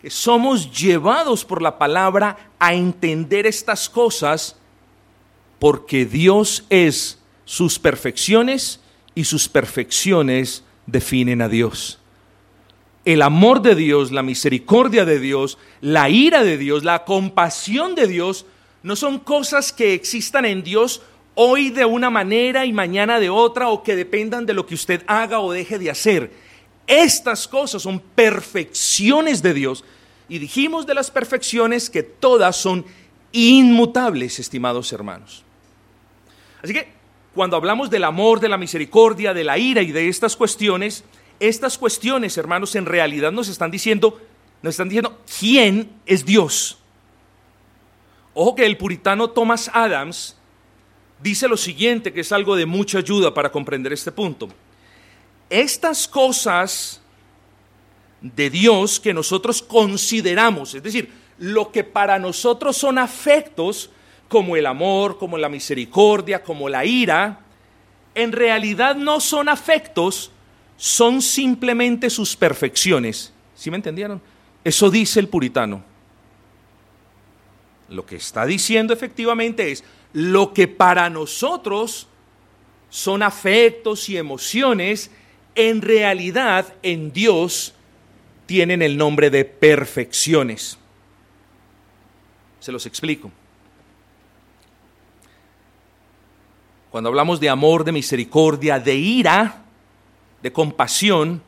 que 0.00 0.10
somos 0.10 0.70
llevados 0.70 1.44
por 1.44 1.60
la 1.60 1.76
palabra 1.76 2.52
a 2.60 2.72
entender 2.72 3.48
estas 3.48 3.88
cosas 3.88 4.59
porque 5.60 6.06
Dios 6.06 6.64
es 6.70 7.18
sus 7.44 7.78
perfecciones 7.78 8.80
y 9.14 9.24
sus 9.24 9.48
perfecciones 9.48 10.64
definen 10.86 11.42
a 11.42 11.48
Dios. 11.48 12.00
El 13.04 13.22
amor 13.22 13.62
de 13.62 13.74
Dios, 13.74 14.10
la 14.10 14.22
misericordia 14.22 15.04
de 15.04 15.20
Dios, 15.20 15.58
la 15.80 16.08
ira 16.08 16.42
de 16.42 16.58
Dios, 16.58 16.82
la 16.82 17.04
compasión 17.04 17.94
de 17.94 18.06
Dios, 18.06 18.46
no 18.82 18.96
son 18.96 19.18
cosas 19.18 19.72
que 19.72 19.94
existan 19.94 20.46
en 20.46 20.62
Dios 20.62 21.02
hoy 21.34 21.70
de 21.70 21.84
una 21.84 22.08
manera 22.08 22.64
y 22.64 22.72
mañana 22.72 23.20
de 23.20 23.30
otra 23.30 23.68
o 23.68 23.82
que 23.82 23.96
dependan 23.96 24.46
de 24.46 24.54
lo 24.54 24.66
que 24.66 24.74
usted 24.74 25.02
haga 25.06 25.40
o 25.40 25.52
deje 25.52 25.78
de 25.78 25.90
hacer. 25.90 26.32
Estas 26.86 27.46
cosas 27.46 27.82
son 27.82 28.00
perfecciones 28.00 29.42
de 29.42 29.54
Dios. 29.54 29.84
Y 30.28 30.38
dijimos 30.38 30.86
de 30.86 30.94
las 30.94 31.10
perfecciones 31.10 31.90
que 31.90 32.02
todas 32.02 32.56
son 32.56 32.84
inmutables, 33.32 34.38
estimados 34.38 34.92
hermanos. 34.92 35.44
Así 36.62 36.72
que 36.72 36.88
cuando 37.34 37.56
hablamos 37.56 37.90
del 37.90 38.04
amor, 38.04 38.40
de 38.40 38.48
la 38.48 38.56
misericordia, 38.56 39.32
de 39.32 39.44
la 39.44 39.58
ira 39.58 39.82
y 39.82 39.92
de 39.92 40.08
estas 40.08 40.36
cuestiones, 40.36 41.04
estas 41.38 41.78
cuestiones, 41.78 42.36
hermanos, 42.36 42.74
en 42.74 42.86
realidad 42.86 43.32
nos 43.32 43.48
están 43.48 43.70
diciendo, 43.70 44.20
nos 44.62 44.72
están 44.74 44.88
diciendo 44.88 45.20
quién 45.38 45.90
es 46.06 46.24
Dios. 46.24 46.78
Ojo 48.34 48.54
que 48.54 48.66
el 48.66 48.76
puritano 48.76 49.30
Thomas 49.30 49.70
Adams 49.72 50.36
dice 51.22 51.48
lo 51.48 51.56
siguiente, 51.56 52.12
que 52.12 52.20
es 52.20 52.32
algo 52.32 52.56
de 52.56 52.66
mucha 52.66 52.98
ayuda 52.98 53.32
para 53.32 53.50
comprender 53.50 53.92
este 53.92 54.12
punto. 54.12 54.48
Estas 55.48 56.06
cosas 56.06 57.00
de 58.20 58.50
Dios 58.50 59.00
que 59.00 59.14
nosotros 59.14 59.62
consideramos, 59.62 60.74
es 60.74 60.82
decir, 60.82 61.12
lo 61.38 61.72
que 61.72 61.84
para 61.84 62.18
nosotros 62.18 62.76
son 62.76 62.98
afectos, 62.98 63.90
como 64.30 64.54
el 64.54 64.66
amor, 64.66 65.18
como 65.18 65.36
la 65.36 65.48
misericordia, 65.48 66.44
como 66.44 66.68
la 66.68 66.84
ira, 66.84 67.40
en 68.14 68.30
realidad 68.30 68.94
no 68.94 69.18
son 69.18 69.48
afectos, 69.48 70.30
son 70.76 71.20
simplemente 71.20 72.08
sus 72.08 72.36
perfecciones. 72.36 73.32
¿Sí 73.56 73.72
me 73.72 73.76
entendieron? 73.76 74.22
Eso 74.62 74.88
dice 74.88 75.18
el 75.18 75.26
puritano. 75.26 75.82
Lo 77.88 78.06
que 78.06 78.14
está 78.14 78.46
diciendo 78.46 78.94
efectivamente 78.94 79.72
es 79.72 79.82
lo 80.12 80.54
que 80.54 80.68
para 80.68 81.10
nosotros 81.10 82.06
son 82.88 83.24
afectos 83.24 84.08
y 84.08 84.16
emociones, 84.16 85.10
en 85.56 85.82
realidad 85.82 86.72
en 86.84 87.12
Dios 87.12 87.74
tienen 88.46 88.80
el 88.80 88.96
nombre 88.96 89.28
de 89.28 89.44
perfecciones. 89.44 90.78
Se 92.60 92.70
los 92.70 92.86
explico. 92.86 93.32
Cuando 96.90 97.08
hablamos 97.08 97.38
de 97.38 97.48
amor, 97.48 97.84
de 97.84 97.92
misericordia, 97.92 98.80
de 98.80 98.96
ira, 98.96 99.62
de 100.42 100.52
compasión, 100.52 101.42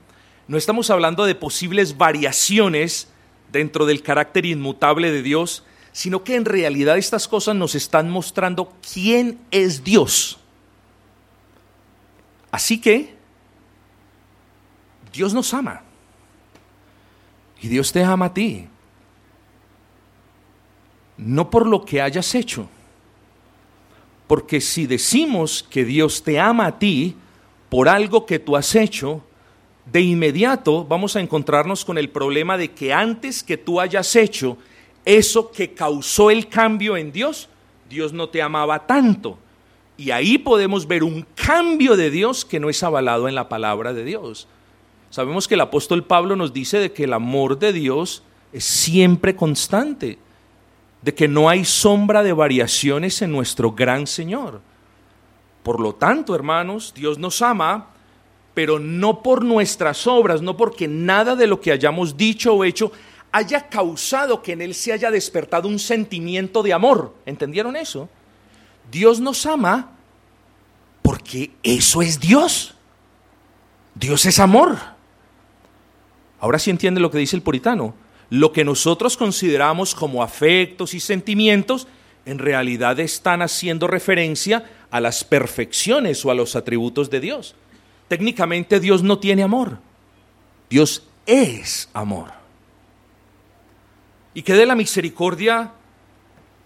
no 0.46 0.56
estamos 0.56 0.90
hablando 0.90 1.24
de 1.24 1.34
posibles 1.34 1.96
variaciones 1.96 3.08
dentro 3.50 3.84
del 3.86 4.02
carácter 4.02 4.46
inmutable 4.46 5.10
de 5.10 5.22
Dios, 5.22 5.64
sino 5.90 6.22
que 6.22 6.36
en 6.36 6.44
realidad 6.44 6.96
estas 6.96 7.26
cosas 7.26 7.56
nos 7.56 7.74
están 7.74 8.08
mostrando 8.08 8.72
quién 8.92 9.40
es 9.50 9.82
Dios. 9.82 10.38
Así 12.50 12.80
que 12.80 13.16
Dios 15.12 15.34
nos 15.34 15.52
ama. 15.54 15.82
Y 17.60 17.68
Dios 17.68 17.92
te 17.92 18.04
ama 18.04 18.26
a 18.26 18.34
ti. 18.34 18.68
No 21.16 21.50
por 21.50 21.66
lo 21.66 21.84
que 21.84 22.00
hayas 22.00 22.34
hecho 22.34 22.68
porque 24.26 24.60
si 24.60 24.86
decimos 24.86 25.66
que 25.68 25.84
Dios 25.84 26.22
te 26.22 26.38
ama 26.38 26.66
a 26.66 26.78
ti 26.78 27.16
por 27.68 27.88
algo 27.88 28.26
que 28.26 28.38
tú 28.38 28.56
has 28.56 28.74
hecho, 28.74 29.22
de 29.86 30.00
inmediato 30.00 30.84
vamos 30.84 31.16
a 31.16 31.20
encontrarnos 31.20 31.84
con 31.84 31.98
el 31.98 32.08
problema 32.08 32.56
de 32.56 32.70
que 32.70 32.92
antes 32.92 33.42
que 33.42 33.56
tú 33.56 33.80
hayas 33.80 34.14
hecho 34.14 34.56
eso 35.04 35.50
que 35.50 35.74
causó 35.74 36.30
el 36.30 36.48
cambio 36.48 36.96
en 36.96 37.12
Dios, 37.12 37.48
Dios 37.88 38.12
no 38.12 38.28
te 38.28 38.40
amaba 38.40 38.86
tanto. 38.86 39.38
Y 39.96 40.10
ahí 40.10 40.38
podemos 40.38 40.86
ver 40.86 41.04
un 41.04 41.26
cambio 41.34 41.96
de 41.96 42.10
Dios 42.10 42.44
que 42.44 42.60
no 42.60 42.70
es 42.70 42.82
avalado 42.82 43.28
en 43.28 43.34
la 43.34 43.48
palabra 43.48 43.92
de 43.92 44.04
Dios. 44.04 44.48
Sabemos 45.10 45.46
que 45.46 45.54
el 45.54 45.60
apóstol 45.60 46.04
Pablo 46.04 46.36
nos 46.36 46.52
dice 46.52 46.78
de 46.78 46.92
que 46.92 47.04
el 47.04 47.12
amor 47.12 47.58
de 47.58 47.72
Dios 47.72 48.22
es 48.52 48.64
siempre 48.64 49.36
constante 49.36 50.18
de 51.02 51.14
que 51.14 51.28
no 51.28 51.48
hay 51.48 51.64
sombra 51.64 52.22
de 52.22 52.32
variaciones 52.32 53.20
en 53.22 53.32
nuestro 53.32 53.72
gran 53.72 54.06
Señor. 54.06 54.60
Por 55.62 55.80
lo 55.80 55.94
tanto, 55.94 56.34
hermanos, 56.34 56.94
Dios 56.94 57.18
nos 57.18 57.42
ama, 57.42 57.88
pero 58.54 58.78
no 58.78 59.22
por 59.22 59.44
nuestras 59.44 60.06
obras, 60.06 60.42
no 60.42 60.56
porque 60.56 60.86
nada 60.88 61.34
de 61.36 61.46
lo 61.46 61.60
que 61.60 61.72
hayamos 61.72 62.16
dicho 62.16 62.54
o 62.54 62.64
hecho 62.64 62.92
haya 63.32 63.68
causado 63.68 64.42
que 64.42 64.52
en 64.52 64.62
Él 64.62 64.74
se 64.74 64.92
haya 64.92 65.10
despertado 65.10 65.68
un 65.68 65.78
sentimiento 65.78 66.62
de 66.62 66.72
amor. 66.72 67.14
¿Entendieron 67.26 67.76
eso? 67.76 68.08
Dios 68.90 69.20
nos 69.20 69.46
ama 69.46 69.90
porque 71.02 71.50
eso 71.62 72.02
es 72.02 72.20
Dios. 72.20 72.74
Dios 73.94 74.26
es 74.26 74.38
amor. 74.38 74.78
Ahora 76.38 76.58
sí 76.58 76.70
entiende 76.70 77.00
lo 77.00 77.10
que 77.10 77.18
dice 77.18 77.36
el 77.36 77.42
puritano 77.42 77.94
lo 78.32 78.50
que 78.50 78.64
nosotros 78.64 79.18
consideramos 79.18 79.94
como 79.94 80.22
afectos 80.22 80.94
y 80.94 81.00
sentimientos, 81.00 81.86
en 82.24 82.38
realidad 82.38 82.98
están 82.98 83.42
haciendo 83.42 83.88
referencia 83.88 84.70
a 84.90 85.00
las 85.00 85.22
perfecciones 85.22 86.24
o 86.24 86.30
a 86.30 86.34
los 86.34 86.56
atributos 86.56 87.10
de 87.10 87.20
Dios. 87.20 87.54
Técnicamente 88.08 88.80
Dios 88.80 89.02
no 89.02 89.18
tiene 89.18 89.42
amor. 89.42 89.80
Dios 90.70 91.06
es 91.26 91.90
amor. 91.92 92.32
¿Y 94.32 94.40
qué 94.40 94.54
de 94.54 94.64
la 94.64 94.76
misericordia 94.76 95.70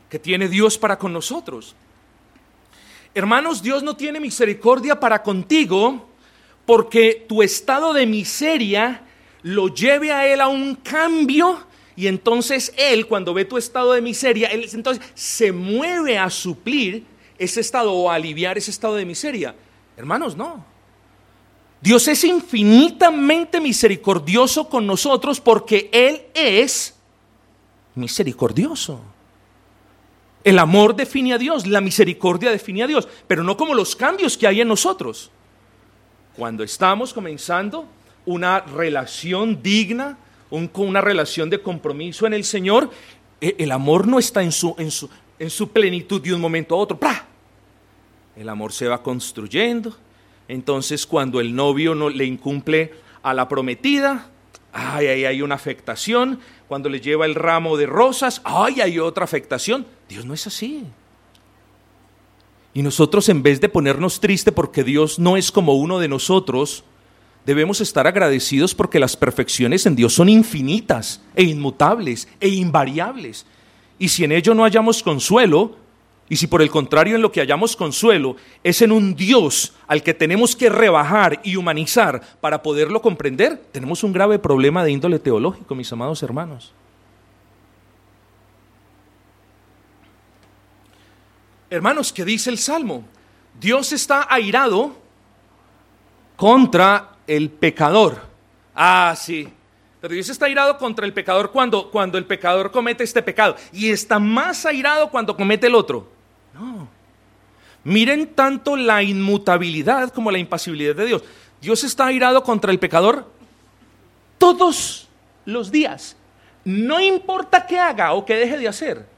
que 0.08 0.20
tiene 0.20 0.46
Dios 0.46 0.78
para 0.78 0.96
con 0.96 1.12
nosotros? 1.12 1.74
Hermanos, 3.12 3.60
Dios 3.60 3.82
no 3.82 3.96
tiene 3.96 4.20
misericordia 4.20 5.00
para 5.00 5.20
contigo 5.20 6.06
porque 6.64 7.26
tu 7.28 7.42
estado 7.42 7.92
de 7.92 8.06
miseria 8.06 9.02
lo 9.46 9.68
lleve 9.68 10.12
a 10.12 10.26
él 10.26 10.40
a 10.40 10.48
un 10.48 10.74
cambio 10.74 11.60
y 11.94 12.08
entonces 12.08 12.74
él, 12.76 13.06
cuando 13.06 13.32
ve 13.32 13.44
tu 13.44 13.56
estado 13.56 13.92
de 13.92 14.02
miseria, 14.02 14.48
él 14.48 14.68
entonces 14.72 15.04
se 15.14 15.52
mueve 15.52 16.18
a 16.18 16.30
suplir 16.30 17.04
ese 17.38 17.60
estado 17.60 17.92
o 17.92 18.10
a 18.10 18.16
aliviar 18.16 18.58
ese 18.58 18.72
estado 18.72 18.96
de 18.96 19.04
miseria. 19.04 19.54
Hermanos, 19.96 20.36
no. 20.36 20.64
Dios 21.80 22.08
es 22.08 22.24
infinitamente 22.24 23.60
misericordioso 23.60 24.68
con 24.68 24.84
nosotros 24.84 25.40
porque 25.40 25.90
Él 25.92 26.22
es 26.34 26.96
misericordioso. 27.94 29.00
El 30.42 30.58
amor 30.58 30.96
define 30.96 31.34
a 31.34 31.38
Dios, 31.38 31.68
la 31.68 31.80
misericordia 31.80 32.50
define 32.50 32.82
a 32.82 32.88
Dios, 32.88 33.06
pero 33.28 33.44
no 33.44 33.56
como 33.56 33.74
los 33.74 33.94
cambios 33.94 34.36
que 34.36 34.48
hay 34.48 34.60
en 34.60 34.68
nosotros. 34.68 35.30
Cuando 36.36 36.64
estamos 36.64 37.14
comenzando 37.14 37.86
una 38.26 38.60
relación 38.60 39.62
digna, 39.62 40.18
una 40.50 41.00
relación 41.00 41.48
de 41.48 41.62
compromiso 41.62 42.26
en 42.26 42.34
el 42.34 42.44
Señor, 42.44 42.90
e, 43.40 43.56
el 43.58 43.72
amor 43.72 44.06
no 44.06 44.18
está 44.18 44.42
en 44.42 44.52
su, 44.52 44.74
en 44.78 44.90
su, 44.90 45.08
en 45.38 45.50
su 45.50 45.70
plenitud 45.70 46.20
de 46.20 46.34
un 46.34 46.40
momento 46.40 46.74
a 46.74 46.78
otro. 46.78 46.98
El 48.36 48.48
amor 48.48 48.72
se 48.72 48.86
va 48.86 49.02
construyendo. 49.02 49.96
Entonces, 50.48 51.06
cuando 51.06 51.40
el 51.40 51.54
novio 51.54 51.94
no 51.94 52.10
le 52.10 52.24
incumple 52.24 52.92
a 53.22 53.34
la 53.34 53.48
prometida, 53.48 54.30
ay, 54.72 55.06
ay, 55.06 55.24
hay 55.24 55.42
una 55.42 55.54
afectación. 55.54 56.38
Cuando 56.68 56.88
le 56.88 57.00
lleva 57.00 57.24
el 57.24 57.34
ramo 57.34 57.76
de 57.76 57.86
rosas, 57.86 58.40
ay, 58.44 58.80
hay 58.80 58.98
otra 58.98 59.24
afectación. 59.24 59.86
Dios 60.08 60.24
no 60.24 60.34
es 60.34 60.46
así. 60.46 60.84
Y 62.74 62.82
nosotros, 62.82 63.28
en 63.30 63.42
vez 63.42 63.60
de 63.60 63.70
ponernos 63.70 64.20
triste 64.20 64.52
porque 64.52 64.84
Dios 64.84 65.18
no 65.18 65.36
es 65.36 65.50
como 65.50 65.74
uno 65.74 65.98
de 65.98 66.08
nosotros, 66.08 66.84
debemos 67.46 67.80
estar 67.80 68.08
agradecidos 68.08 68.74
porque 68.74 68.98
las 68.98 69.16
perfecciones 69.16 69.86
en 69.86 69.94
Dios 69.94 70.12
son 70.12 70.28
infinitas 70.28 71.22
e 71.36 71.44
inmutables 71.44 72.26
e 72.40 72.48
invariables. 72.48 73.46
Y 74.00 74.08
si 74.08 74.24
en 74.24 74.32
ello 74.32 74.52
no 74.52 74.64
hallamos 74.64 75.00
consuelo, 75.00 75.76
y 76.28 76.36
si 76.36 76.48
por 76.48 76.60
el 76.60 76.70
contrario 76.70 77.14
en 77.14 77.22
lo 77.22 77.30
que 77.30 77.40
hallamos 77.40 77.76
consuelo 77.76 78.34
es 78.64 78.82
en 78.82 78.90
un 78.90 79.14
Dios 79.14 79.74
al 79.86 80.02
que 80.02 80.12
tenemos 80.12 80.56
que 80.56 80.68
rebajar 80.68 81.40
y 81.44 81.54
humanizar 81.54 82.20
para 82.40 82.64
poderlo 82.64 83.00
comprender, 83.00 83.56
tenemos 83.70 84.02
un 84.02 84.12
grave 84.12 84.40
problema 84.40 84.82
de 84.82 84.90
índole 84.90 85.20
teológico, 85.20 85.76
mis 85.76 85.92
amados 85.92 86.24
hermanos. 86.24 86.74
Hermanos, 91.70 92.12
¿qué 92.12 92.24
dice 92.24 92.50
el 92.50 92.58
Salmo? 92.58 93.04
Dios 93.60 93.92
está 93.92 94.26
airado 94.28 94.96
contra 96.36 97.15
el 97.26 97.50
pecador. 97.50 98.20
Ah, 98.74 99.14
sí. 99.16 99.48
Pero 100.00 100.14
Dios 100.14 100.28
está 100.28 100.46
airado 100.46 100.78
contra 100.78 101.06
el 101.06 101.12
pecador 101.12 101.50
cuando, 101.50 101.90
cuando 101.90 102.18
el 102.18 102.24
pecador 102.26 102.70
comete 102.70 103.04
este 103.04 103.22
pecado. 103.22 103.56
Y 103.72 103.90
está 103.90 104.18
más 104.18 104.66
airado 104.66 105.10
cuando 105.10 105.36
comete 105.36 105.66
el 105.66 105.74
otro. 105.74 106.08
No. 106.54 106.88
Miren 107.84 108.34
tanto 108.34 108.76
la 108.76 109.02
inmutabilidad 109.02 110.12
como 110.12 110.30
la 110.30 110.38
impasibilidad 110.38 110.94
de 110.94 111.06
Dios. 111.06 111.22
Dios 111.60 111.84
está 111.84 112.06
airado 112.06 112.42
contra 112.42 112.70
el 112.70 112.78
pecador 112.78 113.26
todos 114.38 115.08
los 115.44 115.70
días. 115.70 116.16
No 116.64 117.00
importa 117.00 117.66
qué 117.66 117.78
haga 117.78 118.12
o 118.12 118.24
qué 118.24 118.34
deje 118.34 118.58
de 118.58 118.68
hacer. 118.68 119.15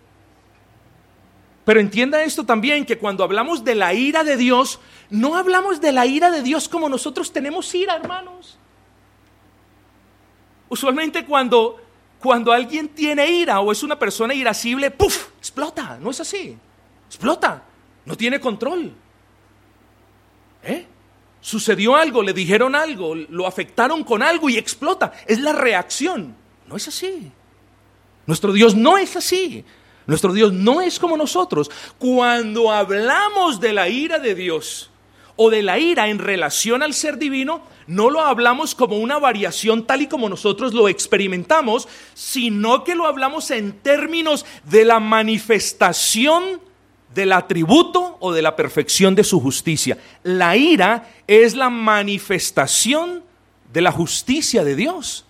Pero 1.68 1.80
entienda 1.80 2.22
esto 2.22 2.46
también, 2.46 2.86
que 2.86 2.96
cuando 2.96 3.22
hablamos 3.22 3.62
de 3.62 3.74
la 3.74 3.92
ira 3.92 4.24
de 4.24 4.38
Dios, 4.38 4.80
no 5.10 5.36
hablamos 5.36 5.82
de 5.82 5.92
la 5.92 6.06
ira 6.06 6.30
de 6.30 6.40
Dios 6.40 6.66
como 6.66 6.88
nosotros 6.88 7.30
tenemos 7.30 7.74
ira, 7.74 7.94
hermanos. 7.94 8.56
Usualmente 10.70 11.26
cuando, 11.26 11.76
cuando 12.20 12.52
alguien 12.52 12.88
tiene 12.88 13.30
ira 13.30 13.60
o 13.60 13.70
es 13.70 13.82
una 13.82 13.98
persona 13.98 14.32
irascible, 14.32 14.90
¡puf! 14.90 15.28
explota. 15.38 15.98
No 16.00 16.08
es 16.08 16.20
así. 16.20 16.56
Explota. 17.06 17.62
No 18.06 18.16
tiene 18.16 18.40
control. 18.40 18.90
¿Eh? 20.62 20.86
Sucedió 21.42 21.96
algo, 21.96 22.22
le 22.22 22.32
dijeron 22.32 22.74
algo, 22.74 23.14
lo 23.14 23.46
afectaron 23.46 24.04
con 24.04 24.22
algo 24.22 24.48
y 24.48 24.56
explota. 24.56 25.12
Es 25.26 25.38
la 25.38 25.52
reacción. 25.52 26.34
No 26.66 26.76
es 26.76 26.88
así. 26.88 27.30
Nuestro 28.24 28.54
Dios 28.54 28.74
no 28.74 28.96
es 28.96 29.16
así. 29.16 29.66
Nuestro 30.08 30.32
Dios 30.32 30.54
no 30.54 30.80
es 30.80 30.98
como 30.98 31.18
nosotros. 31.18 31.70
Cuando 31.98 32.72
hablamos 32.72 33.60
de 33.60 33.74
la 33.74 33.90
ira 33.90 34.18
de 34.18 34.34
Dios 34.34 34.88
o 35.36 35.50
de 35.50 35.62
la 35.62 35.78
ira 35.78 36.08
en 36.08 36.18
relación 36.18 36.82
al 36.82 36.94
ser 36.94 37.18
divino, 37.18 37.60
no 37.86 38.08
lo 38.08 38.22
hablamos 38.22 38.74
como 38.74 38.96
una 38.96 39.18
variación 39.18 39.86
tal 39.86 40.00
y 40.00 40.06
como 40.06 40.30
nosotros 40.30 40.72
lo 40.72 40.88
experimentamos, 40.88 41.86
sino 42.14 42.84
que 42.84 42.94
lo 42.94 43.06
hablamos 43.06 43.50
en 43.50 43.72
términos 43.72 44.46
de 44.64 44.86
la 44.86 44.98
manifestación 44.98 46.62
del 47.14 47.32
atributo 47.32 48.16
o 48.20 48.32
de 48.32 48.40
la 48.40 48.56
perfección 48.56 49.14
de 49.14 49.24
su 49.24 49.40
justicia. 49.40 49.98
La 50.22 50.56
ira 50.56 51.10
es 51.26 51.54
la 51.54 51.68
manifestación 51.68 53.22
de 53.74 53.82
la 53.82 53.92
justicia 53.92 54.64
de 54.64 54.74
Dios. 54.74 55.26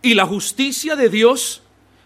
Y 0.00 0.14
la 0.14 0.26
justicia 0.26 0.94
de 0.94 1.08
Dios 1.08 1.62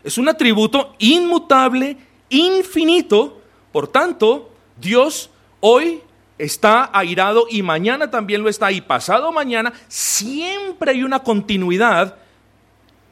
es 0.06 0.18
un 0.18 0.28
atributo 0.28 0.94
inmutable, 1.00 1.96
infinito. 2.28 3.40
Por 3.72 3.88
tanto, 3.88 4.50
Dios 4.76 5.30
hoy 5.60 6.02
está 6.38 6.90
airado 6.92 7.46
y 7.50 7.62
mañana 7.62 8.10
también 8.10 8.42
lo 8.42 8.48
está 8.48 8.70
y 8.70 8.80
pasado 8.80 9.32
mañana 9.32 9.72
siempre 9.88 10.90
hay 10.90 11.02
una 11.02 11.20
continuidad 11.20 12.16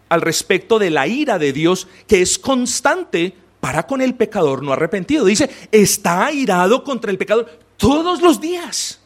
al 0.08 0.20
respecto 0.20 0.78
de 0.78 0.90
la 0.90 1.06
ira 1.06 1.38
de 1.38 1.52
Dios 1.52 1.88
que 2.06 2.20
es 2.20 2.38
constante 2.38 3.34
para 3.60 3.86
con 3.86 4.02
el 4.02 4.14
pecador 4.14 4.62
no 4.62 4.72
arrepentido. 4.72 5.24
Dice, 5.24 5.48
está 5.72 6.26
airado 6.26 6.84
contra 6.84 7.10
el 7.10 7.16
pecador 7.18 7.46
todos 7.78 8.20
los 8.20 8.40
días. 8.40 9.00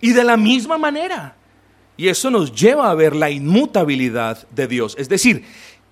Y 0.00 0.12
de 0.12 0.24
la 0.24 0.36
misma 0.36 0.78
manera. 0.78 1.36
Y 1.96 2.08
eso 2.08 2.30
nos 2.30 2.52
lleva 2.52 2.90
a 2.90 2.94
ver 2.94 3.14
la 3.14 3.30
inmutabilidad 3.30 4.48
de 4.48 4.66
Dios. 4.66 4.96
Es 4.98 5.08
decir, 5.08 5.44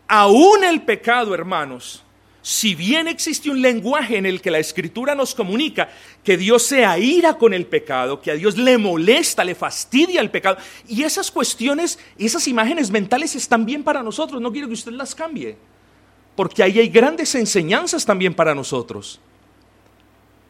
aún 0.08 0.64
el 0.64 0.82
pecado, 0.82 1.34
hermanos, 1.34 2.02
si 2.42 2.74
bien 2.74 3.08
existe 3.08 3.48
un 3.50 3.62
lenguaje 3.62 4.18
en 4.18 4.26
el 4.26 4.42
que 4.42 4.50
la 4.50 4.58
escritura 4.58 5.14
nos 5.14 5.34
comunica 5.34 5.88
que 6.22 6.36
Dios 6.36 6.64
se 6.64 6.84
aira 6.84 7.38
con 7.38 7.54
el 7.54 7.66
pecado, 7.66 8.20
que 8.20 8.32
a 8.32 8.34
Dios 8.34 8.58
le 8.58 8.76
molesta, 8.78 9.44
le 9.44 9.54
fastidia 9.54 10.20
el 10.20 10.30
pecado, 10.30 10.58
y 10.88 11.04
esas 11.04 11.30
cuestiones, 11.30 11.98
esas 12.18 12.46
imágenes 12.48 12.90
mentales 12.90 13.34
están 13.36 13.64
bien 13.64 13.82
para 13.82 14.02
nosotros, 14.02 14.42
no 14.42 14.52
quiero 14.52 14.68
que 14.68 14.74
usted 14.74 14.92
las 14.92 15.14
cambie 15.14 15.56
porque 16.34 16.62
ahí 16.62 16.78
hay 16.78 16.88
grandes 16.88 17.34
enseñanzas 17.34 18.04
también 18.04 18.34
para 18.34 18.54
nosotros. 18.54 19.20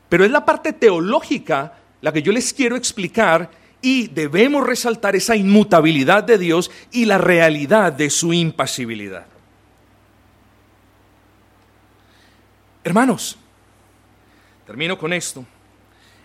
Pero 0.08 0.24
es 0.24 0.30
la 0.30 0.44
parte 0.44 0.72
teológica 0.72 1.78
la 2.00 2.12
que 2.12 2.22
yo 2.22 2.32
les 2.32 2.52
quiero 2.52 2.76
explicar 2.76 3.50
y 3.80 4.08
debemos 4.08 4.66
resaltar 4.66 5.16
esa 5.16 5.34
inmutabilidad 5.34 6.22
de 6.22 6.38
Dios 6.38 6.70
y 6.92 7.04
la 7.04 7.18
realidad 7.18 7.92
de 7.92 8.10
su 8.10 8.32
impasibilidad. 8.32 9.26
Hermanos, 12.84 13.36
termino 14.66 14.98
con 14.98 15.12
esto. 15.12 15.44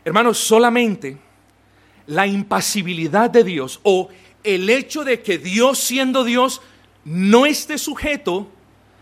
Hermanos, 0.04 0.38
solamente 0.38 1.18
la 2.08 2.26
impasibilidad 2.26 3.30
de 3.30 3.44
Dios 3.44 3.80
o 3.84 4.10
el 4.44 4.70
hecho 4.70 5.04
de 5.04 5.22
que 5.22 5.38
Dios 5.38 5.78
siendo 5.80 6.24
Dios 6.24 6.62
no 7.04 7.46
esté 7.46 7.78
sujeto 7.78 8.50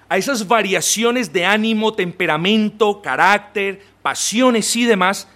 a 0.10 0.18
esas 0.18 0.48
variaciones 0.48 1.32
de 1.32 1.46
ánimo, 1.46 1.94
temperamento, 1.94 3.02
carácter, 3.02 3.82
pasiones 4.02 4.76
y 4.76 4.86
demás, 4.86 5.28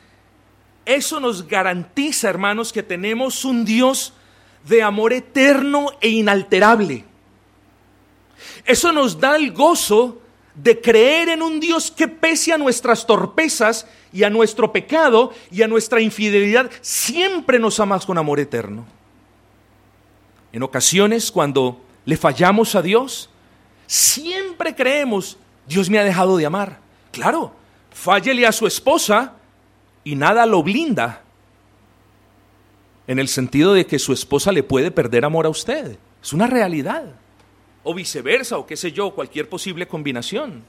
eso 0.85 1.19
nos 1.19 1.47
garantiza, 1.47 2.29
hermanos, 2.29 2.73
que 2.73 2.83
tenemos 2.83 3.45
un 3.45 3.63
Dios 3.63 4.13
de 4.67 4.81
amor 4.81 5.13
eterno 5.13 5.91
e 6.01 6.09
inalterable. 6.09 7.05
Eso 8.65 8.91
nos 8.91 9.19
da 9.19 9.35
el 9.35 9.51
gozo 9.51 10.21
de 10.61 10.79
creer 10.81 11.29
en 11.29 11.41
un 11.41 11.59
Dios 11.59 11.91
que 11.91 12.07
pese 12.07 12.53
a 12.53 12.57
nuestras 12.57 13.05
torpezas 13.05 13.87
y 14.11 14.23
a 14.23 14.29
nuestro 14.29 14.71
pecado 14.71 15.31
y 15.51 15.61
a 15.61 15.67
nuestra 15.67 16.01
infidelidad, 16.01 16.69
siempre 16.81 17.59
nos 17.59 17.79
ama 17.79 17.99
con 17.99 18.17
amor 18.17 18.39
eterno. 18.39 18.85
En 20.51 20.63
ocasiones, 20.63 21.31
cuando 21.31 21.79
le 22.05 22.17
fallamos 22.17 22.75
a 22.75 22.81
Dios, 22.81 23.29
Siempre 23.89 24.75
creemos, 24.75 25.35
Dios 25.67 25.89
me 25.89 25.97
ha 25.97 26.03
dejado 26.03 26.37
de 26.37 26.45
amar. 26.45 26.77
Claro, 27.11 27.51
fállele 27.89 28.45
a 28.45 28.51
su 28.51 28.67
esposa 28.67 29.33
y 30.03 30.15
nada 30.15 30.45
lo 30.45 30.61
blinda. 30.61 31.23
En 33.07 33.17
el 33.17 33.27
sentido 33.27 33.73
de 33.73 33.87
que 33.87 33.97
su 33.97 34.13
esposa 34.13 34.51
le 34.51 34.61
puede 34.61 34.91
perder 34.91 35.25
amor 35.25 35.47
a 35.47 35.49
usted. 35.49 35.97
Es 36.21 36.33
una 36.33 36.45
realidad. 36.45 37.15
O 37.83 37.93
viceversa, 37.93 38.57
o 38.57 38.65
qué 38.65 38.75
sé 38.75 38.91
yo, 38.91 39.11
cualquier 39.11 39.49
posible 39.49 39.87
combinación. 39.87 40.63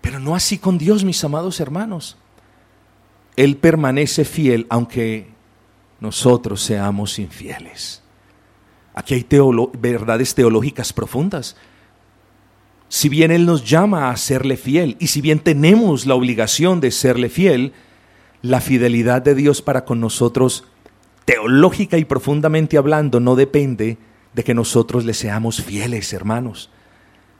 Pero 0.00 0.18
no 0.18 0.34
así 0.34 0.58
con 0.58 0.78
Dios, 0.78 1.04
mis 1.04 1.22
amados 1.24 1.60
hermanos. 1.60 2.16
Él 3.36 3.56
permanece 3.56 4.24
fiel 4.24 4.66
aunque 4.68 5.28
nosotros 6.00 6.62
seamos 6.62 7.18
infieles. 7.18 8.02
Aquí 8.94 9.14
hay 9.14 9.26
verdades 9.78 10.34
teológicas 10.34 10.92
profundas 10.92 11.56
si 12.92 13.08
bien 13.08 13.30
Él 13.30 13.46
nos 13.46 13.64
llama 13.64 14.10
a 14.10 14.16
serle 14.18 14.58
fiel 14.58 14.98
y 15.00 15.06
si 15.06 15.22
bien 15.22 15.38
tenemos 15.38 16.04
la 16.04 16.14
obligación 16.14 16.78
de 16.78 16.90
serle 16.90 17.30
fiel, 17.30 17.72
la 18.42 18.60
fidelidad 18.60 19.22
de 19.22 19.34
Dios 19.34 19.62
para 19.62 19.86
con 19.86 19.98
nosotros, 19.98 20.64
teológica 21.24 21.96
y 21.96 22.04
profundamente 22.04 22.76
hablando, 22.76 23.18
no 23.18 23.34
depende 23.34 23.86
de 23.86 23.96
que 24.40 24.54
nosotros 24.54 25.04
le 25.04 25.14
seamos 25.14 25.62
fieles, 25.62 26.12
hermanos. 26.12 26.70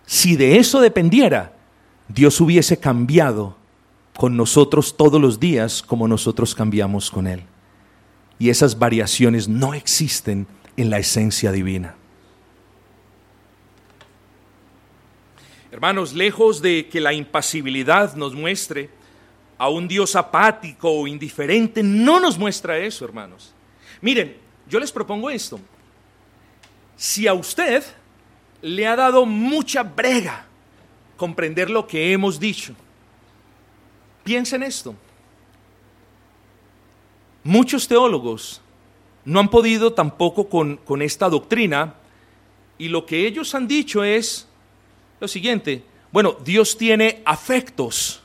Si 0.06 0.36
de 0.36 0.58
eso 0.58 0.80
dependiera, 0.80 1.54
Dios 2.08 2.40
hubiese 2.40 2.78
cambiado 2.78 3.56
con 4.16 4.36
nosotros 4.36 4.96
todos 4.96 5.20
los 5.20 5.40
días 5.40 5.82
como 5.82 6.06
nosotros 6.06 6.54
cambiamos 6.54 7.10
con 7.10 7.26
Él. 7.26 7.42
Y 8.38 8.50
esas 8.50 8.78
variaciones 8.78 9.48
no 9.48 9.72
existen 9.72 10.46
en 10.76 10.90
la 10.90 10.98
esencia 10.98 11.52
divina. 11.52 11.94
Hermanos, 15.70 16.12
lejos 16.12 16.60
de 16.60 16.88
que 16.88 17.00
la 17.00 17.14
impasibilidad 17.14 18.14
nos 18.14 18.34
muestre 18.34 18.90
a 19.56 19.70
un 19.70 19.88
Dios 19.88 20.16
apático 20.16 20.90
o 20.90 21.06
indiferente, 21.06 21.82
no 21.82 22.20
nos 22.20 22.36
muestra 22.36 22.76
eso, 22.78 23.04
hermanos. 23.04 23.54
Miren, 24.02 24.36
yo 24.68 24.78
les 24.78 24.92
propongo 24.92 25.30
esto. 25.30 25.58
Si 26.96 27.26
a 27.26 27.34
usted 27.34 27.82
le 28.60 28.86
ha 28.86 28.96
dado 28.96 29.26
mucha 29.26 29.82
brega 29.82 30.46
comprender 31.16 31.70
lo 31.70 31.86
que 31.86 32.12
hemos 32.12 32.38
dicho, 32.38 32.74
piensen 34.24 34.62
esto. 34.62 34.94
Muchos 37.44 37.88
teólogos 37.88 38.60
no 39.24 39.40
han 39.40 39.48
podido 39.48 39.92
tampoco 39.92 40.48
con, 40.48 40.76
con 40.76 41.02
esta 41.02 41.28
doctrina 41.28 41.94
y 42.78 42.88
lo 42.88 43.06
que 43.06 43.26
ellos 43.26 43.54
han 43.54 43.68
dicho 43.68 44.04
es, 44.04 44.48
lo 45.20 45.28
siguiente, 45.28 45.84
bueno, 46.12 46.36
Dios 46.44 46.76
tiene 46.76 47.22
afectos, 47.24 48.22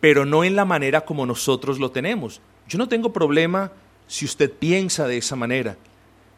pero 0.00 0.24
no 0.24 0.44
en 0.44 0.54
la 0.54 0.64
manera 0.64 1.02
como 1.02 1.26
nosotros 1.26 1.78
lo 1.78 1.90
tenemos. 1.90 2.40
Yo 2.68 2.78
no 2.78 2.88
tengo 2.88 3.12
problema 3.12 3.72
si 4.06 4.24
usted 4.24 4.52
piensa 4.52 5.06
de 5.06 5.16
esa 5.16 5.36
manera. 5.36 5.76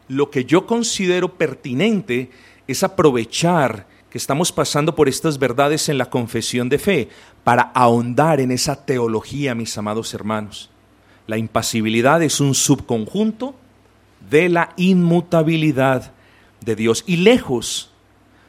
Lo 0.07 0.31
que 0.31 0.45
yo 0.45 0.65
considero 0.65 1.33
pertinente 1.33 2.29
es 2.67 2.83
aprovechar 2.83 3.87
que 4.09 4.17
estamos 4.17 4.51
pasando 4.51 4.95
por 4.95 5.09
estas 5.09 5.37
verdades 5.37 5.89
en 5.89 5.97
la 5.97 6.09
confesión 6.09 6.69
de 6.69 6.79
fe 6.79 7.09
para 7.43 7.63
ahondar 7.73 8.39
en 8.39 8.51
esa 8.51 8.85
teología, 8.85 9.55
mis 9.55 9.77
amados 9.77 10.13
hermanos. 10.13 10.69
La 11.27 11.37
impasibilidad 11.37 12.23
es 12.23 12.39
un 12.39 12.55
subconjunto 12.55 13.55
de 14.29 14.49
la 14.49 14.73
inmutabilidad 14.77 16.13
de 16.61 16.75
Dios. 16.75 17.03
Y 17.05 17.17
lejos 17.17 17.91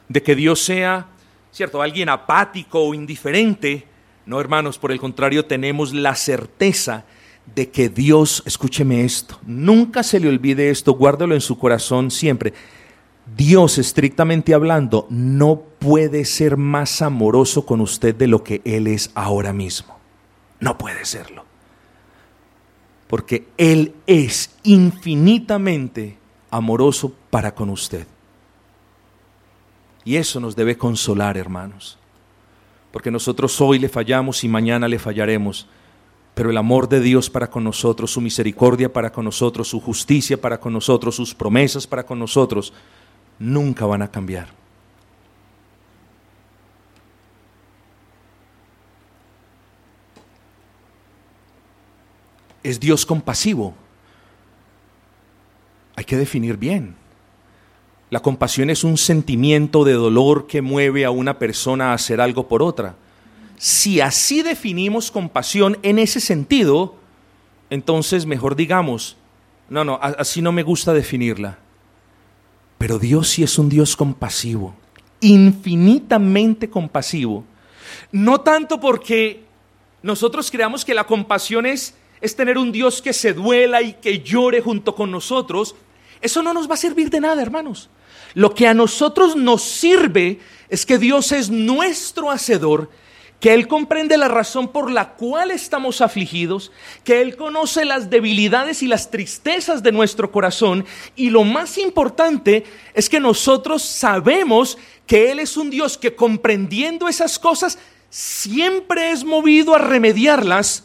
de 0.08 0.22
que 0.22 0.36
Dios 0.36 0.60
sea, 0.60 1.08
cierto, 1.52 1.82
alguien 1.82 2.08
apático 2.08 2.80
o 2.80 2.94
indiferente, 2.94 3.86
no 4.26 4.40
hermanos, 4.40 4.78
por 4.78 4.92
el 4.92 5.00
contrario, 5.00 5.44
tenemos 5.46 5.92
la 5.92 6.14
certeza 6.14 7.04
de 7.54 7.70
que 7.70 7.88
Dios, 7.88 8.42
escúcheme 8.46 9.04
esto, 9.04 9.38
nunca 9.46 10.02
se 10.02 10.20
le 10.20 10.28
olvide 10.28 10.70
esto, 10.70 10.92
guárdalo 10.92 11.34
en 11.34 11.40
su 11.40 11.58
corazón 11.58 12.10
siempre. 12.10 12.52
Dios, 13.36 13.78
estrictamente 13.78 14.54
hablando, 14.54 15.06
no 15.10 15.62
puede 15.78 16.24
ser 16.24 16.56
más 16.56 17.02
amoroso 17.02 17.66
con 17.66 17.80
usted 17.80 18.14
de 18.14 18.26
lo 18.26 18.42
que 18.42 18.62
Él 18.64 18.86
es 18.86 19.10
ahora 19.14 19.52
mismo. 19.52 19.98
No 20.60 20.78
puede 20.78 21.04
serlo. 21.04 21.44
Porque 23.06 23.46
Él 23.56 23.94
es 24.06 24.50
infinitamente 24.62 26.18
amoroso 26.50 27.12
para 27.30 27.54
con 27.54 27.70
usted. 27.70 28.06
Y 30.04 30.16
eso 30.16 30.40
nos 30.40 30.56
debe 30.56 30.78
consolar, 30.78 31.36
hermanos. 31.36 31.98
Porque 32.92 33.10
nosotros 33.10 33.60
hoy 33.60 33.78
le 33.78 33.88
fallamos 33.88 34.42
y 34.42 34.48
mañana 34.48 34.88
le 34.88 34.98
fallaremos. 34.98 35.68
Pero 36.38 36.50
el 36.50 36.56
amor 36.56 36.88
de 36.88 37.00
Dios 37.00 37.28
para 37.28 37.50
con 37.50 37.64
nosotros, 37.64 38.12
su 38.12 38.20
misericordia 38.20 38.92
para 38.92 39.10
con 39.10 39.24
nosotros, 39.24 39.66
su 39.66 39.80
justicia 39.80 40.40
para 40.40 40.60
con 40.60 40.72
nosotros, 40.72 41.16
sus 41.16 41.34
promesas 41.34 41.84
para 41.84 42.06
con 42.06 42.16
nosotros, 42.16 42.72
nunca 43.40 43.84
van 43.86 44.02
a 44.02 44.08
cambiar. 44.08 44.46
Es 52.62 52.78
Dios 52.78 53.04
compasivo. 53.04 53.74
Hay 55.96 56.04
que 56.04 56.16
definir 56.16 56.56
bien. 56.56 56.94
La 58.10 58.20
compasión 58.20 58.70
es 58.70 58.84
un 58.84 58.96
sentimiento 58.96 59.82
de 59.82 59.94
dolor 59.94 60.46
que 60.46 60.62
mueve 60.62 61.04
a 61.04 61.10
una 61.10 61.40
persona 61.40 61.90
a 61.90 61.94
hacer 61.94 62.20
algo 62.20 62.46
por 62.46 62.62
otra. 62.62 62.94
Si 63.58 64.00
así 64.00 64.42
definimos 64.42 65.10
compasión 65.10 65.78
en 65.82 65.98
ese 65.98 66.20
sentido, 66.20 66.94
entonces 67.70 68.24
mejor 68.24 68.56
digamos, 68.56 69.16
no, 69.68 69.84
no, 69.84 69.98
así 70.00 70.40
no 70.40 70.52
me 70.52 70.62
gusta 70.62 70.92
definirla. 70.92 71.58
Pero 72.78 72.98
Dios 72.98 73.28
sí 73.28 73.42
es 73.42 73.58
un 73.58 73.68
Dios 73.68 73.96
compasivo, 73.96 74.74
infinitamente 75.20 76.70
compasivo. 76.70 77.44
No 78.12 78.40
tanto 78.40 78.80
porque 78.80 79.44
nosotros 80.02 80.50
creamos 80.50 80.84
que 80.84 80.94
la 80.94 81.04
compasión 81.04 81.66
es, 81.66 81.94
es 82.20 82.36
tener 82.36 82.56
un 82.56 82.70
Dios 82.70 83.02
que 83.02 83.12
se 83.12 83.32
duela 83.32 83.82
y 83.82 83.94
que 83.94 84.20
llore 84.20 84.60
junto 84.60 84.94
con 84.94 85.10
nosotros. 85.10 85.74
Eso 86.20 86.42
no 86.42 86.54
nos 86.54 86.70
va 86.70 86.74
a 86.74 86.78
servir 86.78 87.10
de 87.10 87.20
nada, 87.20 87.42
hermanos. 87.42 87.90
Lo 88.34 88.54
que 88.54 88.68
a 88.68 88.74
nosotros 88.74 89.34
nos 89.34 89.62
sirve 89.62 90.38
es 90.68 90.86
que 90.86 90.98
Dios 90.98 91.32
es 91.32 91.50
nuestro 91.50 92.30
hacedor, 92.30 92.90
que 93.40 93.54
Él 93.54 93.68
comprende 93.68 94.16
la 94.16 94.28
razón 94.28 94.68
por 94.68 94.90
la 94.90 95.10
cual 95.10 95.50
estamos 95.50 96.00
afligidos, 96.00 96.72
que 97.04 97.20
Él 97.20 97.36
conoce 97.36 97.84
las 97.84 98.10
debilidades 98.10 98.82
y 98.82 98.88
las 98.88 99.10
tristezas 99.10 99.82
de 99.82 99.92
nuestro 99.92 100.32
corazón 100.32 100.84
y 101.14 101.30
lo 101.30 101.44
más 101.44 101.78
importante 101.78 102.64
es 102.94 103.08
que 103.08 103.20
nosotros 103.20 103.82
sabemos 103.82 104.76
que 105.06 105.30
Él 105.30 105.38
es 105.38 105.56
un 105.56 105.70
Dios 105.70 105.96
que 105.96 106.14
comprendiendo 106.14 107.08
esas 107.08 107.38
cosas 107.38 107.78
siempre 108.10 109.10
es 109.10 109.24
movido 109.24 109.74
a 109.74 109.78
remediarlas 109.78 110.84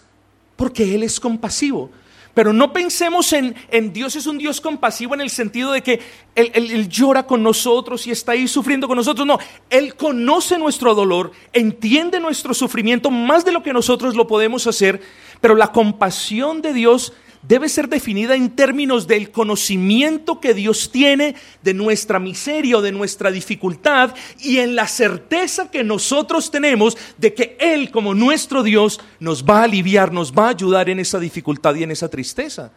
porque 0.55 0.95
Él 0.95 1.03
es 1.03 1.19
compasivo. 1.19 1.89
Pero 2.33 2.51
no 2.51 2.73
pensemos 2.73 3.31
en, 3.33 3.55
Dios 3.93 4.15
es 4.15 4.25
un 4.25 4.39
Dios 4.39 4.59
compasivo 4.59 5.13
en 5.13 5.21
el 5.21 5.29
sentido 5.29 5.71
de 5.71 5.83
que 5.83 6.01
él, 6.33 6.51
él, 6.55 6.89
llora 6.89 7.27
con 7.27 7.43
nosotros 7.43 8.07
y 8.07 8.11
está 8.11 8.31
ahí 8.31 8.47
sufriendo 8.47 8.87
con 8.87 8.97
nosotros. 8.97 9.27
No, 9.27 9.37
Él 9.69 9.95
conoce 9.95 10.57
nuestro 10.57 10.95
dolor, 10.95 11.31
entiende 11.53 12.19
nuestro 12.19 12.55
sufrimiento 12.55 13.11
más 13.11 13.45
de 13.45 13.51
lo 13.51 13.61
que 13.61 13.71
nosotros 13.71 14.15
lo 14.15 14.25
podemos 14.25 14.65
hacer, 14.65 14.99
pero 15.41 15.55
la 15.55 15.71
compasión 15.71 16.63
de 16.63 16.73
Dios 16.73 17.13
debe 17.43 17.69
ser 17.69 17.89
definida 17.89 18.35
en 18.35 18.49
términos 18.49 19.05
del 19.05 19.29
conocimiento 19.29 20.39
que 20.39 20.53
Dios 20.53 20.89
tiene 20.91 21.35
de 21.61 21.73
nuestra 21.73 22.17
miseria 22.19 22.77
o 22.77 22.81
de 22.81 22.91
nuestra 22.91 23.31
dificultad 23.31 24.15
y 24.39 24.57
en 24.57 24.75
la 24.75 24.87
certeza 24.87 25.69
que 25.69 25.83
nosotros 25.83 26.49
tenemos 26.49 26.97
de 27.17 27.33
que 27.33 27.57
Él 27.59 27.91
como 27.91 28.15
nuestro 28.15 28.63
Dios 28.63 28.99
nos 29.19 29.43
va 29.43 29.59
a 29.59 29.63
aliviar, 29.63 30.11
nos 30.11 30.33
va 30.33 30.47
a 30.47 30.51
ayudar 30.51 30.89
en 30.89 30.99
esa 30.99 31.19
dificultad 31.19 31.75
y 31.75 31.83
en 31.83 31.91
esa 31.91 32.09
tristeza. 32.09 32.71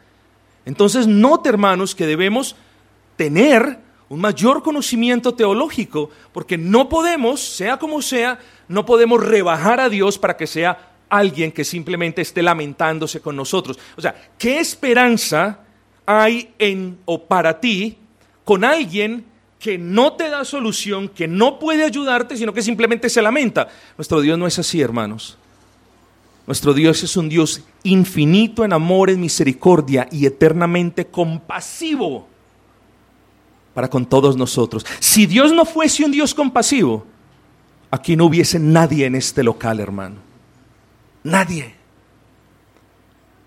Entonces, 0.65 1.07
note 1.07 1.49
hermanos 1.49 1.95
que 1.95 2.07
debemos 2.07 2.57
tener 3.17 3.79
un 4.09 4.21
mayor 4.21 4.63
conocimiento 4.63 5.35
teológico, 5.35 6.11
porque 6.33 6.59
no 6.59 6.89
podemos, 6.89 7.41
sea 7.41 7.79
como 7.79 8.03
sea, 8.03 8.39
no 8.69 8.85
podemos 8.85 9.25
rebajar 9.25 9.81
a 9.81 9.89
Dios 9.89 10.19
para 10.19 10.37
que 10.37 10.47
sea 10.47 10.96
alguien 11.09 11.53
que 11.53 11.65
simplemente 11.65 12.23
esté 12.23 12.43
lamentándose 12.43 13.21
con 13.21 13.37
nosotros. 13.37 13.79
O 13.97 14.01
sea, 14.01 14.15
¿qué 14.39 14.59
esperanza 14.59 15.61
hay 16.05 16.51
en 16.59 16.99
o 17.05 17.23
para 17.23 17.61
ti 17.61 17.97
con 18.45 18.65
alguien 18.65 19.25
que 19.59 19.79
no 19.79 20.13
te 20.13 20.29
da 20.29 20.45
solución, 20.45 21.09
que 21.09 21.27
no 21.27 21.59
puede 21.59 21.85
ayudarte, 21.85 22.37
sino 22.37 22.53
que 22.53 22.63
simplemente 22.63 23.09
se 23.09 23.23
lamenta? 23.23 23.69
Nuestro 23.97 24.21
Dios 24.21 24.39
no 24.39 24.47
es 24.47 24.59
así, 24.59 24.81
hermanos. 24.81 25.39
Nuestro 26.47 26.75
Dios 26.75 27.03
es 27.03 27.17
un 27.17 27.29
Dios 27.29 27.63
infinito 27.83 28.65
en 28.65 28.73
amor, 28.73 29.11
en 29.11 29.21
misericordia 29.21 30.07
y 30.13 30.27
eternamente 30.27 31.07
compasivo 31.07 32.29
para 33.75 33.91
con 33.91 34.07
todos 34.07 34.37
nosotros. 34.37 34.87
Si 35.01 35.27
Dios 35.27 35.53
no 35.53 35.65
fuese 35.65 36.05
un 36.05 36.13
Dios 36.13 36.35
compasivo, 36.35 37.05
aquí 37.91 38.17
no 38.17 38.27
hubiese 38.27 38.59
nadie 38.59 39.07
en 39.07 39.17
este 39.17 39.43
local, 39.43 39.81
hermano. 39.81 40.26
Nadie. 41.27 41.75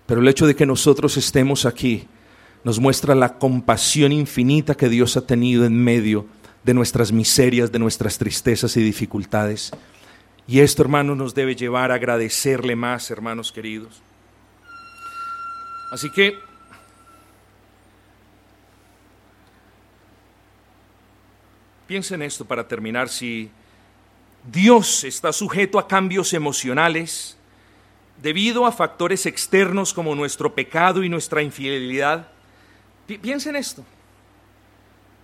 Pero 0.04 0.20
el 0.20 0.28
hecho 0.28 0.46
de 0.46 0.54
que 0.54 0.66
nosotros 0.66 1.16
estemos 1.16 1.64
aquí 1.64 2.06
nos 2.62 2.78
muestra 2.78 3.14
la 3.14 3.38
compasión 3.38 4.12
infinita 4.12 4.74
que 4.74 4.90
Dios 4.90 5.16
ha 5.16 5.26
tenido 5.26 5.64
en 5.64 5.82
medio 5.82 6.26
de 6.62 6.74
nuestras 6.74 7.10
miserias, 7.10 7.72
de 7.72 7.78
nuestras 7.78 8.18
tristezas 8.18 8.76
y 8.76 8.82
dificultades. 8.82 9.70
Y 10.46 10.60
esto, 10.60 10.82
hermanos, 10.82 11.16
nos 11.16 11.34
debe 11.34 11.56
llevar 11.56 11.90
a 11.90 11.94
agradecerle 11.94 12.76
más, 12.76 13.10
hermanos 13.10 13.50
queridos. 13.50 14.02
Así 15.90 16.10
que 16.10 16.34
piensen 21.86 22.20
esto 22.20 22.44
para 22.44 22.68
terminar, 22.68 23.08
si 23.08 23.50
Dios 24.52 25.02
está 25.04 25.32
sujeto 25.32 25.78
a 25.78 25.88
cambios 25.88 26.34
emocionales, 26.34 27.38
debido 28.22 28.66
a 28.66 28.72
factores 28.72 29.26
externos 29.26 29.94
como 29.94 30.14
nuestro 30.14 30.54
pecado 30.54 31.02
y 31.02 31.08
nuestra 31.08 31.42
infidelidad. 31.42 32.28
Piense 33.06 33.50
en 33.50 33.56
esto. 33.56 33.84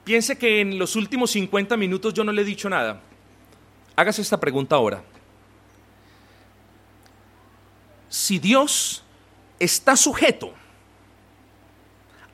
Piense 0.05 0.38
que 0.38 0.61
en 0.61 0.78
los 0.78 0.97
últimos 0.97 1.30
50 1.32 1.76
minutos 1.76 2.14
yo 2.14 2.24
no 2.24 2.32
le 2.32 2.42
he 2.42 2.44
dicho 2.44 2.68
nada. 2.70 3.01
Hágase 3.97 4.22
esta 4.22 4.38
pregunta 4.38 4.76
ahora. 4.76 5.03
Si 8.09 8.38
Dios 8.38 9.03
está 9.59 9.97
sujeto 9.97 10.53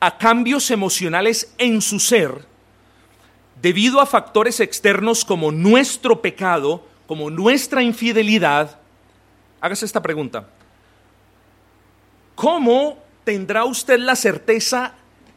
a 0.01 0.19
cambios 0.19 0.71
emocionales 0.71 1.55
en 1.59 1.81
su 1.81 1.99
ser, 1.99 2.47
debido 3.61 4.01
a 4.01 4.07
factores 4.07 4.61
externos 4.61 5.25
como 5.25 5.51
nuestro 5.51 6.21
pecado, 6.21 6.85
como 7.07 7.31
nuestra 7.31 7.83
infidelidad, 7.83 8.82
hágase 9.63 9.87
esta 9.87 10.03
pregunta. 10.03 10.49
¿Cómo 12.35 12.99
tendrá 13.25 13.65
usted 13.65 13.99
la 14.01 14.17
certeza 14.17 14.95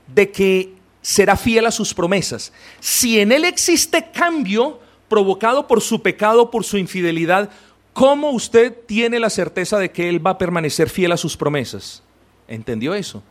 de 0.08 0.32
que 0.32 0.74
será 1.02 1.38
fiel 1.38 1.68
a 1.68 1.72
sus 1.72 1.94
promesas? 1.94 2.52
Si 2.80 3.20
en 3.20 3.32
él 3.32 3.46
existe 3.46 4.10
cambio 4.12 4.80
provocado 5.08 5.68
por 5.68 5.80
su 5.80 6.02
pecado, 6.02 6.50
por 6.50 6.64
su 6.64 6.78
infidelidad, 6.78 7.52
¿cómo 7.94 8.32
usted 8.32 8.76
tiene 8.88 9.20
la 9.20 9.30
certeza 9.30 9.78
de 9.78 9.92
que 9.92 10.10
él 10.10 10.26
va 10.26 10.32
a 10.32 10.38
permanecer 10.40 10.90
fiel 10.90 11.12
a 11.12 11.18
sus 11.18 11.38
promesas? 11.38 12.02
¿Entendió 12.48 12.96
eso? 12.96 13.22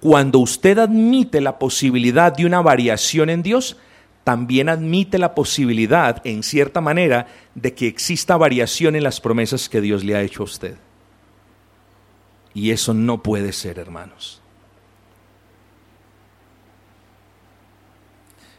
Cuando 0.00 0.38
usted 0.38 0.78
admite 0.78 1.42
la 1.42 1.58
posibilidad 1.58 2.32
de 2.32 2.46
una 2.46 2.62
variación 2.62 3.28
en 3.28 3.42
Dios, 3.42 3.76
también 4.24 4.68
admite 4.68 5.18
la 5.18 5.34
posibilidad, 5.34 6.20
en 6.24 6.42
cierta 6.42 6.80
manera, 6.80 7.28
de 7.54 7.74
que 7.74 7.86
exista 7.86 8.36
variación 8.36 8.96
en 8.96 9.02
las 9.02 9.20
promesas 9.20 9.68
que 9.68 9.80
Dios 9.80 10.04
le 10.04 10.14
ha 10.14 10.22
hecho 10.22 10.42
a 10.42 10.44
usted. 10.44 10.76
Y 12.54 12.70
eso 12.70 12.94
no 12.94 13.22
puede 13.22 13.52
ser, 13.52 13.78
hermanos. 13.78 14.40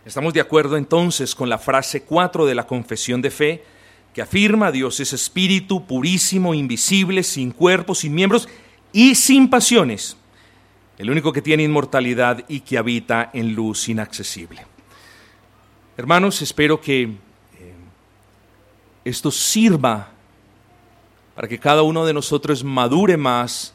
Estamos 0.04 0.34
de 0.34 0.42
acuerdo 0.42 0.78
entonces 0.78 1.36
con 1.36 1.48
la 1.48 1.60
frase 1.60 2.04
4 2.04 2.46
de 2.46 2.56
la 2.56 2.66
confesión 2.66 3.22
de 3.22 3.30
fe 3.30 3.64
que 4.14 4.22
afirma 4.22 4.72
Dios 4.72 5.00
es 5.00 5.14
espíritu 5.14 5.86
purísimo, 5.86 6.54
invisible, 6.54 7.24
sin 7.24 7.52
cuerpo, 7.52 7.96
sin 7.96 8.14
miembros 8.14 8.50
y 8.92 9.16
sin 9.16 9.50
pasiones, 9.50 10.18
el 10.98 11.10
único 11.10 11.32
que 11.32 11.42
tiene 11.42 11.64
inmortalidad 11.64 12.44
y 12.50 12.62
que 12.62 12.78
habita 12.78 13.30
en 13.34 13.54
luz 13.54 13.88
inaccesible. 13.88 14.66
Hermanos, 15.98 16.42
espero 16.42 16.80
que 16.80 17.04
eh, 17.04 17.74
esto 19.06 19.32
sirva 19.32 20.10
para 21.36 21.48
que 21.48 21.60
cada 21.60 21.82
uno 21.82 22.06
de 22.06 22.14
nosotros 22.14 22.64
madure 22.64 23.18
más 23.18 23.74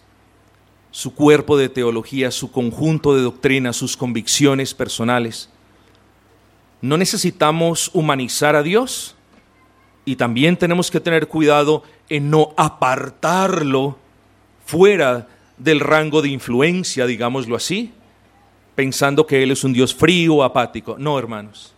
su 0.90 1.14
cuerpo 1.14 1.56
de 1.56 1.68
teología, 1.68 2.30
su 2.30 2.50
conjunto 2.50 3.14
de 3.14 3.22
doctrinas, 3.22 3.76
sus 3.76 3.96
convicciones 3.96 4.74
personales 4.74 5.50
no 6.80 6.96
necesitamos 6.96 7.90
humanizar 7.94 8.54
a 8.54 8.62
Dios 8.62 9.14
y 10.04 10.16
también 10.16 10.56
tenemos 10.56 10.90
que 10.90 11.00
tener 11.00 11.26
cuidado 11.26 11.82
en 12.08 12.30
no 12.30 12.54
apartarlo 12.56 13.98
fuera 14.64 15.28
del 15.56 15.80
rango 15.80 16.22
de 16.22 16.28
influencia, 16.28 17.06
digámoslo 17.06 17.56
así, 17.56 17.92
pensando 18.74 19.26
que 19.26 19.42
Él 19.42 19.50
es 19.50 19.64
un 19.64 19.72
Dios 19.72 19.94
frío, 19.94 20.44
apático. 20.44 20.96
No, 20.98 21.18
hermanos. 21.18 21.74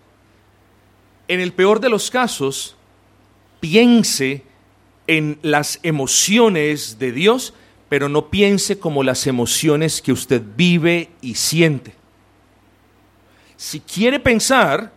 En 1.28 1.40
el 1.40 1.52
peor 1.52 1.80
de 1.80 1.90
los 1.90 2.10
casos, 2.10 2.74
piense 3.60 4.42
en 5.06 5.38
las 5.42 5.78
emociones 5.82 6.98
de 6.98 7.12
Dios, 7.12 7.54
pero 7.88 8.08
no 8.08 8.28
piense 8.28 8.78
como 8.78 9.02
las 9.02 9.26
emociones 9.26 10.02
que 10.02 10.12
usted 10.12 10.42
vive 10.56 11.10
y 11.20 11.34
siente. 11.34 11.94
Si 13.56 13.80
quiere 13.80 14.20
pensar, 14.20 14.92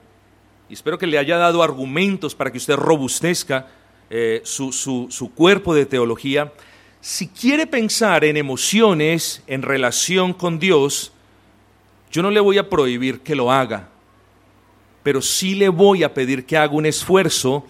y 0.69 0.73
espero 0.73 0.97
que 0.97 1.07
le 1.07 1.17
haya 1.17 1.38
dado 1.38 1.63
argumentos 1.63 2.34
para 2.34 2.51
que 2.51 2.57
usted 2.57 2.75
robustezca 2.75 3.67
eh, 4.09 4.41
su, 4.43 4.71
su 4.71 5.34
cuerpo 5.34 5.73
de 5.73 5.86
teología. 5.86 6.53
Si 6.99 7.27
quiere 7.27 7.65
pensar 7.65 8.23
en 8.23 8.38
emociones 8.38 9.41
en 9.47 9.61
relación 9.61 10.34
con 10.34 10.59
Dios, 10.59 11.11
yo 12.11 12.21
no 12.21 12.29
le 12.29 12.41
voy 12.41 12.57
a 12.57 12.69
prohibir 12.69 13.21
que 13.21 13.36
lo 13.36 13.51
haga, 13.51 13.89
pero 15.03 15.21
sí 15.21 15.55
le 15.55 15.69
voy 15.69 16.03
a 16.03 16.13
pedir 16.13 16.45
que 16.45 16.57
haga 16.57 16.73
un 16.73 16.85
esfuerzo 16.85 17.65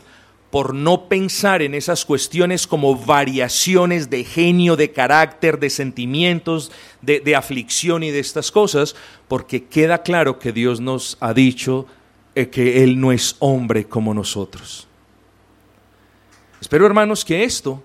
por 0.49 0.73
no 0.73 1.07
pensar 1.07 1.61
en 1.61 1.73
esas 1.73 2.03
cuestiones 2.03 2.67
como 2.67 2.95
variaciones 2.95 4.09
de 4.09 4.25
genio, 4.25 4.75
de 4.75 4.91
carácter, 4.91 5.59
de 5.59 5.69
sentimientos, 5.69 6.71
de, 7.01 7.21
de, 7.21 7.35
aflicción 7.37 8.03
y 8.03 8.11
de 8.11 8.19
estas 8.19 8.51
cosas, 8.51 8.95
porque 9.29 9.63
queda 9.63 10.03
claro 10.03 10.39
que 10.39 10.51
Dios 10.51 10.81
nos 10.81 11.17
ha 11.21 11.33
dicho 11.33 11.87
que 12.33 12.83
Él 12.83 12.99
no 12.99 13.11
es 13.11 13.35
hombre 13.39 13.85
como 13.85 14.13
nosotros. 14.13 14.87
Espero, 16.59 16.85
hermanos, 16.85 17.25
que 17.25 17.43
esto, 17.43 17.83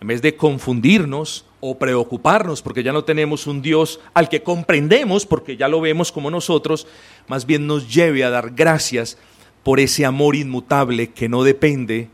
en 0.00 0.08
vez 0.08 0.22
de 0.22 0.36
confundirnos 0.36 1.44
o 1.60 1.78
preocuparnos 1.78 2.62
porque 2.62 2.82
ya 2.82 2.92
no 2.92 3.04
tenemos 3.04 3.46
un 3.46 3.62
Dios 3.62 4.00
al 4.14 4.28
que 4.28 4.42
comprendemos 4.42 5.26
porque 5.26 5.56
ya 5.56 5.68
lo 5.68 5.80
vemos 5.80 6.12
como 6.12 6.30
nosotros, 6.30 6.86
más 7.26 7.46
bien 7.46 7.66
nos 7.66 7.92
lleve 7.92 8.24
a 8.24 8.30
dar 8.30 8.50
gracias 8.50 9.18
por 9.62 9.80
ese 9.80 10.04
amor 10.04 10.36
inmutable 10.36 11.10
que 11.10 11.28
no 11.28 11.42
depende 11.42 12.10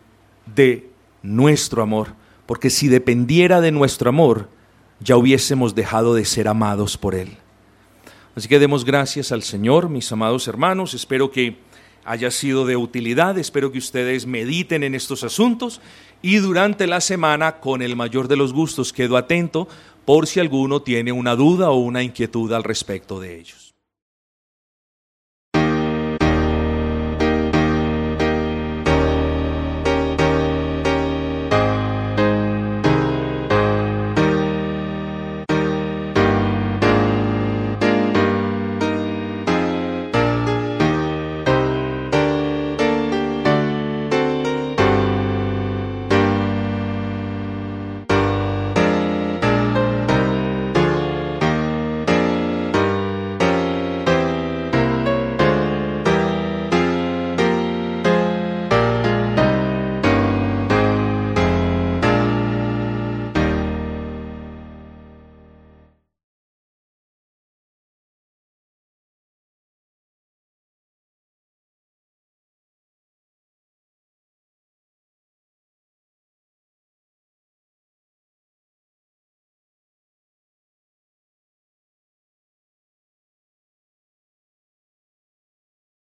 de 0.55 0.89
nuestro 1.23 1.83
amor, 1.83 2.15
porque 2.47 2.71
si 2.71 2.89
dependiera 2.89 3.61
de 3.61 3.73
nuestro 3.73 4.09
amor, 4.09 4.49
ya 5.01 5.17
hubiésemos 5.17 5.75
dejado 5.75 6.15
de 6.15 6.25
ser 6.25 6.49
amados 6.49 6.97
por 6.97 7.15
Él. 7.15 7.37
Así 8.35 8.49
que 8.49 8.59
demos 8.59 8.85
gracias 8.85 9.31
al 9.33 9.43
Señor, 9.43 9.89
mis 9.89 10.11
amados 10.11 10.49
hermanos, 10.49 10.95
espero 10.95 11.31
que 11.31 11.57
haya 12.05 12.31
sido 12.31 12.67
de 12.67 12.77
utilidad. 12.77 13.39
Espero 13.39 13.73
que 13.73 13.79
ustedes 13.79 14.27
mediten 14.27 14.83
en 14.83 14.95
estos 14.95 15.25
asuntos 15.25 15.81
y 16.25 16.37
durante 16.37 16.87
la 16.87 17.03
semana, 17.03 17.61
con 17.61 17.83
el 17.83 17.97
mayor 17.97 18.29
de 18.29 18.37
los 18.37 18.55
gustos, 18.55 18.95
quedo 18.95 19.19
atento 19.19 19.69
por 20.07 20.27
si 20.27 20.41
alguno 20.41 20.81
tiene 20.81 21.13
una 21.13 21.37
duda 21.37 21.69
o 21.69 21.77
una 21.77 22.03
inquietud 22.03 22.51
al 22.55 22.65
respecto 22.65 23.21
de 23.21 23.39
ellos. 23.39 23.64